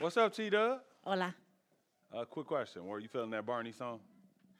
What's 0.00 0.16
up, 0.16 0.32
T 0.32 0.48
Dub? 0.48 0.78
Hola. 1.02 1.34
Uh, 2.14 2.24
quick 2.24 2.46
question. 2.46 2.86
Were 2.86 3.00
you 3.00 3.08
feeling 3.08 3.30
that 3.30 3.44
Barney 3.44 3.72
song? 3.72 3.98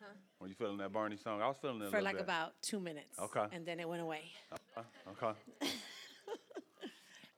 Huh? 0.01 0.08
Were 0.40 0.49
you 0.49 0.54
feeling 0.54 0.79
that 0.79 0.92
Barney 0.92 1.17
song? 1.17 1.40
I 1.40 1.46
was 1.46 1.56
feeling 1.62 1.80
it 1.80 1.92
For 1.92 2.03
like 2.03 2.17
bit. 2.17 2.24
about 2.24 2.61
two 2.61 2.80
minutes. 2.80 3.17
Okay. 3.21 3.45
And 3.53 3.64
then 3.64 3.79
it 3.79 3.88
went 3.88 4.03
away. 4.03 4.22
Uh, 4.77 4.80
okay. 5.12 5.27
All 5.27 5.35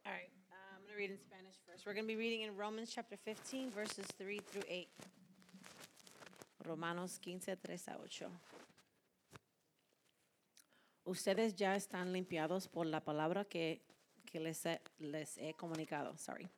right. 0.06 0.30
Uh, 0.50 0.56
I'm 0.74 0.82
going 0.82 0.92
to 0.92 0.96
read 0.96 1.10
in 1.10 1.18
Spanish 1.18 1.56
first. 1.68 1.84
We're 1.84 1.92
going 1.92 2.06
to 2.06 2.08
be 2.08 2.16
reading 2.16 2.40
in 2.40 2.56
Romans 2.56 2.90
chapter 2.94 3.18
15, 3.18 3.70
verses 3.70 4.06
3 4.18 4.40
through 4.50 4.62
8. 4.66 4.88
Romanos 6.66 7.18
15, 7.22 7.56
3 7.62 7.74
a 7.88 8.24
8. 8.24 8.30
Ustedes 11.04 11.54
ya 11.54 11.74
están 11.74 12.12
limpiados 12.12 12.66
por 12.66 12.86
la 12.86 13.00
palabra 13.00 13.44
que, 13.44 13.82
que 14.24 14.40
les, 14.40 14.64
he, 14.64 14.80
les 15.00 15.36
he 15.36 15.52
comunicado. 15.52 16.16
Sorry. 16.16 16.48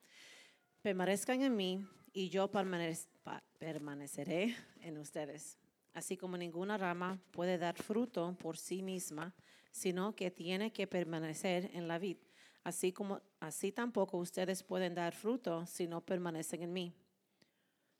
Permanezcan 0.82 1.42
en 1.42 1.56
mí 1.56 1.86
y 2.12 2.28
yo 2.28 2.50
permaneceré 2.50 4.56
en 4.80 4.98
ustedes. 4.98 5.58
Así 5.94 6.16
como 6.16 6.36
ninguna 6.36 6.76
rama 6.76 7.20
puede 7.30 7.58
dar 7.58 7.76
fruto 7.80 8.36
por 8.40 8.56
sí 8.56 8.82
misma, 8.82 9.34
sino 9.70 10.14
que 10.16 10.30
tiene 10.30 10.72
que 10.72 10.86
permanecer 10.86 11.70
en 11.74 11.86
la 11.86 11.98
vid. 11.98 12.16
Así 12.64 12.92
como 12.92 13.20
así 13.40 13.72
tampoco 13.72 14.18
ustedes 14.18 14.62
pueden 14.62 14.94
dar 14.94 15.14
fruto 15.14 15.66
si 15.66 15.86
no 15.86 16.00
permanecen 16.00 16.62
en 16.62 16.72
mí. 16.72 16.94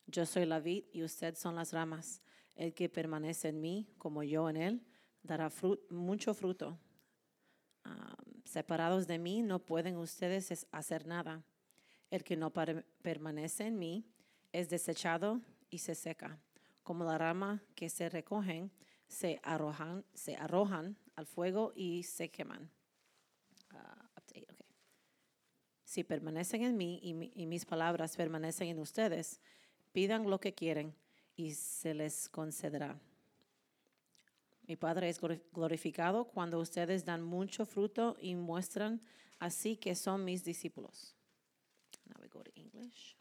Yo 0.06 0.26
soy 0.26 0.46
la 0.46 0.60
vid 0.60 0.84
y 0.92 1.02
ustedes 1.02 1.38
son 1.38 1.54
las 1.54 1.72
ramas. 1.72 2.22
El 2.54 2.74
que 2.74 2.88
permanece 2.88 3.48
en 3.48 3.60
mí, 3.60 3.88
como 3.96 4.22
yo 4.22 4.48
en 4.50 4.56
él, 4.56 4.82
dará 5.22 5.50
fru- 5.50 5.80
mucho 5.90 6.34
fruto. 6.34 6.78
Ah, 7.84 8.14
separados 8.44 9.06
de 9.06 9.18
mí 9.18 9.42
no 9.42 9.58
pueden 9.60 9.96
ustedes 9.96 10.50
es- 10.50 10.66
hacer 10.70 11.06
nada. 11.06 11.42
El 12.12 12.24
que 12.24 12.36
no 12.36 12.50
permanece 12.52 13.66
en 13.66 13.78
mí 13.78 14.04
es 14.52 14.68
desechado 14.68 15.40
y 15.70 15.78
se 15.78 15.94
seca. 15.94 16.38
Como 16.82 17.04
la 17.04 17.16
rama 17.16 17.62
que 17.74 17.88
se 17.88 18.10
recogen, 18.10 18.70
se 19.08 19.40
arrojan, 19.42 20.04
se 20.12 20.36
arrojan 20.36 20.98
al 21.16 21.24
fuego 21.24 21.72
y 21.74 22.02
se 22.02 22.28
queman. 22.30 22.70
Ah. 23.70 23.98
Si 25.84 26.04
permanecen 26.04 26.62
en 26.64 26.76
mí 26.76 27.00
y, 27.02 27.14
mi- 27.14 27.32
y 27.34 27.46
mis 27.46 27.64
palabras 27.64 28.16
permanecen 28.16 28.68
en 28.68 28.78
ustedes, 28.78 29.40
pidan 29.92 30.28
lo 30.28 30.38
que 30.38 30.54
quieren 30.54 30.94
y 31.34 31.52
se 31.54 31.94
les 31.94 32.28
concederá. 32.28 32.98
Mi 34.66 34.76
Padre 34.76 35.08
es 35.08 35.20
glori- 35.20 35.42
glorificado 35.52 36.24
cuando 36.26 36.58
ustedes 36.60 37.04
dan 37.06 37.22
mucho 37.22 37.64
fruto 37.66 38.16
y 38.20 38.34
muestran 38.34 39.00
así 39.38 39.76
que 39.76 39.94
son 39.94 40.24
mis 40.24 40.44
discípulos. 40.44 41.14
English. 42.82 43.16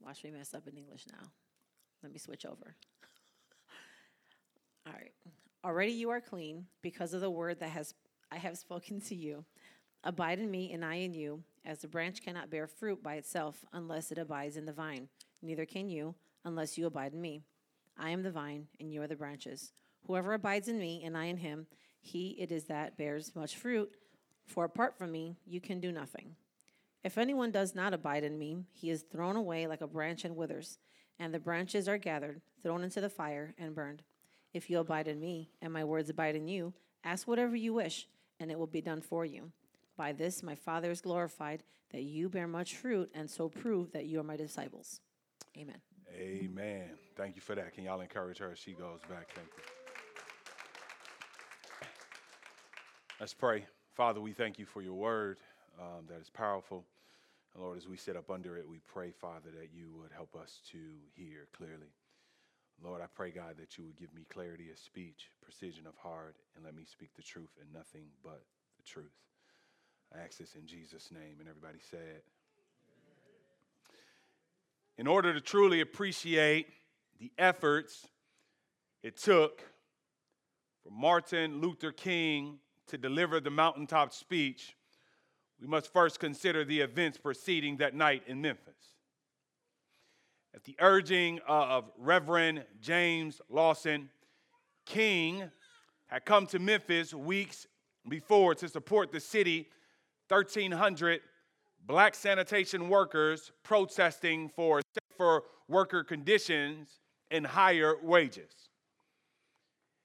Watch 0.00 0.24
me 0.24 0.30
mess 0.30 0.54
up 0.54 0.66
in 0.66 0.76
English 0.76 1.06
now. 1.10 1.28
Let 2.02 2.12
me 2.12 2.18
switch 2.18 2.44
over. 2.44 2.74
All 4.86 4.92
right. 4.92 5.12
Already 5.64 5.92
you 5.92 6.10
are 6.10 6.20
clean 6.20 6.66
because 6.82 7.14
of 7.14 7.20
the 7.20 7.30
word 7.30 7.60
that 7.60 7.70
has 7.70 7.94
I 8.32 8.36
have 8.36 8.58
spoken 8.58 9.00
to 9.02 9.14
you. 9.14 9.44
Abide 10.04 10.38
in 10.38 10.50
me 10.50 10.72
and 10.72 10.84
I 10.84 10.96
in 10.96 11.12
you, 11.12 11.42
as 11.64 11.80
the 11.80 11.88
branch 11.88 12.22
cannot 12.22 12.50
bear 12.50 12.66
fruit 12.66 13.02
by 13.02 13.14
itself 13.14 13.64
unless 13.72 14.12
it 14.12 14.18
abides 14.18 14.56
in 14.56 14.64
the 14.64 14.72
vine. 14.72 15.08
Neither 15.42 15.66
can 15.66 15.88
you 15.88 16.14
unless 16.44 16.78
you 16.78 16.86
abide 16.86 17.12
in 17.12 17.20
me. 17.20 17.42
I 17.98 18.10
am 18.10 18.22
the 18.22 18.30
vine 18.30 18.68
and 18.78 18.92
you 18.92 19.02
are 19.02 19.06
the 19.06 19.16
branches. 19.16 19.72
Whoever 20.06 20.34
abides 20.34 20.68
in 20.68 20.78
me 20.78 21.02
and 21.04 21.16
I 21.16 21.24
in 21.24 21.38
him, 21.38 21.66
he 22.00 22.30
it 22.38 22.52
is 22.52 22.64
that 22.64 22.96
bears 22.96 23.34
much 23.34 23.56
fruit, 23.56 23.90
for 24.50 24.64
apart 24.64 24.98
from 24.98 25.12
me 25.12 25.36
you 25.46 25.60
can 25.60 25.80
do 25.80 25.92
nothing. 25.92 26.34
If 27.02 27.16
anyone 27.16 27.50
does 27.50 27.74
not 27.74 27.94
abide 27.94 28.24
in 28.24 28.38
me, 28.38 28.64
he 28.72 28.90
is 28.90 29.02
thrown 29.02 29.36
away 29.36 29.66
like 29.66 29.80
a 29.80 29.86
branch 29.86 30.24
and 30.24 30.36
withers, 30.36 30.78
and 31.18 31.32
the 31.32 31.38
branches 31.38 31.88
are 31.88 31.96
gathered, 31.96 32.42
thrown 32.62 32.82
into 32.82 33.00
the 33.00 33.08
fire, 33.08 33.54
and 33.56 33.74
burned. 33.74 34.02
If 34.52 34.68
you 34.68 34.80
abide 34.80 35.08
in 35.08 35.20
me, 35.20 35.50
and 35.62 35.72
my 35.72 35.84
words 35.84 36.10
abide 36.10 36.36
in 36.36 36.48
you, 36.48 36.74
ask 37.04 37.26
whatever 37.26 37.56
you 37.56 37.72
wish, 37.72 38.06
and 38.38 38.50
it 38.50 38.58
will 38.58 38.66
be 38.66 38.82
done 38.82 39.00
for 39.00 39.24
you. 39.24 39.52
By 39.96 40.12
this 40.12 40.42
my 40.42 40.54
Father 40.54 40.90
is 40.90 41.00
glorified, 41.00 41.62
that 41.92 42.02
you 42.02 42.28
bear 42.28 42.46
much 42.46 42.76
fruit, 42.76 43.10
and 43.14 43.30
so 43.30 43.48
prove 43.48 43.92
that 43.92 44.06
you 44.06 44.20
are 44.20 44.24
my 44.24 44.36
disciples. 44.36 45.00
Amen. 45.56 45.80
Amen. 46.14 46.90
Thank 47.16 47.36
you 47.36 47.42
for 47.42 47.54
that. 47.54 47.72
Can 47.72 47.84
y'all 47.84 48.00
encourage 48.00 48.38
her 48.38 48.50
as 48.50 48.58
she 48.58 48.72
goes 48.72 49.00
back? 49.08 49.30
Thank 49.34 49.48
you. 49.56 49.62
Let's 53.18 53.34
pray. 53.34 53.66
Father, 53.94 54.20
we 54.20 54.32
thank 54.32 54.58
you 54.58 54.66
for 54.66 54.82
your 54.82 54.94
word 54.94 55.38
um, 55.78 56.06
that 56.08 56.20
is 56.20 56.30
powerful. 56.30 56.84
And 57.54 57.62
Lord, 57.62 57.76
as 57.76 57.88
we 57.88 57.96
sit 57.96 58.16
up 58.16 58.30
under 58.30 58.56
it, 58.56 58.68
we 58.68 58.78
pray, 58.86 59.10
Father, 59.10 59.50
that 59.58 59.70
you 59.74 59.90
would 60.00 60.12
help 60.14 60.36
us 60.36 60.60
to 60.70 60.78
hear 61.14 61.48
clearly. 61.56 61.92
Lord, 62.82 63.02
I 63.02 63.06
pray, 63.14 63.30
God, 63.30 63.56
that 63.58 63.76
you 63.76 63.84
would 63.84 63.98
give 63.98 64.14
me 64.14 64.24
clarity 64.32 64.70
of 64.70 64.78
speech, 64.78 65.30
precision 65.42 65.86
of 65.86 65.96
heart, 65.96 66.36
and 66.54 66.64
let 66.64 66.74
me 66.74 66.84
speak 66.84 67.10
the 67.14 67.22
truth 67.22 67.50
and 67.60 67.70
nothing 67.72 68.04
but 68.22 68.42
the 68.76 68.84
truth. 68.84 69.12
I 70.14 70.20
ask 70.24 70.38
this 70.38 70.54
in 70.54 70.66
Jesus' 70.66 71.10
name. 71.12 71.36
And 71.40 71.48
everybody 71.48 71.78
said, 71.90 72.22
in 74.96 75.06
order 75.06 75.34
to 75.34 75.40
truly 75.40 75.80
appreciate 75.80 76.68
the 77.18 77.32
efforts 77.38 78.06
it 79.02 79.16
took 79.16 79.62
for 80.82 80.90
Martin 80.90 81.60
Luther 81.60 81.92
King 81.92 82.58
to 82.90 82.98
deliver 82.98 83.40
the 83.40 83.50
mountaintop 83.50 84.12
speech, 84.12 84.76
we 85.60 85.66
must 85.66 85.92
first 85.92 86.18
consider 86.18 86.64
the 86.64 86.80
events 86.80 87.18
preceding 87.18 87.76
that 87.78 87.94
night 87.94 88.22
in 88.26 88.40
Memphis. 88.40 88.96
At 90.54 90.64
the 90.64 90.76
urging 90.80 91.38
of 91.46 91.90
Reverend 91.96 92.64
James 92.80 93.40
Lawson, 93.48 94.10
King 94.86 95.50
had 96.06 96.24
come 96.24 96.46
to 96.48 96.58
Memphis 96.58 97.14
weeks 97.14 97.66
before 98.08 98.54
to 98.56 98.68
support 98.68 99.12
the 99.12 99.20
city 99.20 99.68
1,300 100.28 101.20
black 101.86 102.14
sanitation 102.14 102.88
workers 102.88 103.52
protesting 103.62 104.48
for 104.48 104.80
safer 104.94 105.42
worker 105.68 106.02
conditions 106.02 106.98
and 107.30 107.46
higher 107.46 107.94
wages. 108.02 108.69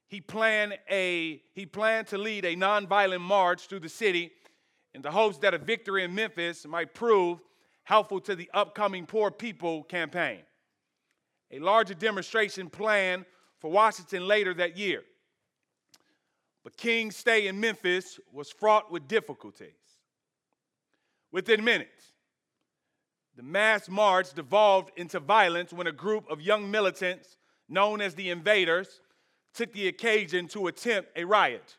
He 0.07 0.21
planned, 0.21 0.77
a, 0.89 1.41
he 1.53 1.65
planned 1.65 2.07
to 2.07 2.17
lead 2.17 2.45
a 2.45 2.55
nonviolent 2.55 3.21
march 3.21 3.67
through 3.67 3.79
the 3.79 3.89
city 3.89 4.31
in 4.93 5.01
the 5.01 5.11
hopes 5.11 5.39
that 5.39 5.53
a 5.53 5.57
victory 5.57 6.03
in 6.03 6.13
Memphis 6.13 6.65
might 6.65 6.93
prove 6.93 7.39
helpful 7.83 8.19
to 8.21 8.35
the 8.35 8.49
upcoming 8.53 9.05
Poor 9.05 9.31
People 9.31 9.83
campaign. 9.83 10.41
A 11.51 11.59
larger 11.59 11.93
demonstration 11.93 12.69
planned 12.69 13.25
for 13.59 13.71
Washington 13.71 14.27
later 14.27 14.53
that 14.53 14.77
year. 14.77 15.03
But 16.63 16.77
King's 16.77 17.15
stay 17.15 17.47
in 17.47 17.59
Memphis 17.59 18.19
was 18.31 18.51
fraught 18.51 18.91
with 18.91 19.07
difficulties. 19.07 19.73
Within 21.31 21.63
minutes, 21.63 22.13
the 23.35 23.43
mass 23.43 23.89
march 23.89 24.33
devolved 24.33 24.91
into 24.97 25.19
violence 25.19 25.73
when 25.73 25.87
a 25.87 25.91
group 25.91 26.25
of 26.29 26.41
young 26.41 26.71
militants, 26.71 27.37
known 27.67 28.01
as 28.01 28.15
the 28.15 28.29
Invaders, 28.29 29.01
took 29.55 29.73
the 29.73 29.87
occasion 29.87 30.47
to 30.49 30.67
attempt 30.67 31.09
a 31.15 31.23
riot. 31.23 31.77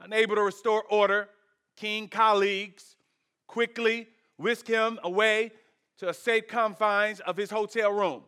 Unable 0.00 0.36
to 0.36 0.42
restore 0.42 0.84
order, 0.90 1.28
King 1.76 2.08
colleagues 2.08 2.96
quickly 3.46 4.08
whisked 4.36 4.68
him 4.68 4.98
away 5.02 5.52
to 5.98 6.06
the 6.06 6.14
safe 6.14 6.46
confines 6.46 7.20
of 7.20 7.36
his 7.36 7.50
hotel 7.50 7.90
room. 7.90 8.22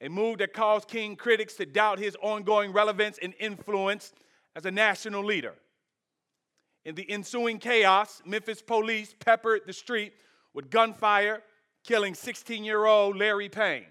A 0.00 0.08
move 0.08 0.38
that 0.38 0.52
caused 0.52 0.88
King 0.88 1.16
critics 1.16 1.54
to 1.54 1.66
doubt 1.66 1.98
his 1.98 2.16
ongoing 2.22 2.72
relevance 2.72 3.18
and 3.20 3.34
influence 3.38 4.12
as 4.56 4.64
a 4.64 4.70
national 4.70 5.24
leader. 5.24 5.54
In 6.84 6.94
the 6.94 7.10
ensuing 7.10 7.58
chaos, 7.58 8.22
Memphis 8.24 8.62
police 8.62 9.14
peppered 9.18 9.62
the 9.66 9.72
street 9.72 10.12
with 10.54 10.70
gunfire, 10.70 11.42
killing 11.84 12.14
16 12.14 12.64
year 12.64 12.86
old 12.86 13.16
Larry 13.16 13.48
Payne. 13.48 13.86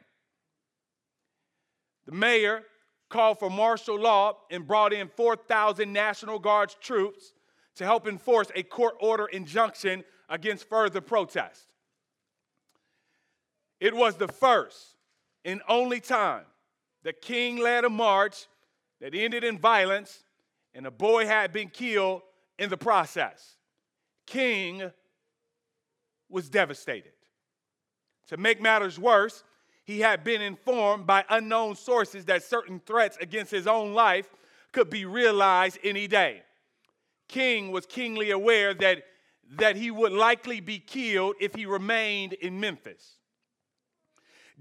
The 2.06 2.14
mayor 2.14 2.64
called 3.10 3.40
for 3.40 3.50
martial 3.50 4.00
law 4.00 4.38
and 4.52 4.68
brought 4.68 4.94
in 4.94 5.08
4,000 5.08 5.92
National 5.92 6.40
Guard 6.40 6.76
troops 6.82 7.34
to 7.76 7.86
help 7.86 8.08
enforce 8.08 8.52
a 8.56 8.64
court 8.64 8.96
order 9.00 9.28
injunction 9.28 10.04
against 10.30 10.68
further 10.68 11.02
protest. 11.02 11.68
It 13.80 13.96
was 13.96 14.16
the 14.16 14.28
first 14.28 14.96
and 15.46 15.62
only 15.70 16.00
time 16.00 16.46
the 17.04 17.14
king 17.14 17.58
led 17.58 17.86
a 17.86 17.90
march 17.90 18.48
that 19.00 19.14
ended 19.14 19.44
in 19.44 19.58
violence 19.60 20.24
and 20.74 20.86
a 20.86 20.92
boy 20.92 21.26
had 21.26 21.54
been 21.54 21.70
killed 21.70 22.22
in 22.60 22.70
the 22.70 22.78
process. 22.78 23.56
King 24.26 24.92
was 26.30 26.50
devastated. 26.50 27.14
To 28.28 28.38
make 28.38 28.62
matters 28.62 29.00
worse, 29.00 29.44
he 29.88 30.02
had 30.02 30.26
been 30.26 30.42
informed 30.42 31.08
by 31.08 31.24
unknown 31.30 31.74
sources 31.74 32.26
that 32.26 32.44
certain 32.44 32.82
threats 32.86 33.18
against 33.22 33.50
his 33.50 33.66
own 33.66 33.94
life 33.94 34.28
could 34.74 34.90
be 34.90 35.06
realized 35.06 35.80
any 35.82 36.08
day. 36.08 36.44
King 37.30 37.72
was 37.72 37.86
keenly 37.86 38.32
aware 38.32 38.74
that 38.74 39.04
that 39.50 39.78
he 39.78 39.90
would 39.90 40.12
likely 40.12 40.60
be 40.60 40.78
killed 40.78 41.36
if 41.40 41.56
he 41.56 41.66
remained 41.66 42.34
in 42.34 42.60
Memphis. 42.60 43.14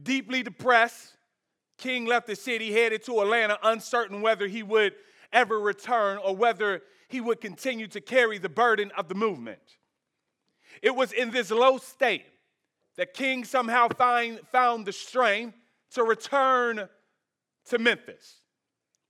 Deeply 0.00 0.44
depressed, 0.44 1.16
King 1.76 2.06
left 2.06 2.28
the 2.28 2.36
city, 2.36 2.72
headed 2.72 3.02
to 3.06 3.20
Atlanta, 3.20 3.58
uncertain 3.64 4.22
whether 4.22 4.46
he 4.46 4.62
would 4.62 4.92
ever 5.32 5.58
return 5.58 6.18
or 6.18 6.36
whether 6.36 6.82
he 7.08 7.20
would 7.20 7.40
continue 7.40 7.88
to 7.88 8.00
carry 8.00 8.38
the 8.38 8.48
burden 8.48 8.92
of 8.96 9.08
the 9.08 9.16
movement. 9.16 9.58
It 10.82 10.94
was 10.94 11.10
in 11.10 11.32
this 11.32 11.50
low 11.50 11.78
state 11.78 12.26
that 12.96 13.14
King 13.14 13.44
somehow 13.44 13.88
find, 13.88 14.40
found 14.52 14.86
the 14.86 14.92
strength 14.92 15.56
to 15.92 16.02
return 16.02 16.88
to 17.66 17.78
Memphis. 17.78 18.40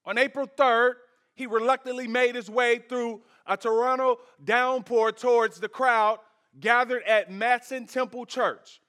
On 0.05 0.19
April 0.19 0.47
3rd, 0.47 0.95
he 1.35 1.47
reluctantly 1.47 2.09
made 2.09 2.35
his 2.35 2.49
way 2.49 2.79
through 2.79 3.23
a 3.47 3.57
torrential 3.57 4.19
downpour 4.43 5.13
towards 5.13 5.61
the 5.61 5.69
crowd 5.69 6.19
gathered 6.59 7.03
at 7.05 7.31
Mason 7.31 7.87
Temple 7.87 8.27
Church. 8.27 8.81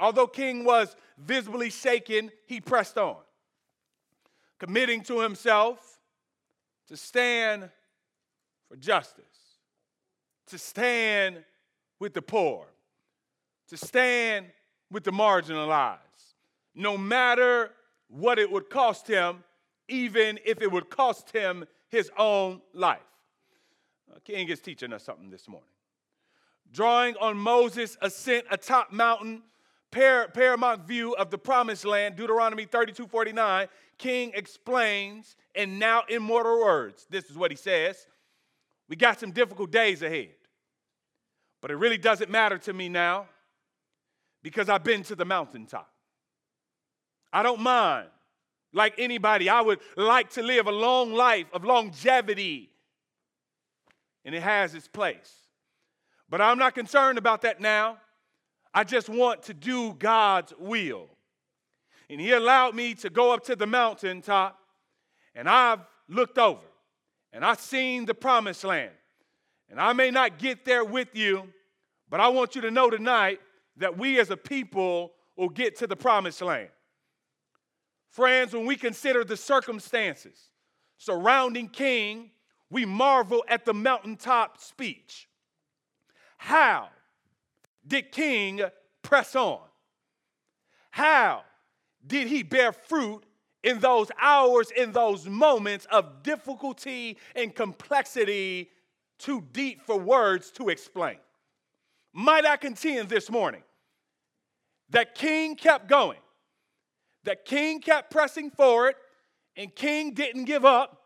Although 0.00 0.28
King 0.28 0.64
was 0.64 0.94
visibly 1.18 1.70
shaken, 1.70 2.30
he 2.46 2.60
pressed 2.60 2.96
on, 2.96 3.16
committing 4.58 5.02
to 5.04 5.20
himself 5.20 5.98
to 6.86 6.96
stand 6.96 7.68
for 8.68 8.76
justice, 8.76 9.24
to 10.46 10.58
stand 10.58 11.44
with 11.98 12.14
the 12.14 12.22
poor, 12.22 12.66
to 13.68 13.76
stand 13.76 14.46
with 14.90 15.04
the 15.04 15.10
marginalized, 15.10 15.98
no 16.74 16.96
matter 16.96 17.70
what 18.08 18.38
it 18.38 18.50
would 18.50 18.70
cost 18.70 19.06
him, 19.06 19.44
even 19.88 20.38
if 20.44 20.60
it 20.62 20.70
would 20.70 20.90
cost 20.90 21.30
him 21.30 21.64
his 21.88 22.10
own 22.18 22.60
life. 22.72 23.00
Uh, 24.10 24.18
King 24.24 24.48
is 24.48 24.60
teaching 24.60 24.92
us 24.92 25.04
something 25.04 25.30
this 25.30 25.48
morning. 25.48 25.68
Drawing 26.72 27.16
on 27.20 27.36
Moses' 27.36 27.96
ascent 28.02 28.46
atop 28.50 28.92
mountain, 28.92 29.42
par- 29.90 30.28
paramount 30.28 30.86
view 30.86 31.14
of 31.16 31.30
the 31.30 31.38
promised 31.38 31.84
land, 31.84 32.16
Deuteronomy 32.16 32.64
32 32.66 33.06
49, 33.06 33.68
King 33.96 34.32
explains 34.34 35.36
in 35.54 35.78
now 35.78 36.02
immortal 36.08 36.60
words. 36.60 37.06
This 37.10 37.30
is 37.30 37.36
what 37.36 37.50
he 37.50 37.56
says 37.56 38.06
We 38.88 38.96
got 38.96 39.18
some 39.18 39.32
difficult 39.32 39.70
days 39.70 40.02
ahead, 40.02 40.34
but 41.60 41.70
it 41.70 41.76
really 41.76 41.98
doesn't 41.98 42.30
matter 42.30 42.58
to 42.58 42.72
me 42.72 42.88
now 42.88 43.28
because 44.42 44.68
I've 44.68 44.84
been 44.84 45.02
to 45.04 45.14
the 45.14 45.24
mountaintop. 45.24 45.90
I 47.32 47.42
don't 47.42 47.60
mind. 47.60 48.08
Like 48.72 48.94
anybody, 48.98 49.48
I 49.48 49.60
would 49.60 49.80
like 49.96 50.30
to 50.30 50.42
live 50.42 50.66
a 50.66 50.72
long 50.72 51.12
life 51.12 51.46
of 51.52 51.64
longevity, 51.64 52.70
and 54.24 54.34
it 54.34 54.42
has 54.42 54.74
its 54.74 54.86
place. 54.86 55.34
But 56.28 56.42
I'm 56.42 56.58
not 56.58 56.74
concerned 56.74 57.16
about 57.16 57.42
that 57.42 57.60
now. 57.60 57.96
I 58.74 58.84
just 58.84 59.08
want 59.08 59.44
to 59.44 59.54
do 59.54 59.94
God's 59.94 60.52
will. 60.58 61.08
And 62.10 62.20
He 62.20 62.32
allowed 62.32 62.74
me 62.74 62.94
to 62.96 63.10
go 63.10 63.32
up 63.32 63.44
to 63.44 63.56
the 63.56 63.66
mountaintop, 63.66 64.58
and 65.34 65.48
I've 65.48 65.80
looked 66.08 66.38
over, 66.38 66.60
and 67.32 67.44
I've 67.44 67.60
seen 67.60 68.04
the 68.04 68.14
promised 68.14 68.64
land. 68.64 68.92
And 69.70 69.80
I 69.80 69.92
may 69.92 70.10
not 70.10 70.38
get 70.38 70.64
there 70.64 70.84
with 70.84 71.14
you, 71.14 71.44
but 72.10 72.20
I 72.20 72.28
want 72.28 72.54
you 72.54 72.62
to 72.62 72.70
know 72.70 72.90
tonight 72.90 73.40
that 73.78 73.96
we 73.96 74.18
as 74.20 74.30
a 74.30 74.36
people 74.36 75.12
will 75.36 75.48
get 75.48 75.76
to 75.76 75.86
the 75.86 75.96
promised 75.96 76.42
land. 76.42 76.68
Friends, 78.10 78.52
when 78.52 78.66
we 78.66 78.76
consider 78.76 79.24
the 79.24 79.36
circumstances 79.36 80.50
surrounding 80.96 81.68
King, 81.68 82.30
we 82.70 82.84
marvel 82.84 83.44
at 83.48 83.64
the 83.64 83.74
mountaintop 83.74 84.60
speech. 84.60 85.28
How 86.36 86.88
did 87.86 88.12
King 88.12 88.62
press 89.02 89.34
on? 89.34 89.60
How 90.90 91.44
did 92.06 92.28
he 92.28 92.42
bear 92.42 92.72
fruit 92.72 93.22
in 93.62 93.78
those 93.80 94.10
hours, 94.20 94.70
in 94.70 94.92
those 94.92 95.26
moments 95.26 95.86
of 95.90 96.22
difficulty 96.22 97.18
and 97.34 97.54
complexity 97.54 98.70
too 99.18 99.44
deep 99.52 99.82
for 99.82 99.98
words 99.98 100.50
to 100.52 100.68
explain? 100.68 101.18
Might 102.12 102.46
I 102.46 102.56
contend 102.56 103.08
this 103.08 103.30
morning 103.30 103.62
that 104.90 105.14
King 105.14 105.56
kept 105.56 105.88
going, 105.88 106.18
that 107.24 107.44
King 107.44 107.80
kept 107.80 108.10
pressing 108.10 108.50
forward, 108.50 108.94
and 109.56 109.74
King 109.74 110.14
didn't 110.14 110.44
give 110.44 110.64
up 110.64 111.02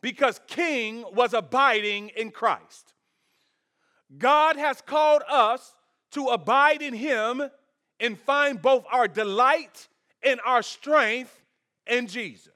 because 0.00 0.40
King 0.46 1.04
was 1.12 1.34
abiding 1.34 2.10
in 2.10 2.30
Christ. 2.30 2.94
God 4.16 4.56
has 4.56 4.80
called 4.80 5.22
us 5.28 5.74
to 6.12 6.26
abide 6.28 6.80
in 6.80 6.94
Him 6.94 7.42
and 8.00 8.18
find 8.18 8.62
both 8.62 8.84
our 8.90 9.08
delight 9.08 9.88
and 10.22 10.40
our 10.46 10.62
strength 10.62 11.42
in 11.86 12.06
Jesus. 12.06 12.52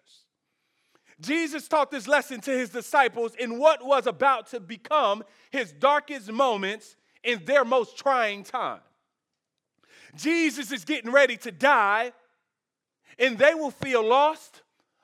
Jesus 1.21 1.69
taught 1.69 1.91
this 1.91 2.09
lesson 2.09 2.41
to 2.41 2.51
his 2.51 2.71
disciples 2.71 3.35
in 3.37 3.59
what 3.59 3.85
was 3.85 4.07
about 4.07 4.49
to 4.49 4.61
become 4.61 5.23
his 5.51 5.73
darkest 5.73 6.31
moments 6.33 6.97
in 7.23 7.45
their 7.45 7.65
most 7.65 7.97
trying 7.97 8.43
time. 8.43 8.81
Jesus 10.15 10.73
is 10.73 10.85
getting 10.85 11.11
ready 11.11 11.37
to 11.39 11.51
die, 11.51 12.13
and 13.19 13.39
they 13.39 13.55
will 13.55 13.71
feel 13.71 14.05
lost, 14.05 14.63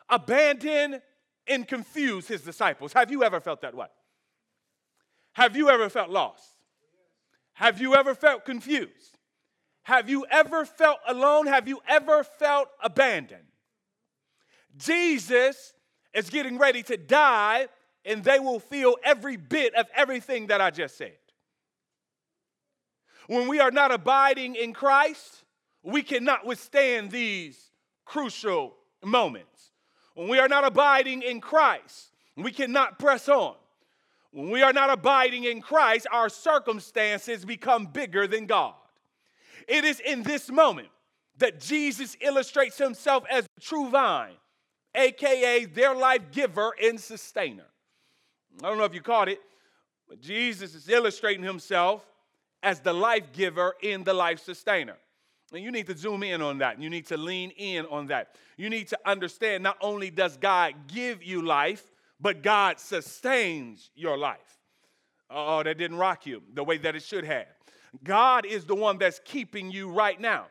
abandoned, 0.08 1.00
and 1.46 1.66
confused, 1.66 2.28
his 2.28 2.43
disciples. 2.43 2.93
Have 2.93 3.10
you 3.10 3.25
ever 3.25 3.40
felt 3.40 3.62
that 3.62 3.75
way? 3.75 3.87
Have 5.32 5.56
you 5.56 5.70
ever 5.70 5.88
felt 5.88 6.10
lost? 6.10 6.44
Have 7.55 7.81
you 7.81 7.94
ever 7.94 8.14
felt 8.14 8.44
confused? 8.44 9.19
Have 9.82 10.10
you 10.10 10.26
ever 10.31 10.64
felt 10.64 10.99
alone? 11.06 11.46
Have 11.46 11.66
you 11.66 11.81
ever 11.88 12.22
felt 12.22 12.69
abandoned? 12.82 13.44
Jesus 14.76 15.72
is 16.12 16.28
getting 16.31 16.58
ready 16.58 16.82
to 16.82 16.96
die, 16.96 17.69
and 18.05 18.22
they 18.22 18.38
will 18.38 18.60
feel 18.60 18.96
every 19.02 19.37
bit 19.37 19.75
of 19.75 19.87
everything 19.94 20.49
that 20.49 20.60
I 20.60 20.70
just 20.70 20.99
said. 20.99 21.16
When 23.28 23.46
we 23.46 23.60
are 23.60 23.70
not 23.70 23.92
abiding 23.92 24.54
in 24.56 24.72
Christ, 24.72 25.44
we 25.82 26.02
cannot 26.02 26.46
withstand 26.46 27.10
these 27.10 27.70
crucial 28.06 28.75
moments. 29.04 29.72
When 30.14 30.28
we 30.28 30.38
are 30.38 30.48
not 30.48 30.64
abiding 30.64 31.20
in 31.20 31.40
Christ, 31.40 32.10
we 32.36 32.50
cannot 32.50 32.98
press 32.98 33.28
on. 33.28 33.54
When 34.30 34.50
we 34.50 34.62
are 34.62 34.72
not 34.72 34.88
abiding 34.88 35.44
in 35.44 35.60
Christ, 35.60 36.06
our 36.10 36.31
circumstances 36.31 37.44
become 37.44 37.86
bigger 37.86 38.26
than 38.26 38.46
God. 38.46 38.74
It 39.69 39.84
is 39.84 40.00
in 40.00 40.22
this 40.22 40.50
moment 40.50 40.88
that 41.36 41.60
Jesus 41.60 42.17
illustrates 42.22 42.79
himself 42.79 43.24
as 43.31 43.44
the 43.55 43.60
true 43.60 43.91
vine, 43.91 44.36
aka 44.94 45.67
their 45.67 45.94
life 45.94 46.31
giver 46.32 46.72
and 46.82 46.98
sustainer. 46.98 47.67
I 48.62 48.69
don't 48.69 48.79
know 48.79 48.84
if 48.84 48.94
you 48.94 49.03
caught 49.03 49.29
it, 49.29 49.41
but 50.08 50.22
Jesus 50.22 50.74
is 50.74 50.88
illustrating 50.88 51.44
himself 51.44 52.06
as 52.62 52.81
the 52.81 52.93
life 52.93 53.32
giver 53.32 53.74
in 53.82 54.05
the 54.05 54.15
life 54.15 54.41
sustainer. 54.41 54.96
And 55.53 55.62
you 55.62 55.70
need 55.70 55.86
to 55.86 55.96
zoom 55.96 56.22
in 56.22 56.43
on 56.43 56.58
that. 56.58 56.81
You 56.81 56.91
need 56.91 57.06
to 57.06 57.17
lean 57.17 57.50
in 57.50 57.86
on 57.86 58.08
that. 58.08 58.36
You 58.56 58.69
need 58.69 58.88
to 58.88 58.98
understand 59.06 59.62
not 59.62 59.79
only 59.81 60.10
does 60.10 60.36
God 60.36 60.74
give 60.88 61.22
you 61.22 61.43
life, 61.43 61.91
but 62.20 62.43
God 62.43 62.79
sustains 62.79 63.91
your 63.94 64.19
life. 64.19 64.58
Oh, 65.31 65.62
that 65.62 65.79
didn't 65.79 65.98
rock 65.98 66.27
you 66.27 66.43
the 66.55 66.65
way 66.65 66.79
that 66.79 66.96
it 66.96 67.03
should 67.03 67.24
have. 67.24 67.46
God 68.05 68.44
is 68.44 68.65
the 68.65 68.74
one 68.74 68.98
that's 68.98 69.20
keeping 69.24 69.70
you 69.70 69.91
right 69.91 70.20
now. 70.20 70.46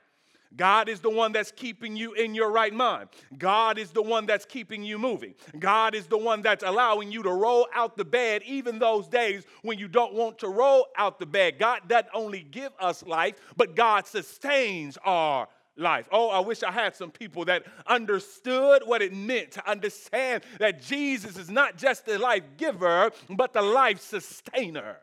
God 0.56 0.90
is 0.90 1.00
the 1.00 1.10
one 1.10 1.32
that's 1.32 1.52
keeping 1.52 1.96
you 1.96 2.14
in 2.14 2.34
your 2.34 2.52
right 2.52 2.74
mind. 2.74 3.10
God 3.38 3.78
is 3.78 3.92
the 3.92 4.02
one 4.02 4.26
that's 4.26 4.46
keeping 4.46 4.84
you 4.84 4.98
moving. 4.98 5.36
God 5.60 5.94
is 5.94 6.08
the 6.08 6.18
one 6.18 6.42
that's 6.42 6.64
allowing 6.64 7.12
you 7.12 7.24
to 7.24 7.32
roll 7.32 7.68
out 7.74 7.98
the 7.98 8.06
bed 8.06 8.44
even 8.46 8.80
those 8.80 9.08
days 9.08 9.44
when 9.62 9.78
you 9.78 9.88
don't 9.88 10.14
want 10.14 10.40
to 10.40 10.48
roll 10.48 10.88
out 10.98 11.20
the 11.20 11.26
bed. 11.26 11.60
God 11.60 11.82
doesn't 11.88 12.08
only 12.14 12.42
give 12.44 12.72
us 12.80 13.04
life, 13.04 13.36
but 13.58 13.76
God 13.76 14.08
sustains 14.08 14.98
our 15.04 15.48
life. 15.76 16.08
Oh, 16.12 16.30
I 16.30 16.40
wish 16.40 16.64
I 16.64 16.72
had 16.72 16.96
some 16.96 17.12
people 17.12 17.46
that 17.46 17.64
understood 17.86 18.82
what 18.86 19.02
it 19.02 19.14
meant 19.14 19.52
to 19.52 19.70
understand 19.70 20.44
that 20.60 20.82
Jesus 20.82 21.38
is 21.38 21.50
not 21.50 21.78
just 21.78 22.06
the 22.06 22.18
life 22.18 22.44
giver, 22.58 23.12
but 23.30 23.54
the 23.54 23.62
life 23.62 24.02
sustainer, 24.02 24.98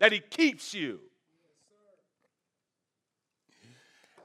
that 0.00 0.12
He 0.12 0.20
keeps 0.20 0.74
you 0.74 1.00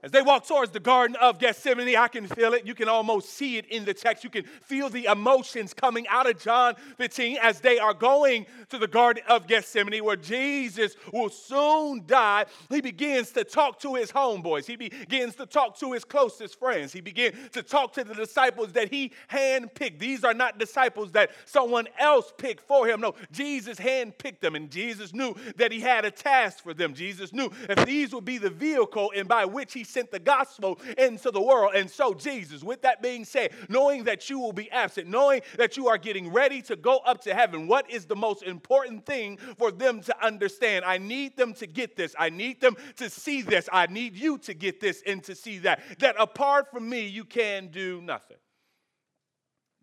As 0.03 0.11
they 0.11 0.21
walk 0.21 0.45
towards 0.45 0.71
the 0.71 0.79
Garden 0.79 1.15
of 1.19 1.39
Gethsemane, 1.39 1.95
I 1.95 2.07
can 2.07 2.27
feel 2.27 2.53
it. 2.53 2.65
You 2.65 2.75
can 2.75 2.87
almost 2.87 3.29
see 3.29 3.57
it 3.57 3.65
in 3.67 3.83
the 3.83 3.93
text. 3.93 4.23
You 4.23 4.29
can 4.29 4.43
feel 4.43 4.89
the 4.89 5.05
emotions 5.05 5.73
coming 5.73 6.07
out 6.07 6.29
of 6.29 6.39
John 6.39 6.75
15 6.97 7.37
as 7.41 7.59
they 7.61 7.79
are 7.79 7.93
going 7.93 8.45
to 8.69 8.77
the 8.77 8.87
Garden 8.87 9.23
of 9.27 9.47
Gethsemane, 9.47 10.03
where 10.03 10.15
Jesus 10.15 10.95
will 11.11 11.29
soon 11.29 12.03
die. 12.05 12.45
He 12.69 12.81
begins 12.81 13.31
to 13.31 13.43
talk 13.43 13.79
to 13.79 13.95
his 13.95 14.11
homeboys, 14.11 14.65
he 14.65 14.75
begins 14.75 15.35
to 15.35 15.45
talk 15.45 15.77
to 15.79 15.93
his 15.93 16.03
closest 16.03 16.59
friends, 16.59 16.93
he 16.93 17.01
begins 17.01 17.35
to 17.53 17.63
talk 17.63 17.93
to 17.93 18.03
the 18.03 18.13
disciples 18.13 18.73
that 18.73 18.91
he 18.91 19.11
handpicked. 19.31 19.99
These 19.99 20.23
are 20.23 20.33
not 20.33 20.59
disciples 20.59 21.11
that 21.13 21.31
someone 21.45 21.87
else 21.99 22.31
picked 22.37 22.67
for 22.67 22.87
him. 22.87 23.01
No, 23.01 23.15
Jesus 23.31 23.77
handpicked 23.77 24.41
them, 24.41 24.55
and 24.55 24.69
Jesus 24.69 25.13
knew 25.13 25.35
that 25.55 25.71
he 25.71 25.79
had 25.79 26.05
a 26.05 26.11
task 26.11 26.63
for 26.63 26.73
them. 26.73 26.93
Jesus 26.93 27.33
knew 27.33 27.51
if 27.67 27.83
these 27.85 28.13
would 28.13 28.25
be 28.25 28.37
the 28.37 28.49
vehicle 28.49 29.11
and 29.15 29.27
by 29.27 29.45
which 29.45 29.73
he 29.73 29.83
sent 29.88 30.12
the 30.12 30.20
gospel 30.20 30.79
into 30.98 31.32
the 31.32 31.41
world. 31.41 31.74
And 31.75 31.89
so, 31.89 32.13
Jesus, 32.13 32.63
with 32.63 32.82
that 32.82 33.01
being 33.01 33.25
said, 33.25 33.51
knowing 33.70 34.03
that 34.06 34.29
you 34.29 34.39
will 34.39 34.53
be 34.53 34.70
absent, 34.72 35.08
knowing 35.08 35.41
that 35.58 35.77
you 35.77 35.88
are 35.88 35.98
getting 35.98 36.32
ready 36.32 36.62
to 36.63 36.75
go 36.75 36.98
up 37.00 37.22
to 37.22 37.34
heaven, 37.34 37.67
what 37.67 37.89
is 37.89 38.06
the 38.06 38.15
most 38.15 38.44
important 38.44 39.06
thing 39.06 39.38
for 39.58 39.72
them 39.72 40.01
to 40.01 40.25
understand? 40.25 40.86
I 40.86 40.98
need 40.98 41.38
them 41.38 41.53
to 41.56 41.67
get 41.67 41.96
this. 41.96 42.15
I 42.17 42.29
need 42.29 42.62
them 42.62 42.75
to 42.98 43.10
see 43.10 43.41
this. 43.41 43.70
I 43.72 43.88
need 43.88 44.15
you 44.15 44.38
to 44.39 44.53
get 44.53 44.79
this 44.79 45.03
and 45.06 45.24
to 45.24 45.36
see 45.36 45.60
that. 45.60 45.82
That 46.00 46.15
apart 46.20 46.72
from 46.72 46.88
me, 46.89 47.08
you 47.08 47.24
can 47.24 47.67
do 47.67 48.01
nothing. 48.01 48.38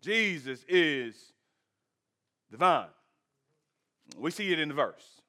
Jesus 0.01 0.63
is 0.67 1.33
divine. 2.51 2.87
We 4.17 4.31
see 4.31 4.51
it 4.53 4.59
in 4.59 4.69
the 4.69 4.75
verse. 4.75 5.21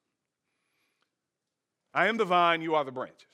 I 1.95 2.09
am 2.09 2.19
the 2.19 2.27
vine, 2.27 2.61
you 2.61 2.75
are 2.75 2.85
the 2.85 2.93
branches. 2.93 3.27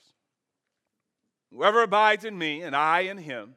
Whoever 1.53 1.83
abides 1.83 2.25
in 2.25 2.37
me 2.37 2.63
and 2.63 2.75
I 2.75 3.01
in 3.01 3.17
him, 3.17 3.55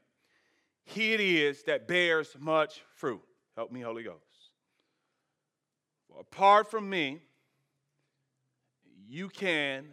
he 0.84 1.14
it 1.14 1.20
is 1.20 1.62
that 1.64 1.88
bears 1.88 2.36
much 2.38 2.82
fruit. 2.94 3.22
Help 3.56 3.72
me, 3.72 3.80
Holy 3.80 4.02
Ghost. 4.02 4.20
For 6.06 6.20
apart 6.20 6.70
from 6.70 6.90
me, 6.90 7.22
you 9.08 9.30
can 9.30 9.86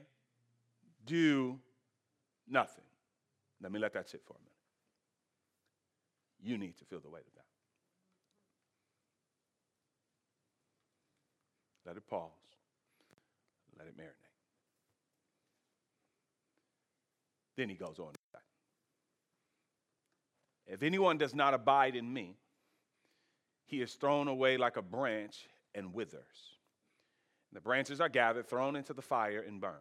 do 1.05 1.59
nothing. 2.47 2.83
Let 3.61 3.71
me 3.71 3.79
let 3.79 3.93
that 3.93 4.09
sit 4.09 4.21
for 4.25 4.33
a 4.33 4.39
minute. 4.39 4.51
You 6.41 6.57
need 6.57 6.77
to 6.79 6.85
feel 6.85 6.99
the 6.99 7.09
weight 7.09 7.25
of 7.25 7.33
that. 7.35 7.45
Let 11.85 11.95
it 11.97 12.05
pause. 12.07 12.31
Let 13.77 13.87
it 13.87 13.97
marinate. 13.97 14.22
Then 17.55 17.69
he 17.69 17.75
goes 17.75 17.99
on. 17.99 18.13
If 20.65 20.81
anyone 20.81 21.17
does 21.17 21.35
not 21.35 21.53
abide 21.53 21.95
in 21.95 22.11
me, 22.11 22.37
he 23.65 23.81
is 23.81 23.93
thrown 23.93 24.27
away 24.27 24.57
like 24.57 24.77
a 24.77 24.81
branch 24.81 25.45
and 25.75 25.93
withers. 25.93 26.57
The 27.51 27.61
branches 27.61 28.01
are 28.01 28.09
gathered, 28.09 28.47
thrown 28.47 28.75
into 28.75 28.93
the 28.93 29.01
fire, 29.01 29.43
and 29.45 29.61
burned. 29.61 29.75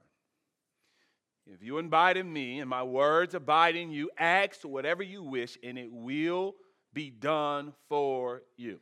If 1.47 1.63
you 1.63 1.79
abide 1.79 2.17
in 2.17 2.33
me 2.33 2.61
and 2.61 2.69
my 2.69 2.83
words 2.83 3.35
abide 3.35 3.75
in 3.75 3.91
you, 3.91 4.11
ask 4.19 4.63
whatever 4.63 5.03
you 5.03 5.23
wish, 5.23 5.59
and 5.63 5.79
it 5.79 5.91
will 5.91 6.55
be 6.93 7.11
done 7.11 7.73
for 7.89 8.43
you. 8.57 8.79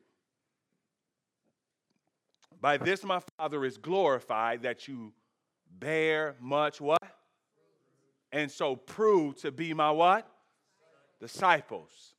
By 2.60 2.76
this 2.76 3.04
my 3.04 3.20
Father 3.38 3.64
is 3.64 3.78
glorified 3.78 4.62
that 4.62 4.86
you 4.86 5.12
bear 5.78 6.36
much 6.40 6.80
what? 6.80 6.99
And 8.32 8.50
so 8.50 8.76
prove 8.76 9.36
to 9.36 9.50
be 9.50 9.74
my 9.74 9.90
what? 9.90 10.30
Disciples. 11.20 12.14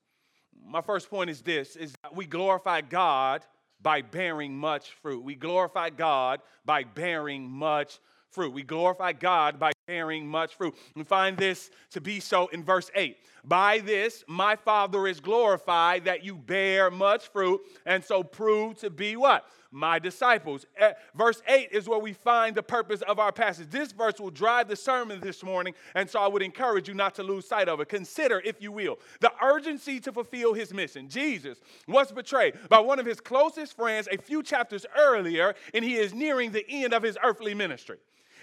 My 0.66 0.82
first 0.82 1.10
point 1.10 1.30
is 1.30 1.42
this 1.42 1.76
is 1.76 1.94
that 2.04 2.16
we 2.16 2.26
glorify 2.26 2.82
God 2.82 3.44
by 3.82 4.02
bearing 4.02 4.56
much 4.56 4.92
fruit. 5.02 5.24
We 5.24 5.36
glorify 5.36 5.90
God 5.90 6.42
by 6.66 6.84
bearing 6.84 7.50
much 7.50 8.00
fruit. 8.30 8.54
We 8.54 8.64
glorify 8.64 9.14
God 9.14 9.60
by 9.60 9.72
bearing 9.92 10.26
much 10.26 10.56
fruit. 10.56 10.74
We 10.96 11.04
find 11.04 11.36
this 11.36 11.70
to 11.90 12.00
be 12.00 12.22
so 12.22 12.48
in 12.48 12.64
verse 12.64 12.90
8. 12.96 13.18
By 13.44 13.80
this, 13.80 14.24
my 14.26 14.56
Father 14.56 15.06
is 15.06 15.20
glorified 15.20 16.06
that 16.06 16.24
you 16.24 16.38
bear 16.38 16.90
much 16.90 17.28
fruit, 17.28 17.60
and 17.86 18.02
so 18.02 18.24
prove 18.24 18.78
to 18.78 18.90
be 18.90 19.18
what? 19.18 19.44
My 19.70 20.00
disciples. 20.00 20.66
Eh, 20.78 20.94
verse 21.14 21.42
8 21.46 21.70
is 21.74 21.90
where 21.90 22.00
we 22.00 22.14
find 22.14 22.56
the 22.56 22.64
purpose 22.64 23.02
of 23.02 23.20
our 23.20 23.34
passage. 23.34 23.68
This 23.70 23.92
verse 23.92 24.18
will 24.18 24.30
drive 24.30 24.70
the 24.70 24.78
sermon 24.78 25.20
this 25.20 25.44
morning, 25.44 25.74
and 25.94 26.10
so 26.10 26.22
I 26.22 26.28
would 26.28 26.42
encourage 26.42 26.88
you 26.88 26.94
not 26.94 27.14
to 27.16 27.24
lose 27.24 27.46
sight 27.46 27.68
of 27.68 27.82
it. 27.82 27.90
Consider, 27.90 28.42
if 28.46 28.62
you 28.62 28.72
will, 28.72 28.98
the 29.20 29.34
urgency 29.44 30.00
to 30.02 30.14
fulfill 30.14 30.54
his 30.54 30.74
mission. 30.74 31.10
Jesus 31.10 31.60
was 31.86 32.14
betrayed 32.14 32.54
by 32.70 32.80
one 32.80 32.98
of 32.98 33.06
his 33.06 33.20
closest 33.20 33.76
friends 33.76 34.08
a 34.10 34.18
few 34.18 34.42
chapters 34.42 34.86
earlier, 34.98 35.54
and 35.74 35.84
he 35.84 35.96
is 35.96 36.14
nearing 36.14 36.52
the 36.52 36.66
end 36.70 36.94
of 36.94 37.04
his 37.04 37.18
earthly 37.22 37.54
ministry. 37.54 37.98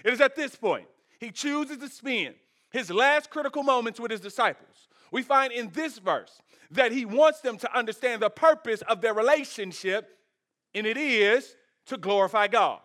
It 0.05 0.13
is 0.13 0.21
at 0.21 0.35
this 0.35 0.55
point 0.55 0.85
he 1.19 1.31
chooses 1.31 1.77
to 1.77 1.89
spend 1.89 2.35
his 2.71 2.89
last 2.89 3.29
critical 3.29 3.63
moments 3.63 3.99
with 3.99 4.11
his 4.11 4.21
disciples. 4.21 4.87
We 5.11 5.21
find 5.21 5.51
in 5.51 5.69
this 5.69 5.97
verse 5.97 6.39
that 6.71 6.91
he 6.91 7.05
wants 7.05 7.41
them 7.41 7.57
to 7.57 7.77
understand 7.77 8.21
the 8.21 8.29
purpose 8.29 8.81
of 8.83 9.01
their 9.01 9.13
relationship, 9.13 10.17
and 10.73 10.85
it 10.85 10.97
is 10.97 11.55
to 11.87 11.97
glorify 11.97 12.47
God. 12.47 12.79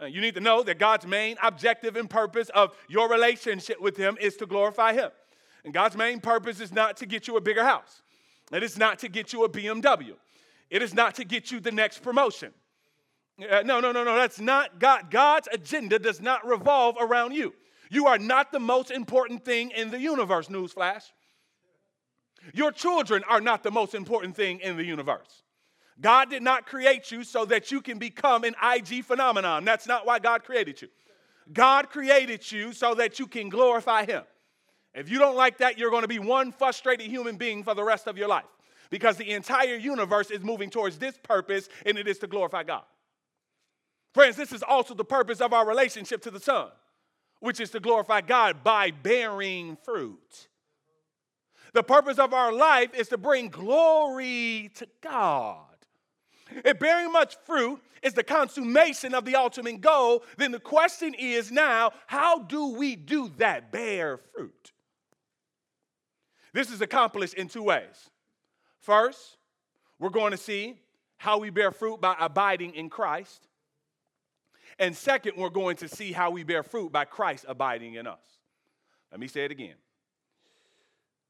Uh, 0.00 0.06
you 0.06 0.20
need 0.20 0.34
to 0.34 0.40
know 0.40 0.62
that 0.62 0.78
God's 0.78 1.06
main 1.06 1.36
objective 1.42 1.96
and 1.96 2.08
purpose 2.08 2.50
of 2.50 2.76
your 2.88 3.08
relationship 3.08 3.80
with 3.80 3.96
Him 3.96 4.18
is 4.20 4.36
to 4.36 4.46
glorify 4.46 4.92
Him. 4.92 5.10
And 5.64 5.72
God's 5.72 5.96
main 5.96 6.20
purpose 6.20 6.60
is 6.60 6.72
not 6.72 6.98
to 6.98 7.06
get 7.06 7.26
you 7.26 7.36
a 7.36 7.40
bigger 7.40 7.64
house, 7.64 8.02
it 8.52 8.62
is 8.62 8.78
not 8.78 8.98
to 9.00 9.08
get 9.08 9.32
you 9.32 9.44
a 9.44 9.48
BMW, 9.48 10.14
it 10.70 10.82
is 10.82 10.94
not 10.94 11.14
to 11.16 11.24
get 11.24 11.50
you 11.50 11.60
the 11.60 11.72
next 11.72 12.02
promotion. 12.02 12.52
Uh, 13.38 13.62
no, 13.62 13.80
no, 13.80 13.92
no, 13.92 14.02
no, 14.02 14.16
that's 14.16 14.40
not 14.40 14.78
God. 14.78 15.10
God's 15.10 15.48
agenda 15.52 15.98
does 15.98 16.22
not 16.22 16.46
revolve 16.46 16.96
around 16.98 17.32
you. 17.32 17.52
You 17.90 18.06
are 18.06 18.18
not 18.18 18.52
the 18.52 18.60
most 18.60 18.90
important 18.90 19.44
thing 19.44 19.70
in 19.70 19.90
the 19.90 20.00
universe, 20.00 20.48
newsflash. 20.48 21.02
Your 22.52 22.72
children 22.72 23.24
are 23.28 23.40
not 23.40 23.62
the 23.62 23.70
most 23.70 23.94
important 23.94 24.36
thing 24.36 24.60
in 24.60 24.76
the 24.76 24.84
universe. 24.84 25.42
God 26.00 26.30
did 26.30 26.42
not 26.42 26.66
create 26.66 27.10
you 27.10 27.24
so 27.24 27.44
that 27.46 27.70
you 27.70 27.80
can 27.80 27.98
become 27.98 28.44
an 28.44 28.54
IG 28.62 29.04
phenomenon. 29.04 29.64
That's 29.64 29.86
not 29.86 30.06
why 30.06 30.18
God 30.18 30.44
created 30.44 30.82
you. 30.82 30.88
God 31.52 31.88
created 31.90 32.50
you 32.50 32.72
so 32.72 32.94
that 32.94 33.18
you 33.18 33.26
can 33.26 33.48
glorify 33.48 34.04
Him. 34.04 34.22
If 34.94 35.10
you 35.10 35.18
don't 35.18 35.36
like 35.36 35.58
that, 35.58 35.78
you're 35.78 35.90
going 35.90 36.02
to 36.02 36.08
be 36.08 36.18
one 36.18 36.52
frustrated 36.52 37.06
human 37.06 37.36
being 37.36 37.62
for 37.62 37.74
the 37.74 37.84
rest 37.84 38.06
of 38.06 38.18
your 38.18 38.28
life 38.28 38.44
because 38.90 39.16
the 39.16 39.30
entire 39.32 39.76
universe 39.76 40.30
is 40.30 40.42
moving 40.42 40.70
towards 40.70 40.98
this 40.98 41.18
purpose, 41.22 41.68
and 41.84 41.98
it 41.98 42.06
is 42.06 42.18
to 42.18 42.26
glorify 42.26 42.62
God. 42.62 42.82
Friends, 44.14 44.36
this 44.36 44.52
is 44.52 44.62
also 44.62 44.94
the 44.94 45.04
purpose 45.04 45.40
of 45.40 45.52
our 45.52 45.66
relationship 45.66 46.22
to 46.22 46.30
the 46.30 46.40
Son, 46.40 46.68
which 47.40 47.60
is 47.60 47.70
to 47.70 47.80
glorify 47.80 48.20
God 48.20 48.64
by 48.64 48.90
bearing 48.90 49.76
fruit. 49.84 50.48
The 51.72 51.82
purpose 51.82 52.18
of 52.18 52.32
our 52.32 52.52
life 52.52 52.94
is 52.94 53.08
to 53.08 53.18
bring 53.18 53.48
glory 53.48 54.70
to 54.76 54.86
God. 55.02 55.64
If 56.64 56.78
bearing 56.78 57.12
much 57.12 57.36
fruit 57.44 57.82
is 58.02 58.14
the 58.14 58.22
consummation 58.22 59.14
of 59.14 59.24
the 59.24 59.36
ultimate 59.36 59.80
goal, 59.80 60.22
then 60.38 60.52
the 60.52 60.60
question 60.60 61.14
is 61.14 61.50
now, 61.50 61.92
how 62.06 62.38
do 62.38 62.74
we 62.74 62.96
do 62.96 63.30
that? 63.38 63.72
Bear 63.72 64.16
fruit. 64.16 64.72
This 66.52 66.70
is 66.70 66.80
accomplished 66.80 67.34
in 67.34 67.48
two 67.48 67.62
ways. 67.62 68.10
First, 68.80 69.36
we're 69.98 70.08
going 70.08 70.30
to 70.30 70.38
see 70.38 70.76
how 71.18 71.38
we 71.38 71.50
bear 71.50 71.72
fruit 71.72 72.00
by 72.00 72.14
abiding 72.18 72.74
in 72.74 72.88
Christ. 72.88 73.48
And 74.78 74.94
second, 74.96 75.36
we're 75.36 75.48
going 75.48 75.76
to 75.78 75.88
see 75.88 76.12
how 76.12 76.30
we 76.30 76.42
bear 76.42 76.62
fruit 76.62 76.92
by 76.92 77.04
Christ 77.04 77.46
abiding 77.48 77.94
in 77.94 78.06
us. 78.06 78.20
Let 79.10 79.20
me 79.20 79.28
say 79.28 79.44
it 79.44 79.50
again. 79.50 79.76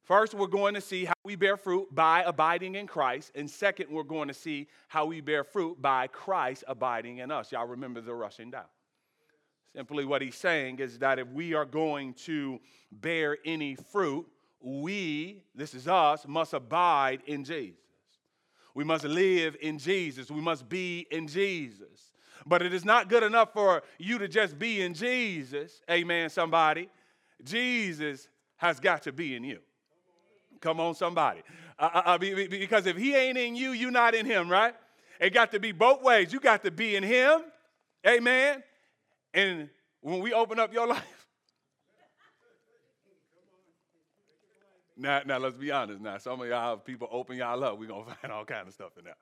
First, 0.03 0.35
we're 0.35 0.47
going 0.47 0.75
to 0.75 0.81
see 0.81 1.05
how 1.05 1.15
we 1.25 1.35
bear 1.35 1.57
fruit 1.57 1.93
by 1.93 2.23
abiding 2.23 2.77
in 2.77 2.87
Christ. 2.87 3.33
And 3.35 3.51
second, 3.51 3.91
we're 3.91 4.05
going 4.05 4.29
to 4.29 4.35
see 4.35 4.69
how 4.87 5.07
we 5.07 5.21
bear 5.21 5.43
fruit 5.43 5.83
by 5.83 6.07
Christ 6.07 6.63
abiding 6.69 7.19
in 7.19 7.33
us. 7.33 7.51
Y'all 7.51 7.67
remember 7.67 8.01
the 8.01 8.15
rushing 8.15 8.51
down. 8.51 8.67
Simply 9.75 10.05
what 10.05 10.23
he's 10.23 10.37
saying 10.37 10.79
is 10.79 11.01
that 11.01 11.19
if 11.19 11.29
we 11.29 11.55
are 11.55 11.65
going 11.65 12.15
to 12.15 12.61
bear 12.93 13.37
any 13.45 13.75
fruit, 13.75 14.27
we, 14.61 15.43
this 15.55 15.75
is 15.75 15.87
us, 15.87 16.27
must 16.27 16.55
abide 16.55 17.21
in 17.27 17.45
Jesus. 17.45 17.81
We 18.75 18.85
must 18.85 19.05
live 19.05 19.57
in 19.61 19.79
Jesus. 19.79 20.31
We 20.31 20.41
must 20.41 20.69
be 20.69 21.07
in 21.11 21.27
Jesus. 21.27 22.13
But 22.47 22.63
it 22.63 22.73
is 22.73 22.85
not 22.85 23.09
good 23.09 23.25
enough 23.25 23.53
for 23.53 23.83
you 23.99 24.19
to 24.19 24.29
just 24.29 24.59
be 24.59 24.81
in 24.81 24.95
Jesus. 24.95 25.81
Amen, 25.91 26.31
somebody. 26.31 26.89
Jesus 27.43 28.29
has 28.57 28.79
got 28.79 29.03
to 29.03 29.13
be 29.13 29.35
in 29.35 29.43
you. 29.43 29.59
Come 30.61 30.81
on, 30.81 30.95
somebody. 30.95 31.43
Uh, 31.79 31.91
uh, 31.93 32.03
uh 32.05 32.19
because 32.19 32.87
if 32.87 32.97
he 32.97 33.15
ain't 33.15 33.37
in 33.37 33.57
you, 33.57 33.73
you're 33.73 33.91
not 33.91 34.15
in 34.15 34.25
him, 34.25 34.49
right? 34.49 34.75
It 35.21 35.35
got 35.35 35.51
to 35.53 35.61
be 35.61 35.73
both 35.73 36.03
ways. 36.03 36.33
You 36.33 36.41
got 36.41 36.63
to 36.65 36.71
be 36.71 36.97
in 36.97 37.03
him. 37.03 37.43
Amen. 38.07 38.63
And 39.35 39.69
when 40.01 40.21
we 40.21 40.33
open 40.33 40.59
up 40.59 40.73
your 40.73 40.87
life, 40.97 41.16
Now, 44.97 45.21
now 45.27 45.39
let's 45.39 45.57
be 45.57 45.71
honest. 45.71 46.01
Now, 46.01 46.19
some 46.19 46.41
of 46.41 46.49
y'all, 46.49 46.77
people 46.79 47.09
open 47.11 47.37
y'all 47.37 47.63
up, 47.63 47.79
we're 47.79 47.89
gonna 47.89 48.15
find 48.21 48.33
all 48.33 48.45
kind 48.45 48.67
of 48.67 48.75
stuff 48.75 48.97
in 48.99 49.05
there. 49.05 49.17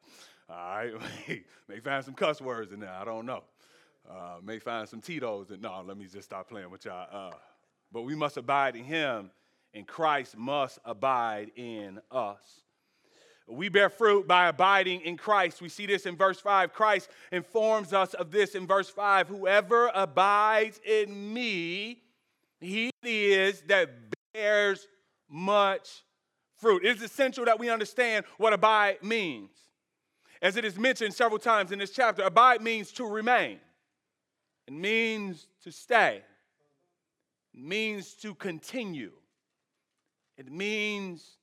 All 0.49 0.57
right, 0.57 0.93
may 1.69 1.81
find 1.81 2.05
some 2.05 2.15
cuss 2.15 2.41
words 2.41 2.73
in 2.73 2.81
there. 2.81 2.93
I 2.93 3.05
don't 3.05 3.27
know. 3.27 3.43
Uh, 4.09 4.37
may 4.43 4.59
find 4.59 4.89
some 4.89 5.01
Tito's. 5.01 5.51
And 5.51 5.63
no, 5.63 5.83
let 5.87 5.97
me 5.97 6.07
just 6.07 6.27
stop 6.27 6.49
playing 6.49 6.71
with 6.71 6.85
y'all. 6.85 7.09
Uh, 7.11 7.35
but 7.91 8.03
we 8.03 8.15
must 8.15 8.37
abide 8.37 8.77
in 8.77 8.85
Him, 8.85 9.31
and 9.73 9.87
Christ 9.87 10.37
must 10.37 10.79
abide 10.85 11.51
in 11.57 12.01
us. 12.11 12.61
We 13.47 13.69
bear 13.69 13.91
fruit 13.91 14.27
by 14.27 14.49
abiding 14.49 15.03
in 15.03 15.17
Christ. 15.17 15.61
We 15.61 15.69
see 15.69 15.85
this 15.87 16.07
in 16.07 16.17
verse 16.17 16.41
5. 16.41 16.73
Christ 16.73 17.11
informs 17.31 17.93
us 17.93 18.15
of 18.15 18.31
this 18.31 18.55
in 18.55 18.67
verse 18.67 18.89
5. 18.89 19.29
Whoever 19.29 19.91
abides 19.95 20.81
in 20.85 21.35
me, 21.35 22.03
he 22.61 22.91
is 23.03 23.63
that 23.63 23.91
bears 24.33 24.87
much 25.29 26.05
fruit. 26.57 26.85
It 26.85 26.97
is 26.97 27.03
essential 27.03 27.45
that 27.45 27.59
we 27.59 27.71
understand 27.71 28.25
what 28.39 28.53
abide 28.53 29.03
means. 29.03 29.51
As 30.43 30.57
it 30.57 30.65
is 30.65 30.79
mentioned 30.79 31.15
several 31.15 31.39
times 31.39 31.73
in 31.73 31.79
this 31.79 31.91
chapter, 31.91 32.23
abide 32.23 32.61
means 32.61 32.93
to 32.93 33.05
remain, 33.05 33.59
it 34.67 34.73
means 34.73 35.47
to 35.63 35.73
stay, 35.73 36.23
it 37.55 37.61
means 37.61 38.15
to 38.15 38.35
continue, 38.35 39.13
it 40.37 40.51
means 40.51 41.39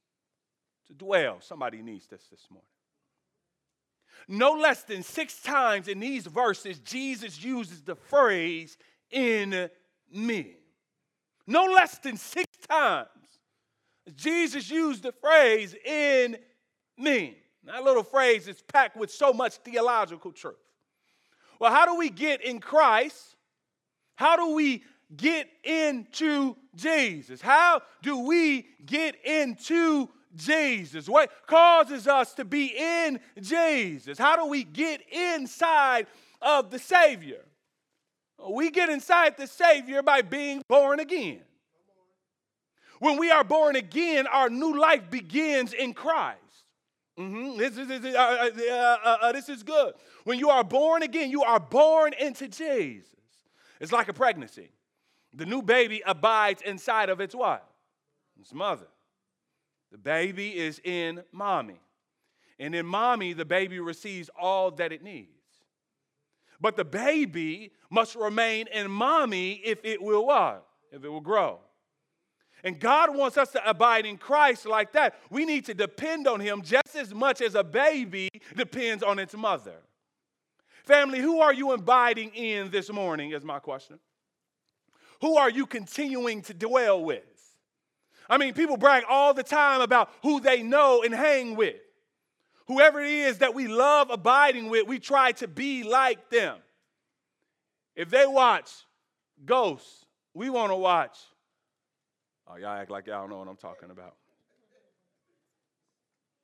to 0.88 0.94
dwell. 0.94 1.38
Somebody 1.40 1.82
needs 1.82 2.08
this 2.08 2.28
this 2.30 2.46
morning. 2.50 2.68
No 4.28 4.54
less 4.54 4.84
than 4.84 5.04
six 5.04 5.42
times 5.42 5.88
in 5.88 6.00
these 6.00 6.28
verses, 6.28 6.80
Jesus 6.80 7.44
uses 7.44 7.82
the 7.82 7.96
phrase 7.96 8.78
in 9.10 9.70
me. 10.12 10.58
No 11.48 11.66
less 11.66 11.98
than 11.98 12.18
six 12.18 12.46
times, 12.68 13.08
Jesus 14.16 14.70
used 14.70 15.04
the 15.04 15.12
phrase 15.12 15.76
in 15.86 16.38
me. 16.98 17.38
That 17.66 17.84
little 17.84 18.04
phrase 18.04 18.48
is 18.48 18.62
packed 18.62 18.98
with 18.98 19.12
so 19.12 19.34
much 19.34 19.56
theological 19.58 20.32
truth. 20.32 20.56
Well, 21.60 21.72
how 21.72 21.86
do 21.86 21.96
we 21.96 22.10
get 22.10 22.44
in 22.44 22.60
Christ? 22.60 23.36
How 24.16 24.36
do 24.36 24.56
we 24.56 24.84
get 25.16 25.48
into 25.64 26.56
Jesus? 26.76 27.42
How 27.42 27.82
do 28.02 28.20
we 28.20 28.68
get 28.86 29.16
into 29.26 30.10
Jesus? 30.36 31.08
What 31.08 31.32
causes 31.46 32.08
us 32.08 32.34
to 32.36 32.46
be 32.46 32.74
in 32.78 33.20
Jesus? 33.40 34.18
How 34.18 34.36
do 34.38 34.46
we 34.48 34.64
get 34.64 35.02
inside 35.12 36.08
of 36.42 36.72
the 36.72 36.80
Savior? 36.80 37.42
We 38.50 38.72
get 38.72 38.90
inside 38.90 39.38
the 39.38 39.48
Savior 39.48 40.02
by 40.02 40.22
being 40.24 40.64
born 40.68 41.00
again. 41.00 41.42
When 43.02 43.18
we 43.18 43.32
are 43.32 43.44
born 43.44 43.76
again, 43.76 44.28
our 44.28 44.48
new 44.48 44.80
life 44.80 45.10
begins 45.10 45.74
in 45.74 45.96
Christ. 45.96 46.38
Mm-hmm. 47.18 47.58
This, 47.58 47.76
is, 47.76 47.90
uh, 47.90 48.20
uh, 48.20 48.98
uh, 49.04 49.18
uh, 49.24 49.32
this 49.32 49.50
is 49.50 49.64
good. 49.64 49.96
When 50.24 50.38
you 50.38 50.52
are 50.52 50.64
born 50.64 51.02
again, 51.02 51.32
you 51.32 51.42
are 51.42 51.60
born 51.60 52.14
into 52.14 52.48
Jesus. 52.48 53.08
It's 53.80 53.92
like 53.92 54.08
a 54.08 54.14
pregnancy. 54.14 54.70
The 55.34 55.48
new 55.48 55.64
baby 55.64 56.04
abides 56.06 56.62
inside 56.62 57.10
of 57.10 57.20
its 57.22 57.34
what? 57.34 57.68
Its 58.40 58.54
mother. 58.54 58.86
The 59.92 59.98
baby 59.98 60.56
is 60.56 60.80
in 60.84 61.24
mommy. 61.32 61.82
And 62.60 62.76
in 62.76 62.86
mommy, 62.86 63.34
the 63.34 63.46
baby 63.46 63.80
receives 63.80 64.30
all 64.40 64.70
that 64.74 64.92
it 64.92 65.02
needs. 65.02 65.30
But 66.60 66.76
the 66.76 66.86
baby 66.86 67.72
must 67.90 68.16
remain 68.16 68.68
in 68.72 68.92
mommy 68.92 69.54
if 69.54 69.80
it 69.84 70.04
will 70.04 70.28
what? 70.28 70.68
If 70.92 71.04
it 71.04 71.10
will 71.10 71.20
grow. 71.20 71.62
And 72.64 72.80
God 72.80 73.16
wants 73.16 73.38
us 73.38 73.52
to 73.52 73.70
abide 73.70 74.06
in 74.06 74.18
Christ 74.18 74.66
like 74.66 74.94
that. 74.94 75.16
We 75.30 75.46
need 75.46 75.66
to 75.66 75.74
depend 75.74 76.28
on 76.28 76.40
Him 76.40 76.62
just 76.62 76.96
as 76.96 77.14
much 77.14 77.42
as 77.42 77.56
a 77.56 77.64
baby 77.64 78.30
depends 78.56 79.04
on 79.04 79.20
its 79.20 79.36
mother. 79.36 79.76
Family, 80.84 81.20
who 81.20 81.40
are 81.42 81.54
you 81.54 81.72
abiding 81.72 82.30
in 82.30 82.70
this 82.72 82.92
morning? 82.92 83.32
Is 83.32 83.44
my 83.44 83.60
question. 83.60 84.00
Who 85.22 85.38
are 85.38 85.50
you 85.50 85.66
continuing 85.66 86.42
to 86.44 86.54
dwell 86.54 87.04
with? 87.04 87.24
I 88.30 88.38
mean, 88.38 88.54
people 88.54 88.78
brag 88.78 89.04
all 89.10 89.34
the 89.34 89.44
time 89.44 89.82
about 89.82 90.10
who 90.24 90.40
they 90.40 90.64
know 90.64 91.04
and 91.04 91.14
hang 91.14 91.56
with. 91.56 91.76
Whoever 92.68 93.02
it 93.02 93.12
is 93.12 93.40
that 93.40 93.54
we 93.54 93.68
love 93.68 94.10
abiding 94.10 94.70
with, 94.70 94.88
we 94.88 95.00
try 95.00 95.34
to 95.34 95.48
be 95.48 95.84
like 95.84 96.30
them. 96.30 96.58
If 97.96 98.10
they 98.10 98.26
watch 98.26 98.72
Ghosts, 99.46 100.06
we 100.34 100.50
want 100.50 100.72
to 100.72 100.76
watch. 100.76 101.18
Oh, 102.48 102.58
y'all 102.58 102.78
act 102.78 102.92
like 102.92 103.08
y'all 103.08 103.28
know 103.28 103.38
what 103.38 103.48
I'm 103.48 103.56
talking 103.56 103.92
about. 103.92 104.16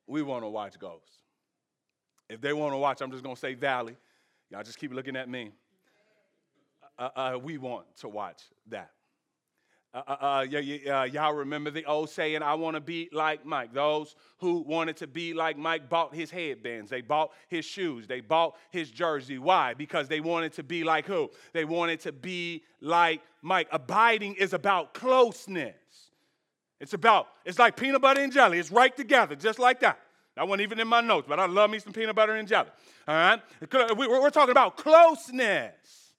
We 0.06 0.22
want 0.22 0.44
to 0.44 0.48
watch 0.48 0.78
Ghosts. 0.78 1.16
If 2.30 2.40
they 2.40 2.52
want 2.52 2.72
to 2.72 2.78
watch, 2.78 3.00
I'm 3.00 3.10
just 3.10 3.22
going 3.22 3.36
to 3.36 3.40
say 3.40 3.54
Valley. 3.54 3.96
Y'all 4.50 4.62
just 4.62 4.78
keep 4.78 4.92
looking 4.92 5.16
at 5.16 5.28
me. 5.28 5.50
Uh, 6.98 7.08
uh, 7.14 7.38
we 7.40 7.58
want 7.58 7.84
to 7.98 8.08
watch 8.08 8.42
that. 8.68 8.90
Uh, 9.94 10.02
uh, 10.06 10.12
uh, 10.20 10.46
yeah, 10.48 10.58
yeah, 10.58 11.04
y'all 11.04 11.32
remember 11.32 11.70
the 11.70 11.84
old 11.86 12.10
saying, 12.10 12.42
I 12.42 12.52
want 12.54 12.74
to 12.74 12.80
be 12.80 13.08
like 13.12 13.46
Mike. 13.46 13.72
Those 13.72 14.16
who 14.38 14.60
wanted 14.60 14.98
to 14.98 15.06
be 15.06 15.32
like 15.32 15.56
Mike 15.56 15.88
bought 15.88 16.14
his 16.14 16.30
headbands, 16.30 16.90
they 16.90 17.00
bought 17.00 17.32
his 17.48 17.64
shoes, 17.64 18.06
they 18.06 18.20
bought 18.20 18.56
his 18.70 18.90
jersey. 18.90 19.38
Why? 19.38 19.72
Because 19.72 20.06
they 20.06 20.20
wanted 20.20 20.52
to 20.54 20.62
be 20.62 20.84
like 20.84 21.06
who? 21.06 21.30
They 21.54 21.64
wanted 21.64 22.00
to 22.00 22.12
be 22.12 22.64
like 22.82 23.22
Mike. 23.40 23.68
Abiding 23.72 24.34
is 24.34 24.52
about 24.52 24.92
closeness. 24.92 25.74
It's 26.80 26.94
about, 26.94 27.26
it's 27.44 27.58
like 27.58 27.76
peanut 27.76 28.00
butter 28.00 28.20
and 28.20 28.32
jelly. 28.32 28.58
It's 28.58 28.70
right 28.70 28.96
together, 28.96 29.34
just 29.34 29.58
like 29.58 29.80
that. 29.80 29.98
That 30.36 30.46
wasn't 30.46 30.62
even 30.62 30.78
in 30.78 30.86
my 30.86 31.00
notes, 31.00 31.26
but 31.28 31.40
I 31.40 31.46
love 31.46 31.70
me 31.70 31.80
some 31.80 31.92
peanut 31.92 32.14
butter 32.14 32.36
and 32.36 32.46
jelly. 32.46 32.68
All 33.08 33.14
right? 33.14 33.40
We're 33.96 34.30
talking 34.30 34.52
about 34.52 34.76
closeness. 34.76 36.12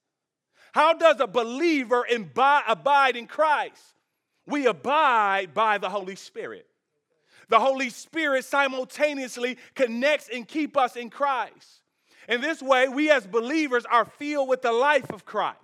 How 0.72 0.92
does 0.92 1.18
a 1.20 1.26
believer 1.26 2.04
abide 2.68 3.16
in 3.16 3.26
Christ? 3.26 3.82
We 4.46 4.66
abide 4.66 5.54
by 5.54 5.78
the 5.78 5.88
Holy 5.88 6.16
Spirit. 6.16 6.66
The 7.48 7.58
Holy 7.58 7.88
Spirit 7.90 8.44
simultaneously 8.44 9.56
connects 9.74 10.28
and 10.32 10.46
keep 10.46 10.76
us 10.76 10.94
in 10.96 11.10
Christ. 11.10 11.82
In 12.28 12.40
this 12.40 12.62
way, 12.62 12.88
we 12.88 13.10
as 13.10 13.26
believers 13.26 13.84
are 13.90 14.04
filled 14.04 14.48
with 14.48 14.62
the 14.62 14.70
life 14.70 15.10
of 15.10 15.24
Christ. 15.24 15.56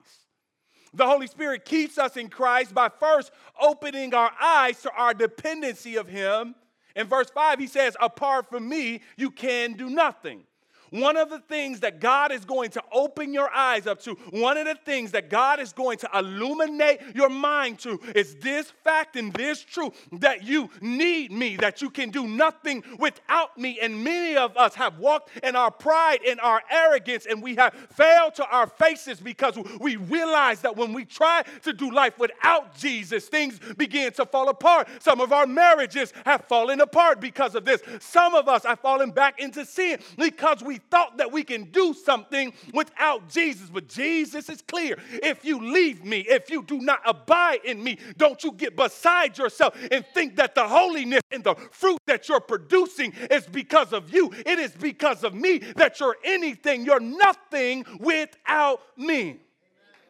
The 0.94 1.06
Holy 1.06 1.26
Spirit 1.26 1.64
keeps 1.64 1.98
us 1.98 2.16
in 2.16 2.28
Christ 2.28 2.74
by 2.74 2.88
first 2.88 3.32
opening 3.60 4.14
our 4.14 4.30
eyes 4.40 4.80
to 4.82 4.90
our 4.92 5.14
dependency 5.14 5.96
of 5.96 6.08
Him. 6.08 6.54
In 6.94 7.06
verse 7.06 7.28
5, 7.30 7.58
he 7.58 7.66
says, 7.66 7.96
Apart 8.00 8.48
from 8.48 8.68
me, 8.68 9.02
you 9.16 9.30
can 9.30 9.74
do 9.74 9.90
nothing. 9.90 10.44
One 10.90 11.16
of 11.16 11.30
the 11.30 11.40
things 11.40 11.80
that 11.80 12.00
God 12.00 12.32
is 12.32 12.44
going 12.44 12.70
to 12.70 12.82
open 12.92 13.32
your 13.32 13.52
eyes 13.52 13.86
up 13.86 14.00
to, 14.02 14.14
one 14.30 14.56
of 14.56 14.66
the 14.66 14.74
things 14.74 15.12
that 15.12 15.30
God 15.30 15.60
is 15.60 15.72
going 15.72 15.98
to 15.98 16.10
illuminate 16.14 17.00
your 17.14 17.28
mind 17.28 17.78
to 17.80 18.00
is 18.14 18.36
this 18.36 18.72
fact 18.84 19.16
and 19.16 19.32
this 19.32 19.62
truth 19.62 19.94
that 20.12 20.44
you 20.44 20.70
need 20.80 21.32
me, 21.32 21.56
that 21.56 21.82
you 21.82 21.90
can 21.90 22.10
do 22.10 22.26
nothing 22.26 22.82
without 22.98 23.56
me. 23.58 23.78
And 23.80 24.02
many 24.04 24.36
of 24.36 24.56
us 24.56 24.74
have 24.74 24.98
walked 24.98 25.30
in 25.42 25.56
our 25.56 25.70
pride 25.70 26.20
and 26.26 26.40
our 26.40 26.62
arrogance, 26.70 27.26
and 27.26 27.42
we 27.42 27.56
have 27.56 27.74
failed 27.94 28.34
to 28.36 28.46
our 28.46 28.66
faces 28.66 29.20
because 29.20 29.58
we 29.80 29.96
realize 29.96 30.60
that 30.60 30.76
when 30.76 30.92
we 30.92 31.04
try 31.04 31.42
to 31.62 31.72
do 31.72 31.90
life 31.90 32.18
without 32.18 32.76
Jesus, 32.76 33.28
things 33.28 33.58
begin 33.76 34.12
to 34.14 34.26
fall 34.26 34.48
apart. 34.48 34.88
Some 35.00 35.20
of 35.20 35.32
our 35.32 35.46
marriages 35.46 36.12
have 36.24 36.44
fallen 36.46 36.80
apart 36.80 37.20
because 37.20 37.54
of 37.54 37.64
this. 37.64 37.82
Some 38.00 38.34
of 38.34 38.48
us 38.48 38.64
have 38.64 38.80
fallen 38.80 39.10
back 39.10 39.40
into 39.40 39.64
sin 39.64 39.98
because 40.16 40.62
we 40.62 40.75
thought 40.78 41.18
that 41.18 41.32
we 41.32 41.42
can 41.42 41.64
do 41.64 41.94
something 41.94 42.52
without 42.72 43.28
Jesus. 43.28 43.70
But 43.70 43.88
Jesus 43.88 44.48
is 44.48 44.62
clear. 44.62 44.98
If 45.22 45.44
you 45.44 45.72
leave 45.72 46.04
me, 46.04 46.20
if 46.20 46.50
you 46.50 46.62
do 46.62 46.80
not 46.80 47.00
abide 47.04 47.60
in 47.64 47.82
me, 47.82 47.98
don't 48.16 48.42
you 48.44 48.52
get 48.52 48.76
beside 48.76 49.38
yourself 49.38 49.76
and 49.90 50.04
think 50.14 50.36
that 50.36 50.54
the 50.54 50.66
holiness 50.66 51.22
and 51.30 51.44
the 51.44 51.54
fruit 51.70 51.98
that 52.06 52.28
you're 52.28 52.40
producing 52.40 53.12
is 53.30 53.46
because 53.46 53.92
of 53.92 54.12
you. 54.12 54.32
It 54.44 54.58
is 54.58 54.72
because 54.72 55.24
of 55.24 55.34
me 55.34 55.58
that 55.76 56.00
you're 56.00 56.16
anything. 56.24 56.84
You're 56.84 57.00
nothing 57.00 57.84
without 58.00 58.80
me. 58.96 59.40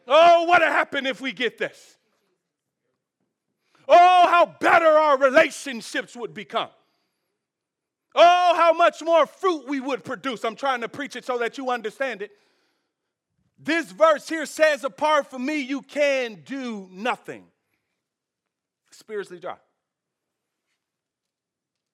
Oh, 0.07 0.43
what 0.43 0.61
would 0.61 0.69
happen 0.69 1.05
if 1.05 1.19
we 1.19 1.33
get 1.33 1.57
this? 1.57 1.97
Oh, 3.87 4.27
how 4.29 4.55
better 4.59 4.85
our 4.85 5.17
relationships 5.17 6.15
would 6.15 6.33
become. 6.33 6.69
Oh, 8.19 8.53
how 8.55 8.73
much 8.73 9.03
more 9.03 9.27
fruit 9.27 9.67
we 9.67 9.79
would 9.79 10.03
produce. 10.03 10.43
I'm 10.43 10.55
trying 10.55 10.81
to 10.81 10.89
preach 10.89 11.15
it 11.15 11.23
so 11.23 11.37
that 11.37 11.59
you 11.59 11.69
understand 11.69 12.23
it. 12.23 12.31
This 13.59 13.91
verse 13.91 14.27
here 14.27 14.47
says, 14.47 14.83
Apart 14.83 15.29
from 15.29 15.45
me, 15.45 15.59
you 15.59 15.83
can 15.83 16.41
do 16.43 16.89
nothing. 16.91 17.45
Spiritually 18.89 19.39
dry. 19.39 19.57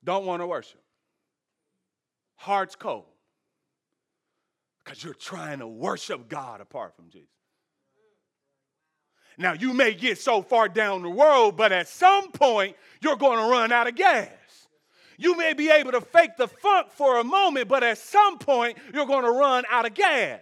Don't 0.01 0.25
want 0.25 0.41
to 0.41 0.47
worship. 0.47 0.81
Heart's 2.35 2.75
cold. 2.75 3.05
Because 4.83 5.03
you're 5.03 5.13
trying 5.13 5.59
to 5.59 5.67
worship 5.67 6.29
God 6.29 6.61
apart 6.61 6.95
from 6.95 7.09
Jesus. 7.09 7.27
Now, 9.37 9.53
you 9.53 9.73
may 9.73 9.93
get 9.93 10.19
so 10.19 10.41
far 10.41 10.69
down 10.69 11.01
the 11.01 11.09
road, 11.09 11.53
but 11.57 11.71
at 11.71 11.87
some 11.87 12.31
point, 12.31 12.77
you're 13.01 13.15
going 13.17 13.39
to 13.39 13.45
run 13.45 13.71
out 13.71 13.87
of 13.87 13.95
gas. 13.95 14.29
You 15.17 15.37
may 15.37 15.53
be 15.53 15.69
able 15.69 15.91
to 15.91 16.01
fake 16.01 16.37
the 16.37 16.47
funk 16.47 16.91
for 16.91 17.19
a 17.19 17.23
moment, 17.23 17.67
but 17.67 17.83
at 17.83 17.97
some 17.97 18.37
point, 18.37 18.77
you're 18.93 19.05
going 19.05 19.23
to 19.23 19.31
run 19.31 19.63
out 19.69 19.85
of 19.85 19.93
gas. 19.93 20.39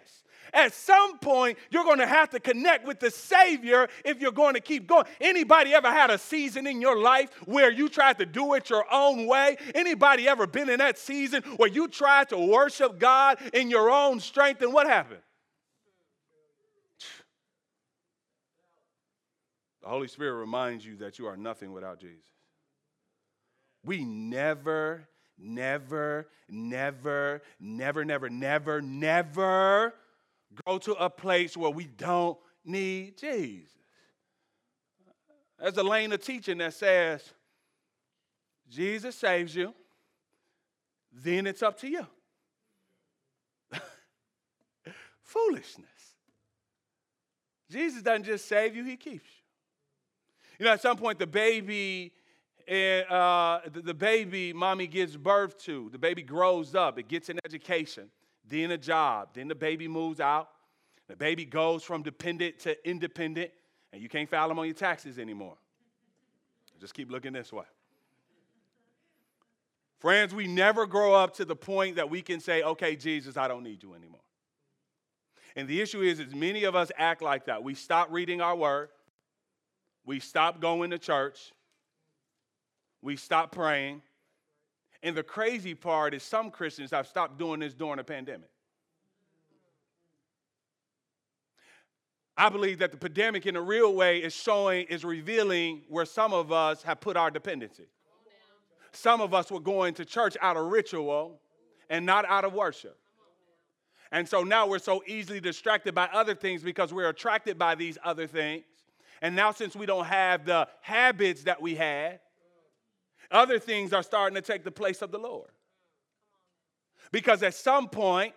At 0.53 0.73
some 0.73 1.17
point, 1.19 1.57
you're 1.69 1.83
going 1.83 1.99
to 1.99 2.07
have 2.07 2.29
to 2.31 2.39
connect 2.39 2.85
with 2.85 2.99
the 2.99 3.09
Savior 3.09 3.87
if 4.03 4.19
you're 4.19 4.31
going 4.31 4.55
to 4.55 4.59
keep 4.59 4.85
going. 4.85 5.05
Anybody 5.21 5.73
ever 5.73 5.89
had 5.89 6.09
a 6.09 6.17
season 6.17 6.67
in 6.67 6.81
your 6.81 6.99
life 6.99 7.29
where 7.45 7.71
you 7.71 7.87
tried 7.87 8.17
to 8.19 8.25
do 8.25 8.53
it 8.55 8.69
your 8.69 8.85
own 8.91 9.27
way? 9.27 9.57
Anybody 9.73 10.27
ever 10.27 10.47
been 10.47 10.69
in 10.69 10.79
that 10.79 10.97
season 10.97 11.43
where 11.55 11.69
you 11.69 11.87
tried 11.87 12.29
to 12.29 12.37
worship 12.37 12.99
God 12.99 13.37
in 13.53 13.69
your 13.69 13.89
own 13.89 14.19
strength 14.19 14.61
and 14.61 14.73
what 14.73 14.87
happened? 14.87 15.21
The 19.81 19.87
Holy 19.87 20.07
Spirit 20.07 20.33
reminds 20.33 20.85
you 20.85 20.97
that 20.97 21.17
you 21.17 21.25
are 21.27 21.37
nothing 21.37 21.71
without 21.71 21.99
Jesus. 21.99 22.30
We 23.83 24.05
never, 24.05 25.07
never, 25.37 26.27
never, 26.49 27.41
never, 27.59 28.05
never, 28.05 28.29
never, 28.29 28.81
never 28.81 29.93
go 30.65 30.77
to 30.77 30.93
a 30.93 31.09
place 31.09 31.57
where 31.57 31.71
we 31.71 31.85
don't 31.85 32.37
need 32.63 33.17
Jesus. 33.17 33.71
There's 35.59 35.77
a 35.77 35.83
lane 35.83 36.11
of 36.11 36.23
teaching 36.23 36.57
that 36.59 36.73
says 36.73 37.33
Jesus 38.69 39.15
saves 39.15 39.55
you, 39.55 39.73
then 41.11 41.45
it's 41.45 41.61
up 41.61 41.79
to 41.79 41.87
you. 41.87 42.07
Foolishness. 45.23 45.87
Jesus 47.69 48.01
doesn't 48.01 48.23
just 48.23 48.47
save 48.47 48.75
you, 48.75 48.83
he 48.83 48.97
keeps 48.97 49.29
you. 49.29 49.41
You 50.59 50.65
know, 50.65 50.73
at 50.73 50.81
some 50.81 50.97
point, 50.97 51.17
the 51.19 51.27
baby, 51.27 52.11
uh, 52.71 53.59
the, 53.71 53.81
the 53.81 53.93
baby 53.93 54.53
mommy 54.53 54.87
gives 54.87 55.17
birth 55.17 55.57
to, 55.65 55.89
the 55.91 55.97
baby 55.97 56.21
grows 56.21 56.73
up, 56.73 56.97
it 56.97 57.07
gets 57.07 57.29
an 57.29 57.39
education, 57.45 58.09
then 58.47 58.71
a 58.71 58.77
job, 58.77 59.29
then 59.33 59.47
the 59.47 59.55
baby 59.55 59.87
moves 59.87 60.19
out. 60.19 60.49
The 61.07 61.17
baby 61.17 61.43
goes 61.43 61.83
from 61.83 62.03
dependent 62.03 62.59
to 62.59 62.89
independent, 62.89 63.51
and 63.91 64.01
you 64.01 64.07
can't 64.07 64.29
file 64.29 64.47
them 64.47 64.57
on 64.59 64.65
your 64.65 64.73
taxes 64.73 65.19
anymore. 65.19 65.57
Just 66.79 66.93
keep 66.93 67.11
looking 67.11 67.33
this 67.33 67.51
way. 67.51 67.65
Friends, 69.99 70.33
we 70.33 70.47
never 70.47 70.87
grow 70.87 71.13
up 71.13 71.35
to 71.35 71.45
the 71.45 71.55
point 71.55 71.97
that 71.97 72.09
we 72.09 72.21
can 72.21 72.39
say, 72.39 72.63
okay, 72.63 72.95
Jesus, 72.95 73.35
I 73.35 73.47
don't 73.47 73.63
need 73.63 73.83
you 73.83 73.93
anymore. 73.93 74.21
And 75.55 75.67
the 75.67 75.81
issue 75.81 76.01
is, 76.01 76.19
is 76.19 76.33
many 76.33 76.63
of 76.63 76.75
us 76.75 76.91
act 76.97 77.21
like 77.21 77.45
that. 77.45 77.61
We 77.61 77.75
stop 77.75 78.07
reading 78.09 78.39
our 78.39 78.55
word. 78.55 78.89
We 80.05 80.19
stop 80.19 80.61
going 80.61 80.91
to 80.91 80.97
church. 80.97 81.51
We 83.01 83.15
stopped 83.15 83.53
praying. 83.53 84.01
And 85.03 85.15
the 85.15 85.23
crazy 85.23 85.73
part 85.73 86.13
is 86.13 86.23
some 86.23 86.51
Christians 86.51 86.91
have 86.91 87.07
stopped 87.07 87.39
doing 87.39 87.59
this 87.59 87.73
during 87.73 87.97
the 87.97 88.03
pandemic. 88.03 88.49
I 92.37 92.49
believe 92.49 92.79
that 92.79 92.91
the 92.91 92.97
pandemic, 92.97 93.45
in 93.45 93.55
a 93.55 93.61
real 93.61 93.93
way, 93.93 94.19
is 94.19 94.33
showing, 94.33 94.85
is 94.87 95.03
revealing 95.03 95.81
where 95.89 96.05
some 96.05 96.33
of 96.33 96.51
us 96.51 96.81
have 96.83 96.99
put 96.99 97.17
our 97.17 97.29
dependency. 97.29 97.87
Some 98.93 99.21
of 99.21 99.33
us 99.33 99.51
were 99.51 99.59
going 99.59 99.93
to 99.95 100.05
church 100.05 100.37
out 100.41 100.57
of 100.57 100.67
ritual 100.67 101.39
and 101.89 102.05
not 102.05 102.25
out 102.25 102.45
of 102.45 102.53
worship. 102.53 102.97
And 104.11 104.27
so 104.27 104.43
now 104.43 104.67
we're 104.67 104.79
so 104.79 105.03
easily 105.07 105.39
distracted 105.39 105.95
by 105.95 106.09
other 106.13 106.35
things 106.35 106.63
because 106.63 106.93
we're 106.93 107.09
attracted 107.09 107.57
by 107.57 107.75
these 107.75 107.97
other 108.03 108.27
things 108.27 108.63
and 109.21 109.35
now, 109.35 109.51
since 109.51 109.75
we 109.75 109.85
don't 109.85 110.05
have 110.05 110.45
the 110.45 110.67
habits 110.81 111.43
that 111.43 111.61
we 111.61 111.75
had, 111.75 112.19
other 113.31 113.59
things 113.59 113.93
are 113.93 114.03
starting 114.03 114.35
to 114.35 114.41
take 114.41 114.63
the 114.63 114.71
place 114.71 115.01
of 115.01 115.11
the 115.11 115.19
Lord. 115.19 115.49
Because 117.11 117.43
at 117.43 117.53
some 117.53 117.89
point, 117.89 118.33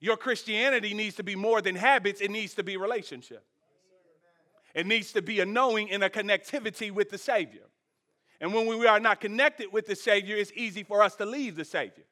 your 0.00 0.16
Christianity 0.16 0.94
needs 0.94 1.16
to 1.16 1.22
be 1.22 1.36
more 1.36 1.60
than 1.60 1.74
habits, 1.74 2.20
it 2.20 2.30
needs 2.30 2.54
to 2.54 2.62
be 2.62 2.76
relationship. 2.76 3.44
It 4.74 4.86
needs 4.86 5.12
to 5.12 5.22
be 5.22 5.40
a 5.40 5.46
knowing 5.46 5.90
and 5.90 6.02
a 6.04 6.08
connectivity 6.08 6.90
with 6.90 7.10
the 7.10 7.18
Savior. 7.18 7.64
And 8.40 8.54
when 8.54 8.66
we 8.66 8.86
are 8.86 9.00
not 9.00 9.20
connected 9.20 9.72
with 9.72 9.86
the 9.86 9.96
Savior, 9.96 10.36
it's 10.36 10.52
easy 10.54 10.82
for 10.82 11.02
us 11.02 11.16
to 11.16 11.26
leave 11.26 11.56
the 11.56 11.64
Savior. 11.64 12.04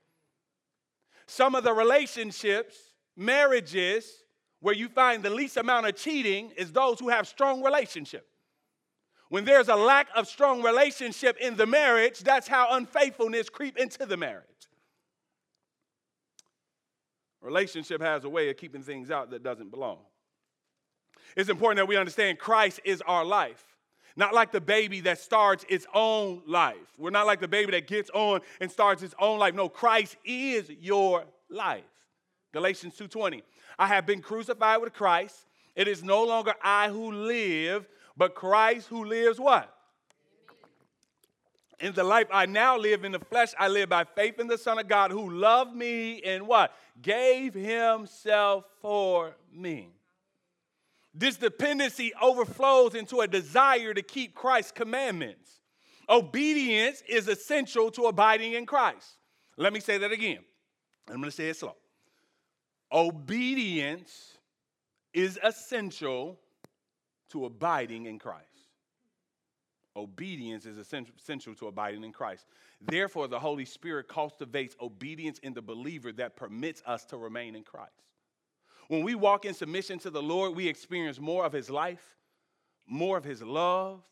Some 1.26 1.54
of 1.54 1.64
the 1.64 1.72
relationships, 1.72 2.76
marriages, 3.16 4.24
where 4.61 4.74
you 4.74 4.88
find 4.88 5.22
the 5.22 5.31
least 5.31 5.57
amount 5.57 5.87
of 5.87 5.94
cheating 5.94 6.50
is 6.57 6.72
those 6.72 6.98
who 6.98 7.09
have 7.09 7.28
strong 7.28 7.62
relationship. 7.62 8.26
When 9.29 9.45
there's 9.45 9.69
a 9.69 9.77
lack 9.77 10.09
of 10.14 10.27
strong 10.27 10.62
relationship 10.62 11.37
in 11.38 11.57
the 11.57 11.67
marriage, 11.67 12.21
that's 12.21 12.49
how 12.49 12.69
unfaithfulness 12.73 13.51
creep 13.51 13.77
into 13.77 14.07
the 14.07 14.17
marriage. 14.17 14.45
Relationship 17.41 18.01
has 18.01 18.25
a 18.25 18.29
way 18.29 18.51
of 18.51 18.57
keeping 18.57 18.83
things 18.83 19.11
out 19.11 19.31
that 19.31 19.43
doesn't 19.43 19.71
belong. 19.71 19.99
It's 21.37 21.51
important 21.51 21.77
that 21.77 21.88
we 21.88 21.97
understand 21.97 22.38
Christ 22.38 22.81
is 22.85 23.03
our 23.03 23.25
life. 23.25 23.64
Not 24.17 24.35
like 24.35 24.51
the 24.51 24.61
baby 24.61 25.01
that 25.03 25.21
starts 25.21 25.64
its 25.69 25.87
own 25.95 26.43
life. 26.47 26.77
We're 26.99 27.11
not 27.11 27.27
like 27.27 27.41
the 27.41 27.47
baby 27.47 27.71
that 27.73 27.87
gets 27.87 28.11
on 28.11 28.41
and 28.61 28.71
starts 28.71 29.03
its 29.03 29.14
own 29.21 29.38
life. 29.38 29.55
No, 29.55 29.69
Christ 29.69 30.17
is 30.25 30.69
your 30.71 31.25
life. 31.49 31.85
Galatians 32.53 32.97
2:20. 32.97 33.45
I 33.79 33.87
have 33.87 34.07
been 34.07 34.21
crucified 34.21 34.81
with 34.81 34.93
Christ. 34.93 35.47
It 35.77 35.87
is 35.87 36.03
no 36.03 36.25
longer 36.25 36.55
I 36.61 36.88
who 36.88 37.12
live, 37.12 37.87
but 38.18 38.35
Christ 38.35 38.88
who 38.88 39.04
lives 39.04 39.38
what? 39.38 39.72
In 41.81 41.92
the 41.94 42.02
life 42.02 42.26
I 42.33 42.46
now 42.46 42.76
live 42.76 43.04
in 43.04 43.12
the 43.12 43.20
flesh, 43.20 43.54
I 43.57 43.68
live 43.68 43.88
by 43.88 44.02
faith 44.02 44.40
in 44.40 44.48
the 44.48 44.59
Son 44.59 44.81
of 44.81 44.88
God 44.88 45.12
who 45.12 45.31
loved 45.31 45.74
me 45.74 46.20
and 46.22 46.48
what? 46.48 46.74
Gave 47.00 47.54
himself 47.54 48.64
for 48.83 49.37
me. 49.52 49.90
This 51.14 51.37
dependency 51.37 52.12
overflows 52.20 52.96
into 52.96 53.20
a 53.20 53.28
desire 53.28 53.94
to 53.94 54.02
keep 54.02 54.35
Christ's 54.35 54.72
commandments. 54.72 55.61
Obedience 56.09 57.02
is 57.09 57.28
essential 57.28 57.90
to 57.92 58.07
abiding 58.07 58.54
in 58.54 58.66
Christ. 58.66 59.18
Let 59.57 59.72
me 59.72 59.78
say 59.78 59.98
that 59.98 60.11
again. 60.11 60.38
I'm 61.09 61.16
going 61.16 61.24
to 61.24 61.31
say 61.31 61.48
it 61.48 61.57
slow. 61.57 61.76
Obedience 62.92 64.37
is 65.12 65.38
essential 65.42 66.38
to 67.31 67.45
abiding 67.47 68.07
in 68.07 68.19
Christ. 68.19 68.47
Obedience 69.97 70.64
is 70.64 70.79
essential 70.79 71.55
to 71.57 71.67
abiding 71.67 72.05
in 72.05 72.12
Christ. 72.12 72.47
Therefore, 72.81 73.27
the 73.27 73.41
Holy 73.41 73.64
Spirit 73.64 74.07
cultivates 74.07 74.77
obedience 74.81 75.38
in 75.41 75.55
the 75.55 75.62
believer 75.62 76.12
that 76.12 76.37
permits 76.37 76.83
us 76.87 77.05
to 77.07 77.17
remain 77.17 77.57
in 77.57 77.64
Christ. 77.64 77.93
When 78.87 79.03
we 79.03 79.14
walk 79.14 79.45
in 79.45 79.55
submission 79.55 79.99
to 80.01 80.11
the 80.11 80.23
Lord, 80.23 80.55
we 80.55 80.69
experience 80.69 81.19
more 81.19 81.45
of 81.45 81.53
His 81.53 81.69
life, 81.69 82.17
more 82.87 83.19
of 83.19 83.25
His 83.25 83.43
love, 83.43 84.03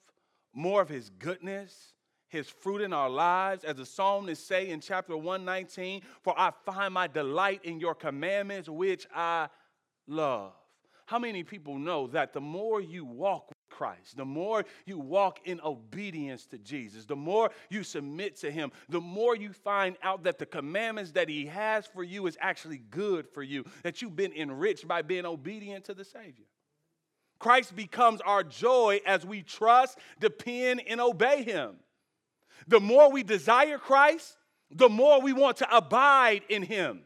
more 0.53 0.83
of 0.83 0.89
His 0.89 1.11
goodness, 1.11 1.95
his 2.29 2.49
fruit 2.49 2.81
in 2.81 2.93
our 2.93 3.09
lives. 3.09 3.65
As 3.65 3.77
the 3.77 3.87
psalmist 3.87 4.47
say 4.47 4.71
in 4.71 4.81
chapter 4.81 5.17
119, 5.17 6.03
for 6.23 6.39
I 6.39 6.51
find 6.65 6.93
my 6.93 7.07
delight 7.07 7.65
in 7.65 7.81
your 7.81 7.95
commandments, 7.95 8.69
which 8.69 9.07
I 9.15 9.49
love. 10.07 10.53
How 11.07 11.21
many 11.21 11.45
people 11.45 11.79
know 11.79 12.09
that 12.09 12.33
the 12.33 12.41
more 12.41 12.81
you 12.81 13.05
walk 13.05 13.49
with 13.49 13.57
Christ, 13.71 14.17
the 14.17 14.25
more 14.25 14.65
you 14.87 14.99
walk 14.99 15.39
in 15.45 15.61
obedience 15.61 16.47
to 16.47 16.59
Jesus, 16.59 17.05
the 17.05 17.15
more 17.15 17.51
you 17.71 17.85
submit 17.85 18.37
to 18.41 18.51
Him, 18.51 18.73
the 18.89 19.01
more 19.01 19.37
you 19.37 19.53
find 19.53 19.97
out 20.03 20.25
that 20.25 20.39
the 20.39 20.47
commandments 20.47 21.13
that 21.13 21.29
He 21.29 21.47
has 21.47 21.87
for 21.87 22.03
you 22.03 22.27
is 22.27 22.37
actually 22.41 22.83
good 22.91 23.29
for 23.29 23.43
you, 23.43 23.65
that 23.85 24.03
you've 24.03 24.17
been 24.17 24.33
enriched 24.33 24.89
by 24.89 25.03
being 25.03 25.25
obedient 25.25 25.85
to 25.85 25.95
the 25.95 26.05
Savior. 26.05 26.47
Christ 27.39 27.77
becomes 27.77 28.21
our 28.23 28.43
joy 28.43 29.01
as 29.07 29.25
we 29.25 29.43
trust, 29.43 29.99
depend, 30.19 30.83
and 30.89 31.01
obey 31.01 31.45
Him. 31.45 31.77
The 32.67 32.81
more 32.81 33.13
we 33.13 33.23
desire 33.23 33.79
Christ, 33.79 34.37
the 34.73 34.89
more 34.89 35.21
we 35.21 35.33
want 35.33 35.59
to 35.59 35.77
abide 35.77 36.43
in 36.49 36.63
Him. 36.63 37.03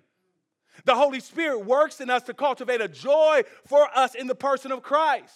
The 0.85 0.95
Holy 0.95 1.21
Spirit 1.21 1.65
works 1.65 2.01
in 2.01 2.11
us 2.11 2.23
to 2.25 2.35
cultivate 2.35 2.81
a 2.81 2.89
joy 2.89 3.43
for 3.67 3.89
us 3.97 4.15
in 4.15 4.27
the 4.27 4.35
person 4.35 4.73
of 4.73 4.83
Christ. 4.83 5.35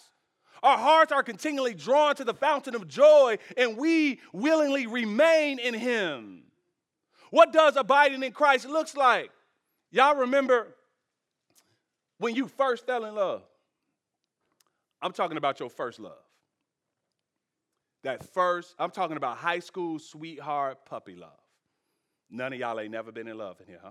Our 0.63 0.79
hearts 0.79 1.13
are 1.13 1.23
continually 1.23 1.75
drawn 1.75 2.15
to 2.17 2.25
the 2.25 2.33
fountain 2.33 2.75
of 2.75 2.89
joy, 2.89 3.39
and 3.57 3.77
we 3.77 4.21
willingly 4.33 4.87
remain 4.87 5.59
in 5.59 5.75
Him. 5.75 6.45
What 7.31 7.53
does 7.53 7.77
abiding 7.77 8.23
in 8.23 8.33
Christ 8.33 8.67
looks 8.67 8.97
like? 8.97 9.31
Y'all 9.91 10.17
remember 10.17 10.69
when 12.19 12.35
you 12.35 12.49
first 12.49 12.87
fell 12.87 13.05
in 13.05 13.15
love? 13.15 13.43
I'm 15.03 15.13
talking 15.13 15.37
about 15.37 15.61
your 15.61 15.69
first 15.69 16.01
love 16.01 16.25
that 18.05 18.23
first, 18.33 18.75
I'm 18.79 18.91
talking 18.91 19.17
about 19.17 19.39
high 19.39 19.59
school 19.59 19.99
sweetheart 19.99 20.87
puppy 20.87 21.17
love. 21.17 21.31
None 22.31 22.53
of 22.53 22.59
y'all 22.59 22.79
ain't 22.79 22.93
never 22.93 23.11
been 23.11 23.27
in 23.27 23.37
love 23.37 23.61
in 23.61 23.67
here, 23.67 23.81
huh? 23.83 23.91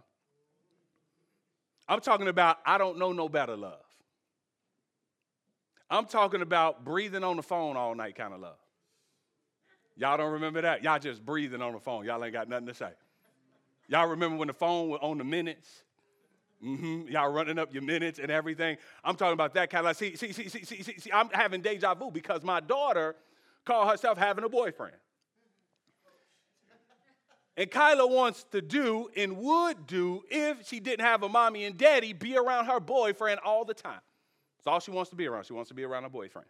I'm 1.88 2.00
talking 2.00 2.28
about 2.28 2.58
I 2.66 2.78
don't 2.78 2.98
know 2.98 3.12
no 3.12 3.30
better 3.30 3.56
love. 3.56 3.80
I'm 5.90 6.06
talking 6.06 6.42
about 6.42 6.84
breathing 6.84 7.24
on 7.24 7.36
the 7.36 7.44
phone 7.44 7.78
all 7.78 7.94
night 7.94 8.16
kind 8.16 8.34
of 8.34 8.40
love. 8.40 8.58
Y'all 9.96 10.18
don't 10.18 10.32
remember 10.34 10.62
that? 10.62 10.84
Y'all 10.84 10.98
just 10.98 11.24
breathing 11.24 11.62
on 11.62 11.74
the 11.74 11.80
phone. 11.80 12.06
Y'all 12.06 12.24
ain't 12.24 12.34
got 12.34 12.50
nothing 12.50 12.68
to 12.68 12.74
say. 12.74 12.90
Y'all 13.88 14.08
remember 14.08 14.38
when 14.38 14.48
the 14.48 14.54
phone 14.54 14.90
was 14.90 15.00
on 15.04 15.18
the 15.18 15.24
minutes? 15.24 15.84
Mm-hmm. 16.64 17.12
Y'all 17.12 17.32
running 17.32 17.60
up 17.60 17.74
your 17.74 17.84
minutes 17.84 18.20
and 18.20 18.32
everything. 18.32 18.78
I'm 19.04 19.16
talking 19.16 19.34
about 19.34 19.54
that 19.56 19.70
kind 19.70 19.86
of. 19.86 19.96
See, 19.98 20.16
see, 20.16 20.32
see, 20.32 20.48
see, 20.48 20.64
see, 20.64 20.82
see, 20.82 20.98
see. 20.98 21.12
I'm 21.12 21.30
having 21.30 21.62
deja 21.62 21.94
vu 21.94 22.10
because 22.10 22.42
my 22.44 22.60
daughter 22.60 23.16
called 23.66 23.90
herself 23.90 24.18
having 24.18 24.46
a 24.46 24.50
boyfriend. 24.50 24.96
And 27.56 27.70
Kyla 27.70 28.08
wants 28.08 28.46
to 28.52 28.62
do 28.62 29.10
and 29.16 29.38
would 29.38 29.86
do 29.86 30.24
if 30.30 30.68
she 30.68 30.80
didn't 30.80 31.06
have 31.06 31.22
a 31.22 31.30
mommy 31.30 31.66
and 31.66 31.78
daddy 31.78 32.14
be 32.14 32.36
around 32.36 32.66
her 32.66 32.80
boyfriend 32.80 33.40
all 33.46 33.64
the 33.64 33.76
time. 33.76 34.02
That's 34.58 34.68
all 34.68 34.80
she 34.80 34.92
wants 34.92 35.12
to 35.12 35.16
be 35.16 35.28
around. 35.28 35.46
She 35.46 35.54
wants 35.54 35.68
to 35.68 35.76
be 35.76 35.84
around 35.84 36.04
her 36.04 36.10
boyfriend. 36.10 36.48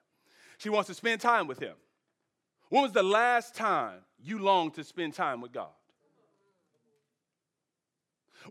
She 0.57 0.69
wants 0.69 0.87
to 0.87 0.93
spend 0.93 1.19
time 1.19 1.47
with 1.47 1.59
him. 1.59 1.75
When 2.69 2.83
was 2.83 2.93
the 2.93 3.03
last 3.03 3.53
time 3.53 3.99
you 4.23 4.39
longed 4.39 4.75
to 4.75 4.83
spend 4.83 5.13
time 5.13 5.41
with 5.41 5.51
God? 5.51 5.69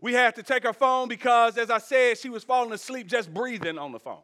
We 0.01 0.13
had 0.13 0.35
to 0.35 0.43
take 0.43 0.63
her 0.63 0.73
phone 0.73 1.07
because, 1.07 1.57
as 1.57 1.69
I 1.69 1.77
said, 1.77 2.17
she 2.17 2.29
was 2.29 2.43
falling 2.43 2.71
asleep 2.71 3.07
just 3.07 3.33
breathing 3.33 3.77
on 3.77 3.91
the 3.91 3.99
phone. 3.99 4.21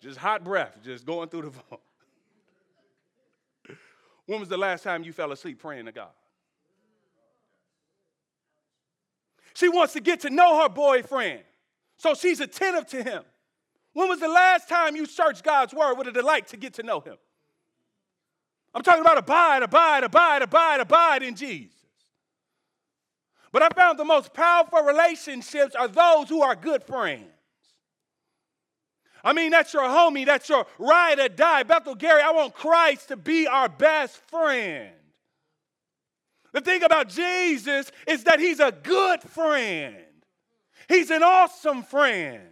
Just 0.00 0.18
hot 0.18 0.44
breath, 0.44 0.78
just 0.84 1.06
going 1.06 1.28
through 1.28 1.42
the 1.42 1.50
phone. 1.70 1.78
When 4.26 4.40
was 4.40 4.48
the 4.48 4.56
last 4.56 4.82
time 4.84 5.02
you 5.02 5.12
fell 5.12 5.32
asleep 5.32 5.60
praying 5.60 5.86
to 5.86 5.92
God? 5.92 6.10
She 9.54 9.68
wants 9.68 9.92
to 9.92 10.00
get 10.00 10.20
to 10.20 10.30
know 10.30 10.62
her 10.62 10.68
boyfriend, 10.68 11.42
so 11.98 12.14
she's 12.14 12.40
attentive 12.40 12.86
to 12.88 13.02
him. 13.02 13.22
When 13.92 14.08
was 14.08 14.20
the 14.20 14.28
last 14.28 14.68
time 14.68 14.96
you 14.96 15.04
searched 15.06 15.44
God's 15.44 15.74
word 15.74 15.96
with 15.96 16.06
a 16.06 16.12
delight 16.12 16.48
to 16.48 16.56
get 16.56 16.74
to 16.74 16.82
know 16.82 17.00
him? 17.00 17.16
I'm 18.74 18.82
talking 18.82 19.02
about 19.02 19.18
abide, 19.18 19.62
abide, 19.62 20.04
abide, 20.04 20.42
abide, 20.42 20.80
abide 20.80 21.22
in 21.22 21.36
Jesus. 21.36 21.76
But 23.52 23.62
I 23.62 23.68
found 23.68 23.98
the 23.98 24.04
most 24.04 24.32
powerful 24.32 24.82
relationships 24.82 25.74
are 25.74 25.88
those 25.88 26.30
who 26.30 26.40
are 26.40 26.54
good 26.54 26.82
friends. 26.82 27.31
I 29.24 29.32
mean, 29.32 29.50
that's 29.50 29.72
your 29.72 29.84
homie, 29.84 30.26
that's 30.26 30.48
your 30.48 30.66
ride 30.78 31.18
or 31.18 31.28
die. 31.28 31.62
Bethel 31.62 31.94
Gary, 31.94 32.22
I 32.22 32.32
want 32.32 32.54
Christ 32.54 33.08
to 33.08 33.16
be 33.16 33.46
our 33.46 33.68
best 33.68 34.16
friend. 34.28 34.90
The 36.52 36.60
thing 36.60 36.82
about 36.82 37.08
Jesus 37.08 37.90
is 38.06 38.24
that 38.24 38.40
he's 38.40 38.60
a 38.60 38.72
good 38.72 39.22
friend, 39.22 39.96
he's 40.88 41.10
an 41.10 41.22
awesome 41.22 41.82
friend. 41.82 42.51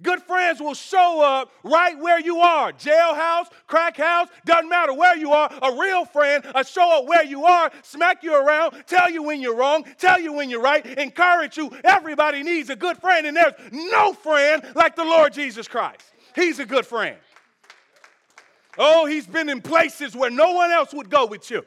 Good 0.00 0.22
friends 0.22 0.60
will 0.60 0.74
show 0.74 1.20
up 1.22 1.50
right 1.64 1.98
where 1.98 2.20
you 2.20 2.38
are. 2.38 2.72
Jailhouse, 2.72 3.46
crack 3.66 3.96
house, 3.96 4.28
doesn't 4.44 4.68
matter 4.68 4.92
where 4.92 5.16
you 5.16 5.32
are. 5.32 5.52
A 5.60 5.76
real 5.76 6.04
friend 6.04 6.44
will 6.54 6.62
show 6.62 6.98
up 6.98 7.06
where 7.06 7.24
you 7.24 7.44
are, 7.44 7.70
smack 7.82 8.22
you 8.22 8.34
around, 8.34 8.84
tell 8.86 9.10
you 9.10 9.24
when 9.24 9.40
you're 9.40 9.56
wrong, 9.56 9.84
tell 9.98 10.20
you 10.20 10.32
when 10.32 10.50
you're 10.50 10.62
right, 10.62 10.86
encourage 10.86 11.56
you. 11.56 11.72
Everybody 11.82 12.44
needs 12.44 12.70
a 12.70 12.76
good 12.76 12.98
friend, 12.98 13.26
and 13.26 13.36
there's 13.36 13.54
no 13.72 14.12
friend 14.12 14.62
like 14.76 14.94
the 14.94 15.04
Lord 15.04 15.32
Jesus 15.32 15.66
Christ. 15.66 16.02
He's 16.36 16.60
a 16.60 16.66
good 16.66 16.86
friend. 16.86 17.16
Oh, 18.78 19.06
he's 19.06 19.26
been 19.26 19.48
in 19.48 19.60
places 19.60 20.14
where 20.14 20.30
no 20.30 20.52
one 20.52 20.70
else 20.70 20.94
would 20.94 21.10
go 21.10 21.26
with 21.26 21.50
you. 21.50 21.64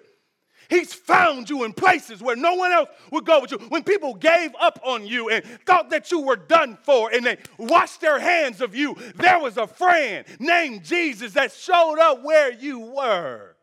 He's 0.72 0.94
found 0.94 1.50
you 1.50 1.66
in 1.66 1.74
places 1.74 2.22
where 2.24 2.38
no 2.38 2.54
one 2.56 2.72
else 2.72 2.88
would 3.12 3.26
go 3.26 3.42
with 3.42 3.52
you. 3.52 3.58
When 3.68 3.84
people 3.84 4.14
gave 4.14 4.52
up 4.58 4.80
on 4.86 5.06
you 5.06 5.30
and 5.30 5.44
thought 5.66 5.90
that 5.90 6.12
you 6.12 6.22
were 6.22 6.38
done 6.38 6.78
for 6.84 7.12
and 7.12 7.26
they 7.26 7.40
washed 7.58 8.00
their 8.00 8.18
hands 8.20 8.62
of 8.62 8.74
you, 8.74 8.96
there 9.16 9.38
was 9.38 9.58
a 9.58 9.68
friend 9.68 10.26
named 10.40 10.86
Jesus 10.86 11.34
that 11.34 11.52
showed 11.52 12.00
up 12.00 12.24
where 12.24 12.54
you 12.54 12.80
were. 12.80 13.58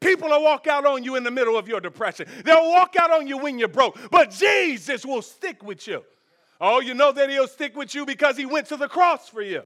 People 0.00 0.30
will 0.30 0.42
walk 0.42 0.66
out 0.66 0.84
on 0.84 1.04
you 1.04 1.14
in 1.14 1.22
the 1.22 1.30
middle 1.30 1.56
of 1.56 1.68
your 1.68 1.80
depression. 1.80 2.26
They'll 2.44 2.70
walk 2.70 2.96
out 2.98 3.12
on 3.12 3.28
you 3.28 3.38
when 3.38 3.60
you're 3.60 3.68
broke, 3.68 3.96
but 4.10 4.32
Jesus 4.32 5.06
will 5.06 5.22
stick 5.22 5.62
with 5.62 5.86
you. 5.86 6.02
Oh, 6.60 6.80
you 6.80 6.94
know 6.94 7.12
that 7.12 7.30
he'll 7.30 7.46
stick 7.46 7.76
with 7.76 7.94
you 7.94 8.04
because 8.04 8.36
he 8.36 8.46
went 8.46 8.66
to 8.66 8.76
the 8.76 8.88
cross 8.88 9.28
for 9.28 9.42
you. 9.42 9.62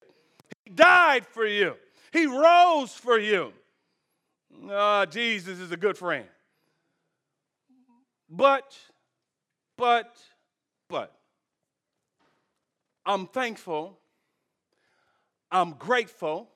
He 0.66 0.72
died 0.72 1.24
for 1.24 1.46
you. 1.46 1.74
He 2.12 2.26
rose 2.26 2.92
for 2.92 3.18
you. 3.18 3.54
Uh, 4.66 5.06
Jesus 5.06 5.58
is 5.60 5.70
a 5.70 5.76
good 5.76 5.96
friend. 5.96 6.26
But, 8.28 8.76
but, 9.76 10.16
but, 10.88 11.14
I'm 13.06 13.26
thankful. 13.26 13.98
I'm 15.50 15.72
grateful. 15.72 16.48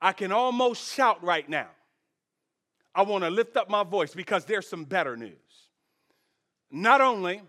I 0.00 0.12
can 0.12 0.32
almost 0.32 0.92
shout 0.94 1.22
right 1.22 1.48
now. 1.48 1.68
I 2.94 3.02
want 3.02 3.24
to 3.24 3.30
lift 3.30 3.56
up 3.56 3.68
my 3.68 3.84
voice 3.84 4.14
because 4.14 4.44
there's 4.46 4.66
some 4.66 4.84
better 4.84 5.16
news. 5.16 5.32
Not 6.70 7.00
only 7.00 7.42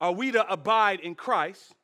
are 0.00 0.12
we 0.12 0.32
to 0.32 0.50
abide 0.50 1.00
in 1.00 1.14
Christ, 1.14 1.74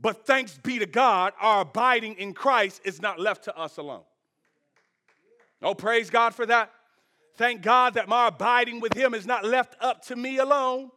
but 0.00 0.26
thanks 0.26 0.58
be 0.58 0.78
to 0.78 0.86
God, 0.86 1.32
our 1.40 1.62
abiding 1.62 2.14
in 2.14 2.34
Christ 2.34 2.80
is 2.84 3.00
not 3.00 3.18
left 3.18 3.44
to 3.44 3.56
us 3.56 3.76
alone. 3.78 4.02
Oh, 5.62 5.74
praise 5.74 6.10
God 6.10 6.34
for 6.34 6.44
that. 6.46 6.70
Thank 7.36 7.62
God 7.62 7.94
that 7.94 8.08
my 8.08 8.28
abiding 8.28 8.80
with 8.80 8.94
Him 8.94 9.14
is 9.14 9.26
not 9.26 9.44
left 9.44 9.76
up 9.80 10.04
to 10.06 10.16
me 10.16 10.38
alone. 10.38 10.90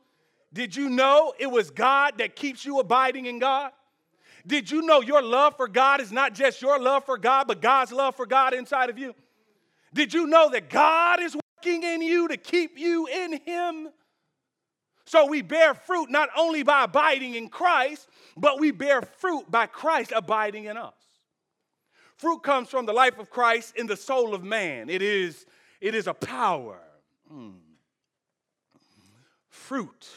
Did 0.53 0.75
you 0.75 0.89
know 0.89 1.33
it 1.39 1.47
was 1.47 1.71
God 1.71 2.17
that 2.17 2.35
keeps 2.35 2.65
you 2.65 2.79
abiding 2.79 3.25
in 3.25 3.39
God? 3.39 3.71
Did 4.45 4.71
you 4.71 4.81
know 4.81 5.01
your 5.01 5.21
love 5.21 5.57
for 5.57 5.67
God 5.67 5.99
is 5.99 6.11
not 6.11 6.33
just 6.33 6.61
your 6.61 6.79
love 6.79 7.05
for 7.05 7.17
God, 7.17 7.47
but 7.47 7.61
God's 7.61 7.91
love 7.91 8.15
for 8.15 8.25
God 8.25 8.53
inside 8.53 8.89
of 8.89 8.97
you? 8.97 9.13
Did 9.93 10.13
you 10.13 10.27
know 10.27 10.49
that 10.49 10.69
God 10.69 11.21
is 11.21 11.35
working 11.35 11.83
in 11.83 12.01
you 12.01 12.27
to 12.27 12.37
keep 12.37 12.77
you 12.77 13.07
in 13.07 13.39
Him? 13.45 13.89
So 15.07 15.25
we 15.25 15.41
bear 15.41 15.73
fruit 15.73 16.09
not 16.09 16.27
only 16.35 16.63
by 16.63 16.83
abiding 16.83 17.35
in 17.35 17.47
Christ, 17.47 18.09
but 18.35 18.59
we 18.59 18.71
bear 18.71 19.01
fruit 19.01 19.49
by 19.49 19.65
Christ 19.65 20.11
abiding 20.13 20.65
in 20.65 20.75
us. 20.75 20.93
Fruit 22.17 22.39
comes 22.39 22.67
from 22.67 22.85
the 22.85 22.91
life 22.91 23.17
of 23.17 23.29
Christ 23.29 23.77
in 23.77 23.87
the 23.87 23.95
soul 23.95 24.35
of 24.35 24.43
man. 24.43 24.89
It 24.89 25.01
is, 25.01 25.45
it 25.79 25.95
is 25.95 26.07
a 26.07 26.13
power. 26.13 26.81
Mm. 27.33 27.53
Fruit 29.47 30.09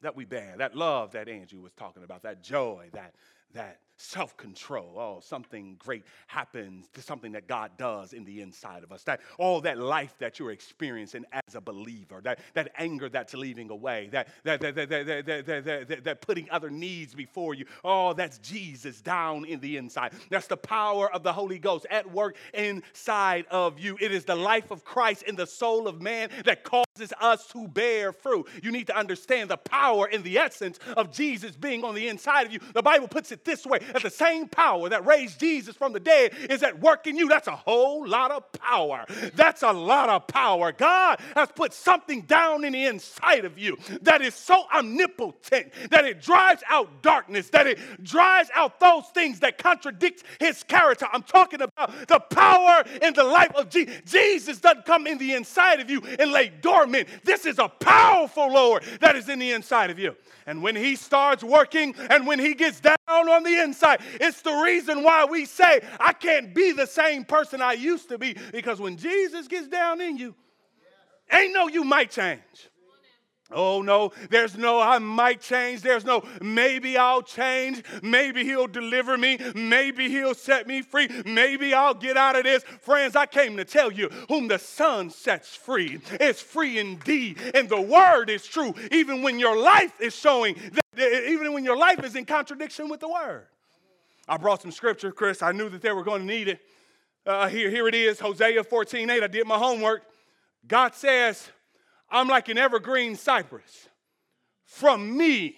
that 0.00 0.16
we 0.16 0.24
bear, 0.24 0.54
that 0.56 0.74
love 0.74 1.12
that 1.12 1.28
Andrew 1.28 1.60
was 1.60 1.72
talking 1.74 2.02
about, 2.02 2.22
that 2.22 2.42
joy, 2.42 2.88
that, 2.94 3.14
that 3.52 3.80
self 4.02 4.36
control. 4.36 4.96
Oh, 4.98 5.20
something 5.22 5.76
great 5.78 6.04
happens, 6.26 6.88
to 6.94 7.00
something 7.00 7.32
that 7.32 7.46
God 7.46 7.70
does 7.78 8.12
in 8.12 8.24
the 8.24 8.40
inside 8.40 8.82
of 8.82 8.90
us. 8.90 9.04
That 9.04 9.20
all 9.38 9.60
that 9.60 9.78
life 9.78 10.14
that 10.18 10.38
you're 10.38 10.50
experiencing 10.50 11.24
as 11.32 11.54
a 11.54 11.60
believer, 11.60 12.20
that, 12.24 12.40
that 12.54 12.72
anger 12.76 13.08
that's 13.08 13.32
leaving 13.34 13.70
away, 13.70 14.08
that, 14.12 14.28
that, 14.42 14.60
that, 14.60 14.74
that, 14.74 14.88
that, 14.88 15.26
that, 15.26 15.46
that, 15.46 15.88
that, 15.88 16.04
that 16.04 16.20
putting 16.20 16.50
other 16.50 16.68
needs 16.68 17.14
before 17.14 17.54
you. 17.54 17.64
Oh, 17.84 18.12
that's 18.12 18.38
Jesus 18.38 19.00
down 19.00 19.44
in 19.44 19.60
the 19.60 19.76
inside. 19.76 20.12
That's 20.30 20.48
the 20.48 20.56
power 20.56 21.12
of 21.12 21.22
the 21.22 21.32
Holy 21.32 21.58
Ghost 21.58 21.86
at 21.88 22.10
work 22.10 22.36
inside 22.54 23.46
of 23.50 23.78
you. 23.78 23.96
It 24.00 24.10
is 24.10 24.24
the 24.24 24.36
life 24.36 24.70
of 24.72 24.84
Christ 24.84 25.22
in 25.22 25.36
the 25.36 25.46
soul 25.46 25.86
of 25.86 26.02
man 26.02 26.30
that 26.44 26.64
causes 26.64 27.12
us 27.20 27.46
to 27.48 27.68
bear 27.68 28.12
fruit. 28.12 28.48
You 28.62 28.72
need 28.72 28.88
to 28.88 28.96
understand 28.96 29.50
the 29.50 29.56
power 29.56 30.08
and 30.12 30.24
the 30.24 30.38
essence 30.38 30.78
of 30.96 31.12
Jesus 31.12 31.52
being 31.56 31.84
on 31.84 31.94
the 31.94 32.08
inside 32.08 32.46
of 32.46 32.52
you. 32.52 32.58
The 32.74 32.82
Bible 32.82 33.06
puts 33.06 33.30
it 33.30 33.44
this 33.44 33.64
way 33.64 33.78
that 33.92 34.02
the 34.02 34.10
same 34.10 34.48
power 34.48 34.88
that 34.88 35.06
raised 35.06 35.40
Jesus 35.40 35.76
from 35.76 35.92
the 35.92 36.00
dead 36.00 36.34
is 36.50 36.62
at 36.62 36.80
work 36.80 37.06
in 37.06 37.16
you. 37.16 37.28
That's 37.28 37.48
a 37.48 37.56
whole 37.56 38.06
lot 38.06 38.30
of 38.30 38.50
power. 38.52 39.04
That's 39.34 39.62
a 39.62 39.72
lot 39.72 40.08
of 40.08 40.26
power. 40.26 40.72
God 40.72 41.20
has 41.34 41.50
put 41.54 41.72
something 41.72 42.22
down 42.22 42.64
in 42.64 42.72
the 42.72 42.86
inside 42.86 43.44
of 43.44 43.58
you 43.58 43.78
that 44.02 44.22
is 44.22 44.34
so 44.34 44.64
omnipotent 44.74 45.72
that 45.90 46.04
it 46.04 46.20
drives 46.20 46.62
out 46.68 47.02
darkness, 47.02 47.48
that 47.50 47.66
it 47.66 47.78
drives 48.02 48.50
out 48.54 48.80
those 48.80 49.04
things 49.14 49.40
that 49.40 49.58
contradict 49.58 50.24
his 50.40 50.62
character. 50.62 51.06
I'm 51.12 51.22
talking 51.22 51.60
about 51.62 52.08
the 52.08 52.20
power 52.20 52.84
in 53.00 53.14
the 53.14 53.24
life 53.24 53.54
of 53.54 53.68
Jesus. 53.68 53.94
Jesus 54.06 54.60
doesn't 54.60 54.84
come 54.84 55.06
in 55.06 55.18
the 55.18 55.34
inside 55.34 55.80
of 55.80 55.90
you 55.90 56.02
and 56.18 56.32
lay 56.32 56.48
dormant. 56.60 57.08
This 57.24 57.46
is 57.46 57.58
a 57.58 57.68
powerful 57.68 58.52
Lord 58.52 58.84
that 59.00 59.16
is 59.16 59.28
in 59.28 59.38
the 59.38 59.52
inside 59.52 59.90
of 59.90 59.98
you. 59.98 60.16
And 60.46 60.62
when 60.62 60.74
he 60.74 60.96
starts 60.96 61.44
working 61.44 61.94
and 62.10 62.26
when 62.26 62.38
he 62.38 62.54
gets 62.54 62.80
down 62.80 62.96
on 63.08 63.42
the 63.42 63.62
inside, 63.62 64.00
it's 64.14 64.42
the 64.42 64.52
reason 64.52 65.02
why 65.02 65.24
we 65.24 65.44
say, 65.44 65.80
I 65.98 66.12
can't 66.12 66.54
be 66.54 66.72
the 66.72 66.86
same 66.86 67.24
person 67.24 67.60
I 67.60 67.72
used 67.72 68.08
to 68.08 68.18
be. 68.18 68.36
Because 68.52 68.80
when 68.80 68.96
Jesus 68.96 69.48
gets 69.48 69.68
down 69.68 70.00
in 70.00 70.16
you, 70.16 70.34
ain't 71.32 71.52
no 71.52 71.68
you 71.68 71.84
might 71.84 72.10
change. 72.10 72.40
Oh 73.54 73.82
no, 73.82 74.12
there's 74.30 74.56
no 74.56 74.80
I 74.80 74.98
might 74.98 75.40
change. 75.40 75.82
There's 75.82 76.04
no 76.04 76.22
maybe 76.40 76.96
I'll 76.96 77.22
change. 77.22 77.82
Maybe 78.02 78.44
he'll 78.44 78.66
deliver 78.66 79.16
me. 79.18 79.38
Maybe 79.54 80.08
he'll 80.08 80.34
set 80.34 80.66
me 80.66 80.82
free. 80.82 81.08
Maybe 81.24 81.74
I'll 81.74 81.94
get 81.94 82.16
out 82.16 82.36
of 82.36 82.44
this. 82.44 82.62
Friends, 82.80 83.16
I 83.16 83.26
came 83.26 83.56
to 83.56 83.64
tell 83.64 83.92
you 83.92 84.08
whom 84.28 84.48
the 84.48 84.58
Son 84.58 85.10
sets 85.10 85.54
free 85.54 86.00
is 86.20 86.40
free 86.40 86.78
indeed. 86.78 87.38
And 87.54 87.68
the 87.68 87.80
word 87.80 88.30
is 88.30 88.46
true, 88.46 88.74
even 88.90 89.22
when 89.22 89.38
your 89.38 89.56
life 89.56 90.00
is 90.00 90.14
showing 90.14 90.56
that, 90.72 91.28
even 91.28 91.52
when 91.52 91.64
your 91.64 91.76
life 91.76 92.04
is 92.04 92.16
in 92.16 92.24
contradiction 92.24 92.88
with 92.88 93.00
the 93.00 93.08
word. 93.08 93.46
I 94.28 94.36
brought 94.36 94.62
some 94.62 94.72
scripture, 94.72 95.12
Chris. 95.12 95.42
I 95.42 95.52
knew 95.52 95.68
that 95.68 95.82
they 95.82 95.92
were 95.92 96.04
going 96.04 96.20
to 96.20 96.26
need 96.26 96.48
it. 96.48 96.60
Uh, 97.24 97.48
here, 97.48 97.70
here 97.70 97.86
it 97.86 97.94
is, 97.94 98.18
Hosea 98.18 98.64
14 98.64 99.10
8. 99.10 99.22
I 99.22 99.26
did 99.26 99.46
my 99.46 99.58
homework. 99.58 100.02
God 100.66 100.94
says, 100.94 101.50
I'm 102.12 102.28
like 102.28 102.48
an 102.50 102.58
evergreen 102.58 103.16
cypress. 103.16 103.88
From 104.64 105.16
me 105.16 105.56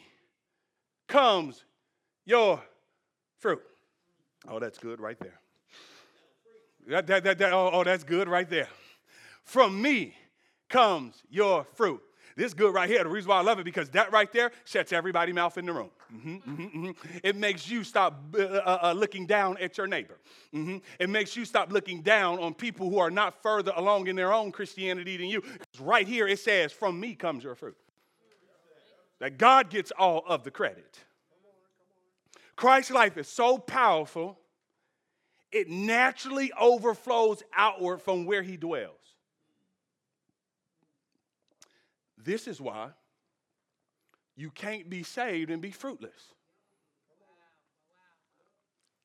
comes 1.08 1.64
your 2.24 2.62
fruit. 3.40 3.62
Oh, 4.48 4.58
that's 4.60 4.78
good 4.78 5.00
right 5.00 5.18
there. 5.18 5.40
That, 6.86 7.06
that, 7.08 7.24
that, 7.24 7.38
that, 7.38 7.52
oh, 7.52 7.70
oh, 7.72 7.84
that's 7.84 8.04
good 8.04 8.28
right 8.28 8.48
there. 8.48 8.68
From 9.42 9.82
me 9.82 10.14
comes 10.68 11.22
your 11.28 11.64
fruit. 11.74 12.00
This 12.36 12.46
is 12.46 12.54
good 12.54 12.74
right 12.74 12.88
here. 12.88 13.04
The 13.04 13.08
reason 13.08 13.28
why 13.28 13.38
I 13.38 13.42
love 13.42 13.60
it 13.60 13.64
because 13.64 13.88
that 13.90 14.10
right 14.10 14.32
there 14.32 14.50
shuts 14.64 14.92
everybody 14.92 15.32
mouth 15.32 15.56
in 15.56 15.66
the 15.66 15.72
room. 15.72 15.90
Mm-hmm, 16.12 16.34
mm-hmm, 16.34 16.86
mm-hmm. 16.86 17.18
It 17.22 17.36
makes 17.36 17.68
you 17.68 17.84
stop 17.84 18.34
uh, 18.36 18.42
uh, 18.42 18.78
uh, 18.82 18.92
looking 18.92 19.26
down 19.26 19.56
at 19.58 19.78
your 19.78 19.86
neighbor. 19.86 20.18
Mm-hmm. 20.52 20.78
It 20.98 21.10
makes 21.10 21.36
you 21.36 21.44
stop 21.44 21.70
looking 21.72 22.02
down 22.02 22.40
on 22.40 22.52
people 22.54 22.90
who 22.90 22.98
are 22.98 23.10
not 23.10 23.40
further 23.40 23.72
along 23.76 24.08
in 24.08 24.16
their 24.16 24.32
own 24.32 24.50
Christianity 24.50 25.16
than 25.16 25.26
you. 25.26 25.42
Right 25.78 26.08
here 26.08 26.26
it 26.26 26.40
says, 26.40 26.72
"From 26.72 26.98
me 26.98 27.14
comes 27.14 27.44
your 27.44 27.54
fruit." 27.54 27.76
That 29.20 29.38
God 29.38 29.70
gets 29.70 29.92
all 29.92 30.24
of 30.26 30.42
the 30.42 30.50
credit. 30.50 30.98
Christ's 32.56 32.90
life 32.90 33.16
is 33.16 33.28
so 33.28 33.58
powerful, 33.58 34.38
it 35.52 35.68
naturally 35.68 36.52
overflows 36.58 37.42
outward 37.56 38.02
from 38.02 38.26
where 38.26 38.42
he 38.42 38.56
dwells. 38.56 39.03
This 42.24 42.48
is 42.48 42.60
why 42.60 42.88
you 44.34 44.50
can't 44.50 44.88
be 44.90 45.02
saved 45.02 45.50
and 45.50 45.62
be 45.62 45.70
fruitless. 45.70 46.34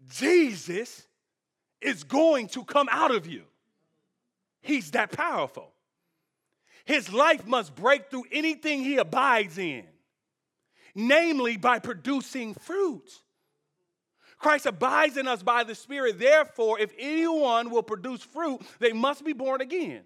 Jesus 0.10 1.03
is 1.82 2.03
going 2.03 2.47
to 2.47 2.63
come 2.63 2.88
out 2.89 3.13
of 3.13 3.27
you. 3.27 3.43
He's 4.62 4.91
that 4.91 5.12
powerful. 5.12 5.71
His 6.86 7.12
life 7.12 7.45
must 7.45 7.75
break 7.75 8.10
through 8.10 8.25
anything 8.32 8.82
he 8.84 8.97
abides 8.97 9.58
in, 9.58 9.86
namely 10.95 11.58
by 11.58 11.79
producing 11.79 12.53
fruit. 12.53 13.10
Christ 14.38 14.65
abides 14.65 15.17
in 15.17 15.27
us 15.27 15.43
by 15.43 15.65
the 15.65 15.75
Spirit. 15.75 16.17
Therefore, 16.17 16.79
if 16.79 16.91
anyone 16.97 17.69
will 17.69 17.84
produce 17.84 18.23
fruit, 18.23 18.62
they 18.79 18.93
must 18.93 19.25
be 19.25 19.34
born 19.34 19.60
again. 19.60 20.03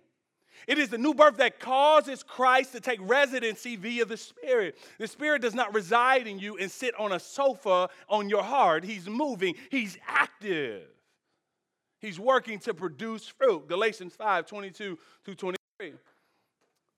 It 0.67 0.77
is 0.77 0.89
the 0.89 0.97
new 0.97 1.13
birth 1.13 1.37
that 1.37 1.59
causes 1.59 2.23
Christ 2.23 2.71
to 2.73 2.79
take 2.79 2.99
residency 3.01 3.75
via 3.75 4.05
the 4.05 4.17
Spirit. 4.17 4.77
The 4.97 5.07
Spirit 5.07 5.41
does 5.41 5.53
not 5.53 5.73
reside 5.73 6.27
in 6.27 6.39
you 6.39 6.57
and 6.57 6.71
sit 6.71 6.97
on 6.99 7.11
a 7.11 7.19
sofa 7.19 7.89
on 8.09 8.29
your 8.29 8.43
heart. 8.43 8.83
He's 8.83 9.07
moving, 9.07 9.55
He's 9.69 9.97
active. 10.07 10.87
He's 11.99 12.19
working 12.19 12.59
to 12.59 12.73
produce 12.73 13.27
fruit. 13.27 13.67
Galatians 13.67 14.13
5 14.13 14.45
22 14.45 14.97
to 15.25 15.35
23. 15.35 15.93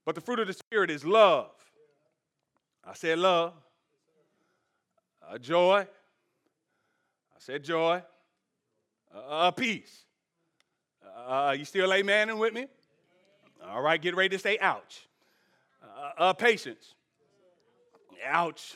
But 0.06 0.16
the 0.16 0.22
fruit 0.22 0.40
of 0.40 0.48
the 0.48 0.54
Spirit 0.54 0.90
is 0.90 1.06
love. 1.06 1.52
I 2.84 2.94
said 2.94 3.20
love. 3.20 3.54
Uh, 5.28 5.38
joy. 5.38 5.88
I 7.36 7.40
said 7.40 7.64
joy. 7.64 8.04
Uh, 9.14 9.52
peace. 9.52 10.06
Uh, 11.16 11.56
you 11.58 11.66
still 11.66 11.90
amening 11.90 12.38
with 12.38 12.54
me? 12.54 12.68
All 13.70 13.82
right, 13.82 14.02
get 14.02 14.16
ready 14.16 14.30
to 14.30 14.40
say 14.40 14.58
ouch. 14.60 15.08
Uh, 15.84 16.12
uh, 16.18 16.34
patience. 16.34 16.94
Ouch. 18.26 18.76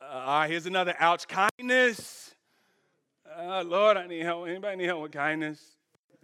Uh, 0.00 0.46
here's 0.48 0.66
another 0.66 0.94
ouch. 0.98 1.26
Kindness. 1.28 2.34
Uh, 3.38 3.62
Lord, 3.64 3.96
I 3.96 4.06
need 4.06 4.22
help. 4.22 4.48
Anybody 4.48 4.76
need 4.76 4.86
help 4.86 5.02
with 5.02 5.12
kindness? 5.12 5.60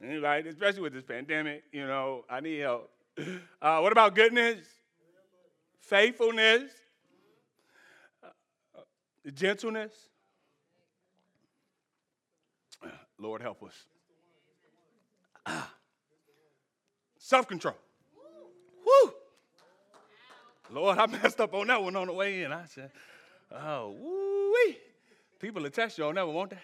Anybody, 0.02 0.48
especially 0.48 0.82
with 0.82 0.92
this 0.92 1.04
pandemic, 1.04 1.64
you 1.72 1.86
know, 1.86 2.24
I 2.28 2.40
need 2.40 2.60
help. 2.60 2.90
Uh, 3.60 3.80
what 3.80 3.90
about 3.90 4.14
goodness? 4.14 4.58
Faithfulness? 5.80 6.70
Uh, 8.22 8.82
gentleness? 9.34 9.92
Lord, 13.18 13.42
help 13.42 13.64
us. 15.46 15.68
Self 17.28 17.46
control. 17.46 17.74
Woo! 18.86 19.12
Lord, 20.70 20.96
I 20.96 21.04
messed 21.04 21.38
up 21.42 21.52
on 21.52 21.66
that 21.66 21.82
one 21.82 21.94
on 21.94 22.06
the 22.06 22.12
way 22.14 22.42
in. 22.42 22.52
I 22.52 22.64
said, 22.64 22.90
oh, 23.52 23.94
woo 24.00 24.74
People 25.38 25.62
will 25.62 25.68
test 25.68 25.98
you 25.98 26.04
on 26.04 26.14
that 26.14 26.26
one, 26.26 26.34
won't 26.34 26.50
they? 26.50 26.58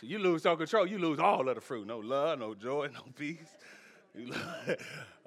So 0.00 0.06
you 0.06 0.20
lose 0.20 0.44
self 0.44 0.58
control, 0.58 0.86
you 0.86 0.98
lose 0.98 1.18
all 1.18 1.48
of 1.48 1.56
the 1.56 1.60
fruit. 1.60 1.88
No 1.88 1.98
love, 1.98 2.38
no 2.38 2.54
joy, 2.54 2.88
no 2.94 3.00
peace. 3.16 3.56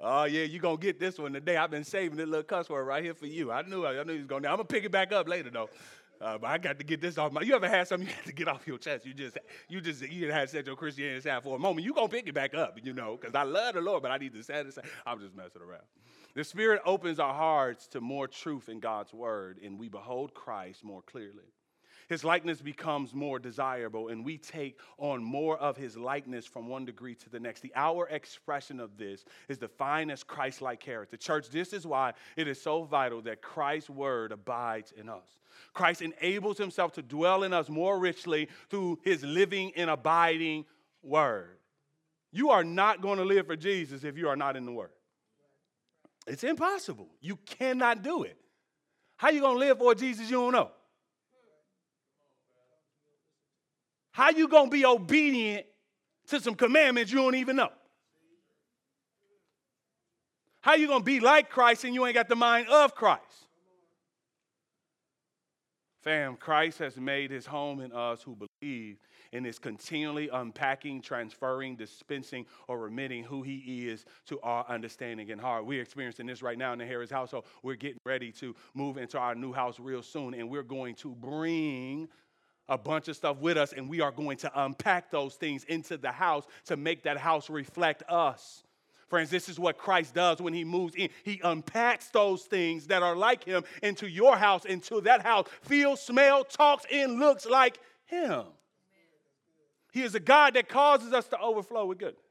oh 0.00 0.24
yeah, 0.24 0.44
you're 0.44 0.62
gonna 0.62 0.78
get 0.78 0.98
this 0.98 1.18
one 1.18 1.34
today. 1.34 1.58
I've 1.58 1.70
been 1.70 1.84
saving 1.84 2.16
this 2.16 2.26
little 2.26 2.42
cuss 2.42 2.70
word 2.70 2.84
right 2.84 3.04
here 3.04 3.12
for 3.12 3.26
you. 3.26 3.52
I 3.52 3.60
knew 3.60 3.84
I 3.84 4.02
knew 4.02 4.14
he 4.14 4.18
was 4.20 4.26
gonna. 4.26 4.48
I'm 4.48 4.56
gonna 4.56 4.64
pick 4.64 4.84
it 4.84 4.92
back 4.92 5.12
up 5.12 5.28
later 5.28 5.50
though. 5.50 5.68
Uh, 6.22 6.38
but 6.38 6.46
I 6.48 6.58
got 6.58 6.78
to 6.78 6.84
get 6.84 7.00
this 7.00 7.18
off 7.18 7.32
my. 7.32 7.40
You 7.40 7.56
ever 7.56 7.68
had 7.68 7.88
something 7.88 8.08
you 8.08 8.14
had 8.14 8.26
to 8.26 8.32
get 8.32 8.46
off 8.46 8.64
your 8.64 8.78
chest? 8.78 9.04
You 9.04 9.12
just, 9.12 9.38
you 9.68 9.80
just, 9.80 10.02
you 10.02 10.30
had 10.30 10.48
set 10.48 10.66
your 10.66 10.76
Christianity 10.76 11.18
aside 11.18 11.42
for 11.42 11.56
a 11.56 11.58
moment. 11.58 11.84
You 11.84 11.92
gonna 11.92 12.08
pick 12.08 12.28
it 12.28 12.34
back 12.34 12.54
up, 12.54 12.78
you 12.80 12.92
know? 12.92 13.18
Because 13.20 13.34
I 13.34 13.42
love 13.42 13.74
the 13.74 13.80
Lord, 13.80 14.02
but 14.02 14.12
I 14.12 14.18
need 14.18 14.32
to 14.32 14.38
aside. 14.38 14.66
I'm 15.04 15.18
just 15.18 15.34
messing 15.34 15.62
around. 15.62 15.82
The 16.34 16.44
Spirit 16.44 16.80
opens 16.86 17.18
our 17.18 17.34
hearts 17.34 17.88
to 17.88 18.00
more 18.00 18.28
truth 18.28 18.68
in 18.68 18.78
God's 18.78 19.12
Word, 19.12 19.58
and 19.64 19.78
we 19.78 19.88
behold 19.88 20.32
Christ 20.32 20.84
more 20.84 21.02
clearly. 21.02 21.52
His 22.12 22.24
likeness 22.24 22.60
becomes 22.60 23.14
more 23.14 23.38
desirable, 23.38 24.08
and 24.08 24.22
we 24.22 24.36
take 24.36 24.78
on 24.98 25.24
more 25.24 25.56
of 25.56 25.78
his 25.78 25.96
likeness 25.96 26.44
from 26.44 26.68
one 26.68 26.84
degree 26.84 27.14
to 27.14 27.30
the 27.30 27.40
next. 27.40 27.62
The 27.62 27.72
our 27.74 28.06
expression 28.08 28.80
of 28.80 28.98
this 28.98 29.24
is 29.48 29.56
defined 29.56 30.12
as 30.12 30.22
Christ 30.22 30.60
like 30.60 30.78
character. 30.78 31.16
Church, 31.16 31.48
this 31.48 31.72
is 31.72 31.86
why 31.86 32.12
it 32.36 32.48
is 32.48 32.60
so 32.60 32.84
vital 32.84 33.22
that 33.22 33.40
Christ's 33.40 33.88
word 33.88 34.30
abides 34.30 34.92
in 34.92 35.08
us. 35.08 35.24
Christ 35.72 36.02
enables 36.02 36.58
himself 36.58 36.92
to 36.92 37.02
dwell 37.02 37.44
in 37.44 37.54
us 37.54 37.70
more 37.70 37.98
richly 37.98 38.50
through 38.68 38.98
his 39.02 39.24
living 39.24 39.72
and 39.74 39.88
abiding 39.88 40.66
word. 41.02 41.56
You 42.30 42.50
are 42.50 42.62
not 42.62 43.00
going 43.00 43.20
to 43.20 43.24
live 43.24 43.46
for 43.46 43.56
Jesus 43.56 44.04
if 44.04 44.18
you 44.18 44.28
are 44.28 44.36
not 44.36 44.54
in 44.54 44.66
the 44.66 44.72
word. 44.72 44.92
It's 46.26 46.44
impossible. 46.44 47.08
You 47.22 47.36
cannot 47.36 48.02
do 48.02 48.24
it. 48.24 48.36
How 49.16 49.30
you 49.30 49.40
going 49.40 49.54
to 49.54 49.60
live 49.60 49.78
for 49.78 49.94
Jesus 49.94 50.28
you 50.28 50.36
don't 50.36 50.52
know? 50.52 50.72
How 54.12 54.30
you 54.30 54.46
going 54.46 54.66
to 54.66 54.70
be 54.70 54.84
obedient 54.84 55.66
to 56.28 56.40
some 56.40 56.54
commandments 56.54 57.10
you 57.10 57.18
don't 57.18 57.34
even 57.34 57.56
know? 57.56 57.70
How 60.60 60.74
you 60.74 60.86
going 60.86 61.00
to 61.00 61.04
be 61.04 61.18
like 61.18 61.50
Christ 61.50 61.84
and 61.84 61.94
you 61.94 62.06
ain't 62.06 62.14
got 62.14 62.28
the 62.28 62.36
mind 62.36 62.68
of 62.68 62.94
Christ? 62.94 63.48
Fam, 66.02 66.36
Christ 66.36 66.78
has 66.78 66.96
made 66.96 67.30
his 67.30 67.46
home 67.46 67.80
in 67.80 67.92
us 67.92 68.22
who 68.22 68.36
believe 68.36 68.98
and 69.32 69.46
is 69.46 69.58
continually 69.58 70.28
unpacking, 70.32 71.00
transferring, 71.00 71.76
dispensing, 71.76 72.44
or 72.66 72.78
remitting 72.78 73.22
who 73.22 73.42
he 73.42 73.88
is 73.88 74.04
to 74.26 74.40
our 74.40 74.66
understanding 74.68 75.30
and 75.30 75.40
heart. 75.40 75.64
We're 75.64 75.80
experiencing 75.80 76.26
this 76.26 76.42
right 76.42 76.58
now 76.58 76.72
in 76.72 76.80
the 76.80 76.86
Harris 76.86 77.10
household. 77.10 77.44
We're 77.62 77.76
getting 77.76 78.00
ready 78.04 78.32
to 78.32 78.54
move 78.74 78.98
into 78.98 79.18
our 79.18 79.36
new 79.36 79.52
house 79.52 79.78
real 79.78 80.02
soon, 80.02 80.34
and 80.34 80.50
we're 80.50 80.64
going 80.64 80.96
to 80.96 81.14
bring 81.14 82.08
a 82.68 82.78
bunch 82.78 83.08
of 83.08 83.16
stuff 83.16 83.38
with 83.38 83.56
us, 83.56 83.72
and 83.72 83.88
we 83.88 84.00
are 84.00 84.12
going 84.12 84.36
to 84.38 84.64
unpack 84.64 85.10
those 85.10 85.34
things 85.34 85.64
into 85.64 85.96
the 85.96 86.12
house 86.12 86.44
to 86.66 86.76
make 86.76 87.02
that 87.02 87.16
house 87.18 87.50
reflect 87.50 88.02
us. 88.08 88.62
Friends, 89.08 89.28
this 89.28 89.50
is 89.50 89.58
what 89.58 89.76
Christ 89.76 90.14
does 90.14 90.40
when 90.40 90.54
he 90.54 90.64
moves 90.64 90.94
in. 90.94 91.10
He 91.22 91.38
unpacks 91.44 92.08
those 92.08 92.44
things 92.44 92.86
that 92.86 93.02
are 93.02 93.14
like 93.14 93.44
him 93.44 93.62
into 93.82 94.08
your 94.08 94.36
house, 94.36 94.64
into 94.64 95.02
that 95.02 95.20
house, 95.20 95.48
feels, 95.60 96.00
smells, 96.00 96.46
talks, 96.50 96.86
and 96.90 97.18
looks 97.18 97.44
like 97.44 97.78
him. 98.06 98.44
He 99.92 100.02
is 100.02 100.14
a 100.14 100.20
God 100.20 100.54
that 100.54 100.68
causes 100.68 101.12
us 101.12 101.28
to 101.28 101.38
overflow 101.38 101.84
with 101.84 101.98
goodness. 101.98 102.24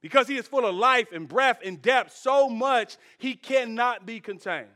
Because 0.00 0.26
he 0.26 0.36
is 0.36 0.48
full 0.48 0.66
of 0.66 0.74
life 0.74 1.12
and 1.12 1.28
breath 1.28 1.60
and 1.64 1.80
depth, 1.80 2.16
so 2.16 2.48
much 2.48 2.96
he 3.16 3.34
cannot 3.34 4.04
be 4.04 4.18
contained. 4.18 4.66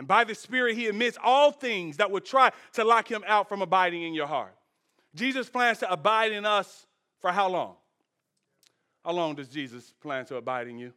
And 0.00 0.08
by 0.08 0.24
the 0.24 0.34
Spirit, 0.34 0.78
he 0.78 0.86
admits 0.86 1.18
all 1.22 1.52
things 1.52 1.98
that 1.98 2.10
would 2.10 2.24
try 2.24 2.52
to 2.72 2.84
lock 2.84 3.06
him 3.06 3.22
out 3.26 3.50
from 3.50 3.60
abiding 3.60 4.02
in 4.02 4.14
your 4.14 4.26
heart. 4.26 4.56
Jesus 5.14 5.50
plans 5.50 5.76
to 5.80 5.92
abide 5.92 6.32
in 6.32 6.46
us 6.46 6.86
for 7.20 7.30
how 7.30 7.50
long? 7.50 7.74
How 9.04 9.12
long 9.12 9.34
does 9.34 9.48
Jesus 9.48 9.92
plan 10.00 10.24
to 10.24 10.36
abide 10.36 10.68
in 10.68 10.78
you? 10.78 10.94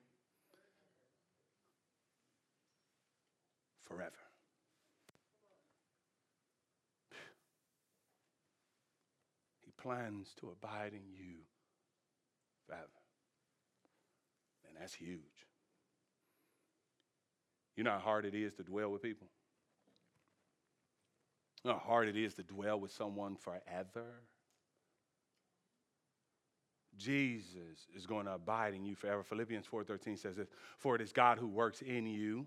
forever. 3.94 4.12
He 9.66 9.72
plans 9.78 10.34
to 10.40 10.50
abide 10.50 10.94
in 10.94 11.12
you 11.14 11.36
forever. 12.66 12.88
And 14.68 14.78
that's 14.80 14.94
huge. 14.94 15.20
You 17.76 17.84
know 17.84 17.92
how 17.92 18.00
hard 18.00 18.26
it 18.26 18.36
is 18.36 18.54
to 18.56 18.64
dwell 18.64 18.90
with 18.90 19.02
people? 19.02 19.28
You 21.64 21.72
know 21.72 21.78
how 21.78 21.86
hard 21.86 22.08
it 22.08 22.18
is 22.18 22.34
to 22.36 22.44
dwell 22.44 22.80
with 22.80 22.92
someone 22.92 23.36
forever? 23.36 24.22
Jesus 26.98 27.88
is 27.96 28.06
going 28.06 28.26
to 28.26 28.34
abide 28.34 28.74
in 28.74 28.86
you 28.86 28.96
forever. 28.96 29.24
Philippians 29.24 29.66
4:13 29.66 30.18
says 30.20 30.36
this, 30.36 30.50
for 30.78 30.96
it 30.96 31.02
is 31.02 31.12
God 31.12 31.40
who 31.40 31.48
works 31.48 31.82
in 31.82 32.06
you 32.06 32.46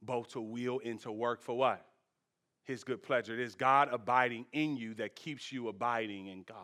both 0.00 0.28
to 0.32 0.40
will 0.40 0.80
and 0.84 0.98
to 1.00 1.12
work 1.12 1.42
for 1.42 1.56
what? 1.56 1.86
His 2.64 2.84
good 2.84 3.02
pleasure. 3.02 3.34
It 3.34 3.40
is 3.40 3.54
God 3.54 3.88
abiding 3.92 4.46
in 4.52 4.76
you 4.76 4.94
that 4.94 5.16
keeps 5.16 5.52
you 5.52 5.68
abiding 5.68 6.28
in 6.28 6.44
God. 6.44 6.56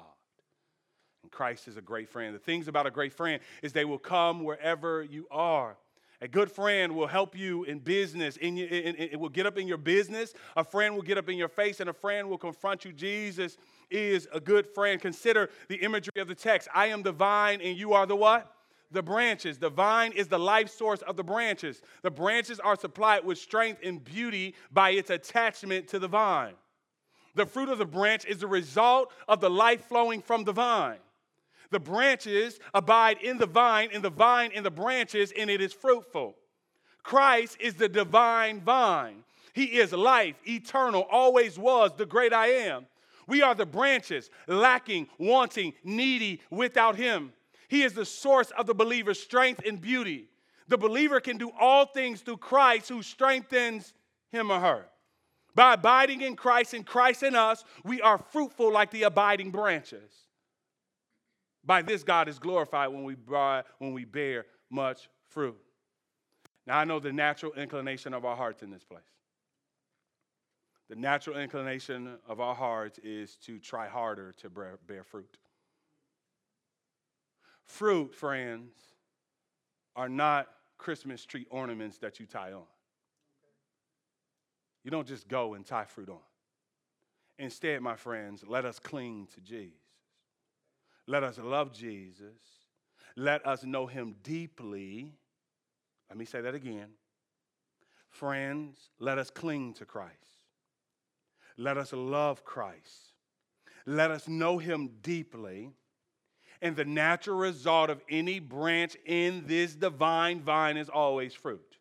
And 1.22 1.32
Christ 1.32 1.68
is 1.68 1.76
a 1.76 1.82
great 1.82 2.08
friend. 2.08 2.34
The 2.34 2.38
things 2.38 2.68
about 2.68 2.86
a 2.86 2.90
great 2.90 3.12
friend 3.12 3.42
is 3.62 3.72
they 3.72 3.84
will 3.84 3.98
come 3.98 4.44
wherever 4.44 5.02
you 5.02 5.26
are. 5.30 5.76
A 6.20 6.26
good 6.26 6.50
friend 6.50 6.96
will 6.96 7.06
help 7.06 7.38
you 7.38 7.62
in 7.64 7.78
business. 7.78 8.36
In, 8.38 8.58
in, 8.58 8.96
in, 8.96 8.96
it 8.96 9.20
will 9.20 9.28
get 9.28 9.46
up 9.46 9.56
in 9.56 9.68
your 9.68 9.76
business. 9.76 10.34
A 10.56 10.64
friend 10.64 10.94
will 10.94 11.02
get 11.02 11.16
up 11.16 11.28
in 11.28 11.38
your 11.38 11.48
face, 11.48 11.78
and 11.78 11.88
a 11.88 11.92
friend 11.92 12.28
will 12.28 12.38
confront 12.38 12.84
you. 12.84 12.92
Jesus 12.92 13.56
is 13.88 14.26
a 14.32 14.40
good 14.40 14.66
friend. 14.66 15.00
Consider 15.00 15.48
the 15.68 15.76
imagery 15.76 16.20
of 16.20 16.26
the 16.26 16.34
text. 16.34 16.68
I 16.74 16.86
am 16.86 17.02
the 17.02 17.12
vine, 17.12 17.60
and 17.60 17.78
you 17.78 17.92
are 17.92 18.04
the 18.04 18.16
what? 18.16 18.52
The 18.90 19.02
branches. 19.02 19.58
The 19.58 19.70
vine 19.70 20.12
is 20.12 20.26
the 20.26 20.38
life 20.38 20.70
source 20.70 21.02
of 21.02 21.16
the 21.16 21.22
branches. 21.22 21.82
The 22.02 22.10
branches 22.10 22.58
are 22.58 22.74
supplied 22.74 23.24
with 23.24 23.38
strength 23.38 23.80
and 23.84 24.02
beauty 24.02 24.56
by 24.72 24.90
its 24.90 25.10
attachment 25.10 25.86
to 25.88 26.00
the 26.00 26.08
vine. 26.08 26.54
The 27.36 27.46
fruit 27.46 27.68
of 27.68 27.78
the 27.78 27.86
branch 27.86 28.24
is 28.24 28.38
the 28.38 28.48
result 28.48 29.12
of 29.28 29.40
the 29.40 29.50
life 29.50 29.84
flowing 29.84 30.20
from 30.20 30.42
the 30.42 30.52
vine. 30.52 30.98
The 31.70 31.80
branches 31.80 32.58
abide 32.72 33.18
in 33.22 33.38
the 33.38 33.46
vine, 33.46 33.90
and 33.92 34.02
the 34.02 34.10
vine 34.10 34.52
in 34.52 34.64
the 34.64 34.70
branches, 34.70 35.32
and 35.36 35.50
it 35.50 35.60
is 35.60 35.72
fruitful. 35.72 36.36
Christ 37.02 37.56
is 37.60 37.74
the 37.74 37.88
divine 37.88 38.60
vine. 38.60 39.24
He 39.52 39.78
is 39.78 39.92
life, 39.92 40.36
eternal, 40.46 41.02
always 41.10 41.58
was 41.58 41.92
the 41.96 42.06
great 42.06 42.32
I 42.32 42.48
am. 42.48 42.86
We 43.26 43.42
are 43.42 43.54
the 43.54 43.66
branches, 43.66 44.30
lacking, 44.46 45.08
wanting, 45.18 45.74
needy 45.84 46.40
without 46.50 46.96
Him. 46.96 47.32
He 47.68 47.82
is 47.82 47.92
the 47.92 48.06
source 48.06 48.50
of 48.52 48.66
the 48.66 48.74
believer's 48.74 49.20
strength 49.20 49.62
and 49.66 49.80
beauty. 49.80 50.28
The 50.68 50.78
believer 50.78 51.20
can 51.20 51.36
do 51.38 51.50
all 51.58 51.86
things 51.86 52.20
through 52.20 52.38
Christ 52.38 52.88
who 52.88 53.02
strengthens 53.02 53.94
him 54.30 54.50
or 54.50 54.60
her. 54.60 54.86
By 55.54 55.74
abiding 55.74 56.20
in 56.20 56.36
Christ 56.36 56.74
and 56.74 56.86
Christ 56.86 57.22
in 57.22 57.34
us, 57.34 57.64
we 57.84 58.00
are 58.00 58.18
fruitful 58.18 58.70
like 58.70 58.90
the 58.90 59.04
abiding 59.04 59.50
branches. 59.50 60.12
By 61.68 61.82
this, 61.82 62.02
God 62.02 62.28
is 62.30 62.38
glorified 62.38 62.88
when 62.88 63.04
we, 63.04 63.14
bear, 63.14 63.62
when 63.76 63.92
we 63.92 64.06
bear 64.06 64.46
much 64.70 65.10
fruit. 65.28 65.58
Now, 66.66 66.78
I 66.78 66.84
know 66.84 66.98
the 66.98 67.12
natural 67.12 67.52
inclination 67.52 68.14
of 68.14 68.24
our 68.24 68.34
hearts 68.34 68.62
in 68.62 68.70
this 68.70 68.84
place. 68.84 69.02
The 70.88 70.96
natural 70.96 71.36
inclination 71.36 72.16
of 72.26 72.40
our 72.40 72.54
hearts 72.54 72.98
is 73.00 73.36
to 73.44 73.58
try 73.58 73.86
harder 73.86 74.32
to 74.38 74.48
bear, 74.48 74.78
bear 74.86 75.04
fruit. 75.04 75.36
Fruit, 77.66 78.14
friends, 78.14 78.72
are 79.94 80.08
not 80.08 80.48
Christmas 80.78 81.26
tree 81.26 81.44
ornaments 81.50 81.98
that 81.98 82.18
you 82.18 82.24
tie 82.24 82.52
on. 82.52 82.62
You 84.84 84.90
don't 84.90 85.06
just 85.06 85.28
go 85.28 85.52
and 85.52 85.66
tie 85.66 85.84
fruit 85.84 86.08
on. 86.08 86.16
Instead, 87.38 87.82
my 87.82 87.94
friends, 87.94 88.42
let 88.48 88.64
us 88.64 88.78
cling 88.78 89.28
to 89.34 89.42
Jesus. 89.42 89.87
Let 91.08 91.24
us 91.24 91.38
love 91.38 91.72
Jesus. 91.72 92.36
Let 93.16 93.44
us 93.46 93.64
know 93.64 93.86
him 93.86 94.16
deeply. 94.22 95.14
Let 96.10 96.18
me 96.18 96.26
say 96.26 96.42
that 96.42 96.54
again. 96.54 96.88
Friends, 98.10 98.90
let 99.00 99.16
us 99.16 99.30
cling 99.30 99.72
to 99.74 99.86
Christ. 99.86 100.12
Let 101.56 101.78
us 101.78 101.94
love 101.94 102.44
Christ. 102.44 103.14
Let 103.86 104.10
us 104.10 104.28
know 104.28 104.58
him 104.58 104.90
deeply. 105.00 105.70
And 106.60 106.76
the 106.76 106.84
natural 106.84 107.38
result 107.38 107.88
of 107.88 108.02
any 108.10 108.38
branch 108.38 108.94
in 109.06 109.44
this 109.46 109.74
divine 109.74 110.42
vine 110.42 110.76
is 110.76 110.90
always 110.90 111.32
fruit. 111.32 111.78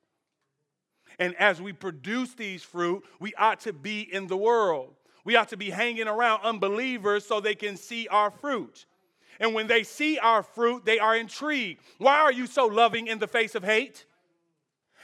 And 1.19 1.35
as 1.35 1.61
we 1.61 1.73
produce 1.73 2.33
these 2.33 2.63
fruit, 2.63 3.03
we 3.19 3.33
ought 3.35 3.59
to 3.61 3.73
be 3.73 4.01
in 4.01 4.27
the 4.27 4.37
world. 4.37 4.93
We 5.25 5.35
ought 5.35 5.49
to 5.49 5.57
be 5.57 5.69
hanging 5.69 6.07
around 6.07 6.41
unbelievers 6.43 7.25
so 7.25 7.41
they 7.41 7.55
can 7.55 7.75
see 7.75 8.07
our 8.07 8.31
fruit. 8.31 8.85
And 9.39 9.53
when 9.53 9.67
they 9.67 9.83
see 9.83 10.17
our 10.19 10.43
fruit, 10.43 10.85
they 10.85 10.99
are 10.99 11.15
intrigued. 11.15 11.81
Why 11.97 12.17
are 12.19 12.31
you 12.31 12.47
so 12.47 12.65
loving 12.65 13.07
in 13.07 13.19
the 13.19 13.27
face 13.27 13.55
of 13.55 13.63
hate? 13.63 14.05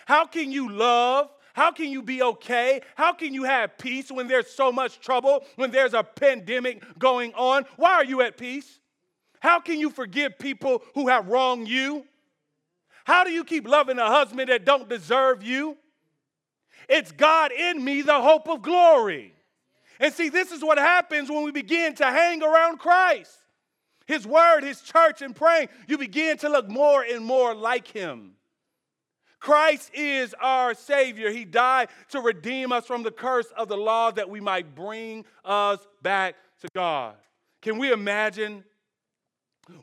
How 0.05 0.25
can 0.25 0.51
you 0.51 0.69
love? 0.69 1.29
How 1.53 1.71
can 1.71 1.89
you 1.89 2.01
be 2.01 2.23
okay? 2.23 2.81
How 2.95 3.13
can 3.13 3.33
you 3.33 3.43
have 3.43 3.77
peace 3.77 4.11
when 4.11 4.27
there's 4.27 4.49
so 4.49 4.71
much 4.71 4.99
trouble, 4.99 5.45
when 5.55 5.69
there's 5.69 5.93
a 5.93 6.03
pandemic 6.03 6.83
going 6.97 7.33
on? 7.35 7.65
Why 7.77 7.91
are 7.91 8.05
you 8.05 8.21
at 8.21 8.37
peace? 8.37 8.79
How 9.39 9.59
can 9.59 9.79
you 9.79 9.89
forgive 9.89 10.39
people 10.39 10.81
who 10.95 11.09
have 11.09 11.27
wronged 11.27 11.67
you? 11.67 12.05
How 13.03 13.23
do 13.23 13.31
you 13.31 13.43
keep 13.43 13.67
loving 13.67 13.99
a 13.99 14.07
husband 14.07 14.49
that 14.49 14.65
don't 14.65 14.89
deserve 14.89 15.43
you? 15.43 15.77
It's 16.89 17.11
God 17.11 17.51
in 17.51 17.83
me, 17.83 18.01
the 18.01 18.19
hope 18.19 18.49
of 18.49 18.61
glory. 18.61 19.33
And 19.99 20.13
see, 20.13 20.29
this 20.29 20.51
is 20.51 20.63
what 20.63 20.77
happens 20.77 21.29
when 21.29 21.43
we 21.43 21.51
begin 21.51 21.93
to 21.95 22.05
hang 22.05 22.41
around 22.41 22.79
Christ. 22.79 23.37
His 24.07 24.27
word, 24.27 24.61
His 24.63 24.81
church, 24.81 25.21
and 25.21 25.35
praying, 25.35 25.69
you 25.87 25.97
begin 25.97 26.37
to 26.37 26.49
look 26.49 26.67
more 26.67 27.03
and 27.03 27.23
more 27.23 27.53
like 27.55 27.87
Him. 27.87 28.33
Christ 29.39 29.91
is 29.93 30.33
our 30.41 30.73
Savior. 30.73 31.29
He 31.29 31.43
died 31.43 31.89
to 32.11 32.21
redeem 32.21 32.71
us 32.71 32.85
from 32.85 33.03
the 33.03 33.11
curse 33.11 33.51
of 33.57 33.67
the 33.67 33.75
law 33.75 34.09
that 34.11 34.29
we 34.29 34.39
might 34.39 34.73
bring 34.73 35.25
us 35.43 35.85
back 36.01 36.35
to 36.61 36.69
God. 36.73 37.15
Can 37.61 37.77
we 37.77 37.91
imagine 37.91 38.63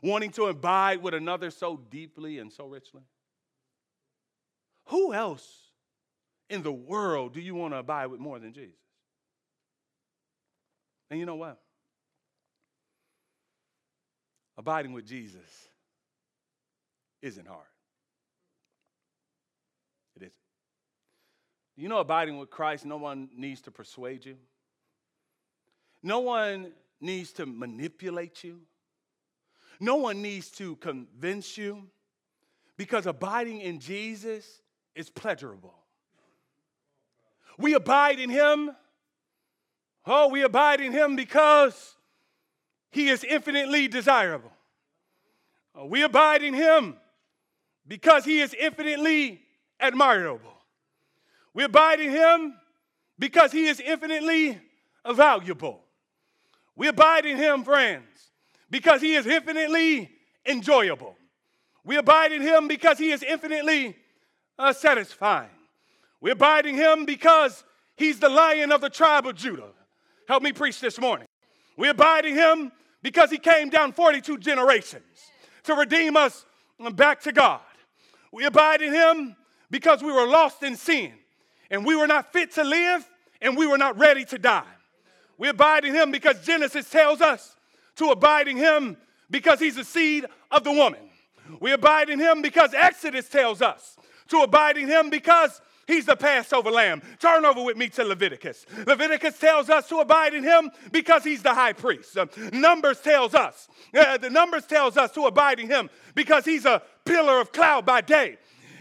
wanting 0.01 0.31
to 0.31 0.45
abide 0.45 1.01
with 1.01 1.13
another 1.13 1.51
so 1.51 1.79
deeply 1.89 2.39
and 2.39 2.51
so 2.51 2.65
richly? 2.65 3.01
Who 4.87 5.13
else 5.13 5.47
in 6.49 6.63
the 6.63 6.71
world 6.71 7.33
do 7.33 7.39
you 7.39 7.55
want 7.55 7.73
to 7.73 7.77
abide 7.77 8.07
with 8.07 8.19
more 8.19 8.39
than 8.39 8.53
Jesus? 8.53 8.75
And 11.09 11.19
you 11.19 11.25
know 11.25 11.35
what? 11.35 11.59
Abiding 14.57 14.93
with 14.93 15.05
Jesus 15.05 15.69
isn't 17.21 17.47
hard. 17.47 17.67
It 20.15 20.23
isn't. 20.23 20.33
You 21.75 21.89
know, 21.89 21.99
abiding 21.99 22.37
with 22.37 22.49
Christ, 22.49 22.85
no 22.85 22.97
one 22.97 23.29
needs 23.35 23.61
to 23.61 23.71
persuade 23.71 24.25
you, 24.25 24.37
no 26.03 26.19
one 26.19 26.73
needs 26.99 27.31
to 27.33 27.45
manipulate 27.45 28.43
you, 28.43 28.61
no 29.79 29.95
one 29.95 30.21
needs 30.21 30.49
to 30.51 30.75
convince 30.77 31.57
you 31.57 31.87
because 32.77 33.05
abiding 33.05 33.61
in 33.61 33.79
Jesus 33.79 34.61
is 34.95 35.09
pleasurable. 35.09 35.73
We 37.57 37.73
abide 37.73 38.19
in 38.19 38.29
Him. 38.29 38.71
Oh, 40.05 40.29
we 40.29 40.41
abide 40.41 40.81
in 40.81 40.91
Him 40.91 41.15
because 41.15 41.95
he 42.91 43.09
is 43.09 43.23
infinitely 43.23 43.87
desirable. 43.87 44.51
Uh, 45.79 45.85
we 45.85 46.03
abide 46.03 46.43
in 46.43 46.53
him 46.53 46.97
because 47.87 48.25
he 48.25 48.41
is 48.41 48.53
infinitely 48.53 49.41
admirable. 49.79 50.53
We 51.53 51.63
abide 51.63 51.99
in 51.99 52.11
him 52.11 52.55
because 53.17 53.51
he 53.51 53.67
is 53.67 53.79
infinitely 53.79 54.59
valuable. 55.09 55.81
We 56.75 56.87
abide 56.87 57.25
in 57.25 57.37
him, 57.37 57.63
friends, 57.63 58.31
because 58.69 59.01
he 59.01 59.15
is 59.15 59.25
infinitely 59.25 60.09
enjoyable. 60.45 61.15
We 61.83 61.97
abide 61.97 62.31
in 62.31 62.41
him 62.41 62.67
because 62.67 62.97
he 62.97 63.11
is 63.11 63.23
infinitely 63.23 63.95
uh, 64.57 64.73
satisfying. 64.73 65.49
We 66.19 66.31
abide 66.31 66.65
in 66.65 66.75
him 66.75 67.05
because 67.05 67.63
he's 67.95 68.19
the 68.19 68.29
lion 68.29 68.71
of 68.71 68.81
the 68.81 68.89
tribe 68.89 69.25
of 69.25 69.35
Judah. 69.35 69.69
Help 70.27 70.43
me 70.43 70.53
preach 70.53 70.79
this 70.79 70.99
morning. 70.99 71.27
We 71.77 71.89
abide 71.89 72.25
in 72.25 72.35
him 72.35 72.71
because 73.01 73.29
he 73.29 73.37
came 73.37 73.69
down 73.69 73.93
42 73.93 74.37
generations 74.37 75.03
to 75.63 75.73
redeem 75.73 76.17
us 76.17 76.45
back 76.93 77.21
to 77.21 77.31
God. 77.31 77.61
We 78.31 78.45
abide 78.45 78.81
in 78.81 78.93
him 78.93 79.35
because 79.69 80.01
we 80.01 80.11
were 80.11 80.27
lost 80.27 80.63
in 80.63 80.75
sin 80.75 81.13
and 81.69 81.85
we 81.85 81.95
were 81.95 82.07
not 82.07 82.33
fit 82.33 82.51
to 82.53 82.63
live 82.63 83.07
and 83.41 83.57
we 83.57 83.67
were 83.67 83.77
not 83.77 83.97
ready 83.97 84.25
to 84.25 84.37
die. 84.37 84.63
We 85.37 85.49
abide 85.49 85.85
in 85.85 85.93
him 85.93 86.11
because 86.11 86.45
Genesis 86.45 86.89
tells 86.89 87.21
us 87.21 87.55
to 87.95 88.11
abide 88.11 88.47
in 88.47 88.57
him 88.57 88.97
because 89.29 89.59
he's 89.59 89.75
the 89.75 89.83
seed 89.83 90.25
of 90.51 90.63
the 90.63 90.71
woman. 90.71 90.99
We 91.59 91.71
abide 91.71 92.09
in 92.09 92.19
him 92.19 92.41
because 92.41 92.73
Exodus 92.73 93.27
tells 93.27 93.61
us 93.61 93.97
to 94.29 94.41
abide 94.43 94.77
in 94.77 94.87
him 94.87 95.09
because 95.09 95.61
He's 95.91 96.05
the 96.05 96.15
Passover 96.15 96.71
lamb. 96.71 97.01
Turn 97.19 97.43
over 97.43 97.61
with 97.61 97.75
me 97.75 97.89
to 97.89 98.05
Leviticus. 98.05 98.65
Leviticus 98.87 99.37
tells 99.37 99.69
us 99.69 99.89
to 99.89 99.97
abide 99.97 100.33
in 100.33 100.41
him 100.41 100.71
because 100.93 101.21
he's 101.25 101.43
the 101.43 101.53
high 101.53 101.73
priest. 101.73 102.17
Uh, 102.17 102.27
numbers 102.53 103.01
tells 103.01 103.35
us, 103.35 103.67
uh, 103.93 104.17
the 104.17 104.29
Numbers 104.29 104.65
tells 104.65 104.95
us 104.95 105.11
to 105.11 105.25
abide 105.25 105.59
in 105.59 105.67
him 105.67 105.89
because 106.15 106.45
he's 106.45 106.63
a 106.63 106.81
pillar 107.03 107.41
of 107.41 107.51
cloud 107.51 107.85
by 107.85 107.99
day 107.99 108.37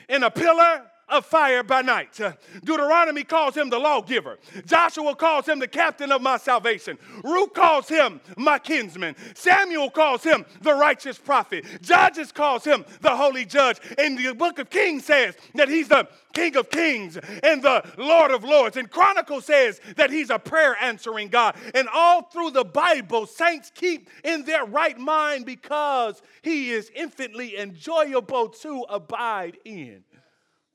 and 0.09 0.23
a 0.23 0.31
pillar 0.31 0.90
of 1.11 1.27
fire 1.27 1.63
by 1.63 1.83
night. 1.83 2.21
Uh, 2.21 2.33
Deuteronomy 2.65 3.25
calls 3.25 3.57
him 3.57 3.69
the 3.69 3.79
lawgiver. 3.79 4.39
Joshua 4.67 5.15
calls 5.15 5.47
him 5.47 5.59
the 5.59 5.69
captain 5.69 6.13
of 6.13 6.23
my 6.23 6.37
salvation. 6.37 6.99
Ruth 7.25 7.53
calls 7.53 7.89
him 7.89 8.21
my 8.37 8.59
kinsman. 8.59 9.17
Samuel 9.35 9.91
calls 9.91 10.23
him 10.23 10.47
the 10.63 10.75
righteous 10.75 11.19
prophet. 11.19 11.65
Judges 11.83 12.33
calls 12.33 12.65
him 12.65 12.85
the 13.01 13.15
holy 13.15 13.45
judge. 13.45 13.79
And 13.99 14.19
the 14.19 14.35
book 14.35 14.59
of 14.59 14.71
Kings 14.71 15.05
says 15.05 15.37
that 15.55 15.69
he's 15.69 15.89
the 15.89 16.09
King 16.33 16.57
of 16.57 16.71
Kings 16.71 17.19
and 17.43 17.63
the 17.63 17.85
Lord 17.99 18.31
of 18.31 18.45
Lords. 18.45 18.77
And 18.77 18.89
Chronicle 18.89 19.41
says 19.41 19.81
that 19.97 20.11
he's 20.11 20.31
a 20.31 20.39
prayer 20.39 20.77
answering 20.81 21.29
God. 21.29 21.57
And 21.75 21.89
all 21.93 22.23
through 22.23 22.53
the 22.53 22.65
Bible, 22.65 23.27
saints 23.27 23.73
keep 23.75 24.09
in 24.25 24.45
their 24.45 24.65
right 24.65 24.99
mind 24.99 25.47
because 25.47 26.23
he 26.43 26.71
is 26.71 26.91
infinitely 26.95 27.59
enjoyable 27.59 28.49
to 28.49 28.83
abide 28.89 29.59
in. 29.65 30.05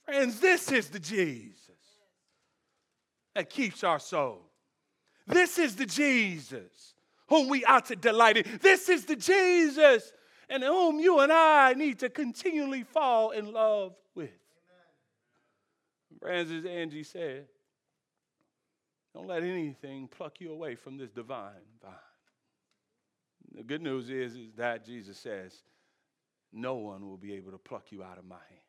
Friends, 0.05 0.39
this 0.39 0.71
is 0.71 0.89
the 0.89 0.99
Jesus 0.99 1.69
that 3.33 3.49
keeps 3.49 3.83
our 3.83 3.99
soul. 3.99 4.41
This 5.27 5.57
is 5.57 5.75
the 5.75 5.85
Jesus 5.85 6.93
whom 7.27 7.49
we 7.49 7.65
ought 7.65 7.85
to 7.87 7.95
delight 7.95 8.37
in. 8.37 8.59
This 8.61 8.87
is 8.87 9.05
the 9.05 9.15
Jesus 9.15 10.13
and 10.47 10.63
whom 10.63 10.99
you 10.99 11.19
and 11.19 11.31
I 11.31 11.73
need 11.73 11.99
to 11.99 12.09
continually 12.09 12.83
fall 12.83 13.31
in 13.31 13.51
love 13.51 13.95
with. 14.13 14.29
Friends, 16.19 16.51
as 16.51 16.65
Angie 16.65 17.03
said, 17.03 17.47
don't 19.13 19.27
let 19.27 19.43
anything 19.43 20.07
pluck 20.07 20.39
you 20.39 20.51
away 20.51 20.75
from 20.75 20.97
this 20.97 21.09
divine 21.09 21.51
vine. 21.81 21.93
The 23.53 23.63
good 23.63 23.81
news 23.81 24.09
is, 24.09 24.35
is 24.35 24.53
that 24.57 24.85
Jesus 24.85 25.17
says, 25.17 25.63
no 26.51 26.75
one 26.75 27.07
will 27.07 27.17
be 27.17 27.33
able 27.33 27.51
to 27.51 27.57
pluck 27.57 27.85
you 27.91 28.03
out 28.03 28.17
of 28.17 28.25
my 28.25 28.35
hand. 28.35 28.64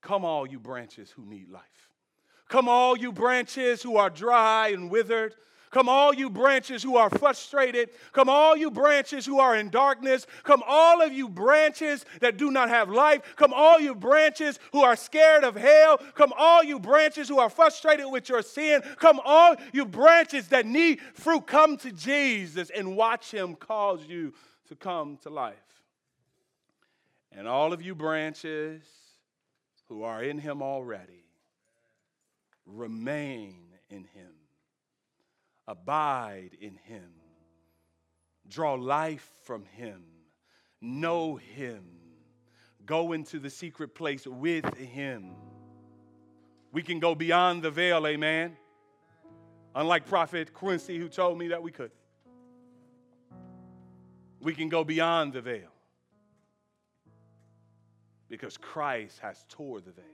Come, 0.00 0.24
all 0.24 0.46
you 0.46 0.58
branches 0.58 1.10
who 1.10 1.24
need 1.24 1.50
life. 1.50 1.62
Come, 2.48 2.68
all 2.68 2.96
you 2.96 3.12
branches 3.12 3.82
who 3.82 3.96
are 3.96 4.10
dry 4.10 4.68
and 4.68 4.90
withered. 4.90 5.34
Come, 5.72 5.88
all 5.88 6.14
you 6.14 6.30
branches 6.30 6.82
who 6.82 6.96
are 6.96 7.10
frustrated. 7.10 7.90
Come, 8.12 8.28
all 8.28 8.56
you 8.56 8.70
branches 8.70 9.26
who 9.26 9.40
are 9.40 9.56
in 9.56 9.68
darkness. 9.68 10.26
Come, 10.44 10.62
all 10.66 11.02
of 11.02 11.12
you 11.12 11.28
branches 11.28 12.04
that 12.20 12.36
do 12.36 12.50
not 12.50 12.68
have 12.68 12.88
life. 12.88 13.20
Come, 13.36 13.52
all 13.52 13.80
you 13.80 13.94
branches 13.94 14.58
who 14.72 14.82
are 14.82 14.96
scared 14.96 15.44
of 15.44 15.56
hell. 15.56 15.98
Come, 16.14 16.32
all 16.38 16.62
you 16.62 16.78
branches 16.78 17.28
who 17.28 17.40
are 17.40 17.50
frustrated 17.50 18.06
with 18.08 18.28
your 18.28 18.42
sin. 18.42 18.80
Come, 18.96 19.20
all 19.24 19.56
you 19.72 19.84
branches 19.84 20.48
that 20.48 20.66
need 20.66 21.00
fruit. 21.14 21.46
Come 21.46 21.76
to 21.78 21.90
Jesus 21.90 22.70
and 22.70 22.96
watch 22.96 23.32
Him 23.32 23.54
cause 23.56 24.06
you 24.06 24.34
to 24.68 24.76
come 24.76 25.18
to 25.24 25.30
life. 25.30 25.56
And 27.32 27.46
all 27.46 27.72
of 27.72 27.82
you 27.82 27.94
branches 27.94 28.82
who 29.88 30.02
are 30.02 30.22
in 30.22 30.38
him 30.38 30.62
already. 30.62 31.24
Remain 32.66 33.56
in 33.88 34.04
him. 34.04 34.32
Abide 35.68 36.50
in 36.60 36.76
him. 36.84 37.10
Draw 38.48 38.74
life 38.74 39.32
from 39.42 39.64
him. 39.64 40.02
Know 40.80 41.36
him. 41.36 41.84
Go 42.84 43.12
into 43.12 43.38
the 43.38 43.50
secret 43.50 43.94
place 43.94 44.26
with 44.26 44.72
him. 44.76 45.34
We 46.72 46.82
can 46.82 47.00
go 47.00 47.14
beyond 47.14 47.62
the 47.62 47.70
veil, 47.70 48.06
amen. 48.06 48.56
Unlike 49.74 50.06
Prophet 50.06 50.52
Quincy, 50.52 50.98
who 50.98 51.08
told 51.08 51.38
me 51.38 51.48
that 51.48 51.62
we 51.62 51.70
could. 51.70 51.90
We 54.40 54.54
can 54.54 54.68
go 54.68 54.84
beyond 54.84 55.32
the 55.32 55.40
veil 55.40 55.75
because 58.28 58.56
Christ 58.56 59.18
has 59.20 59.44
tore 59.48 59.80
the 59.80 59.92
veil. 59.92 60.04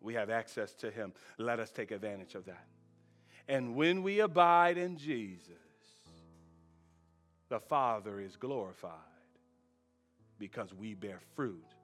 We 0.00 0.14
have 0.14 0.30
access 0.30 0.74
to 0.74 0.90
him. 0.90 1.12
Let 1.38 1.58
us 1.58 1.70
take 1.70 1.90
advantage 1.90 2.34
of 2.34 2.44
that. 2.46 2.66
And 3.48 3.74
when 3.74 4.02
we 4.02 4.20
abide 4.20 4.78
in 4.78 4.96
Jesus, 4.96 5.56
the 7.48 7.58
Father 7.58 8.20
is 8.20 8.36
glorified 8.36 8.92
because 10.38 10.72
we 10.72 10.94
bear 10.94 11.18
fruit 11.34 11.74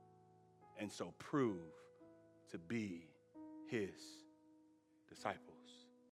and 0.78 0.90
so 0.90 1.12
prove 1.18 1.56
to 2.50 2.58
be 2.58 3.08
his 3.68 3.90
disciples. 5.08 5.53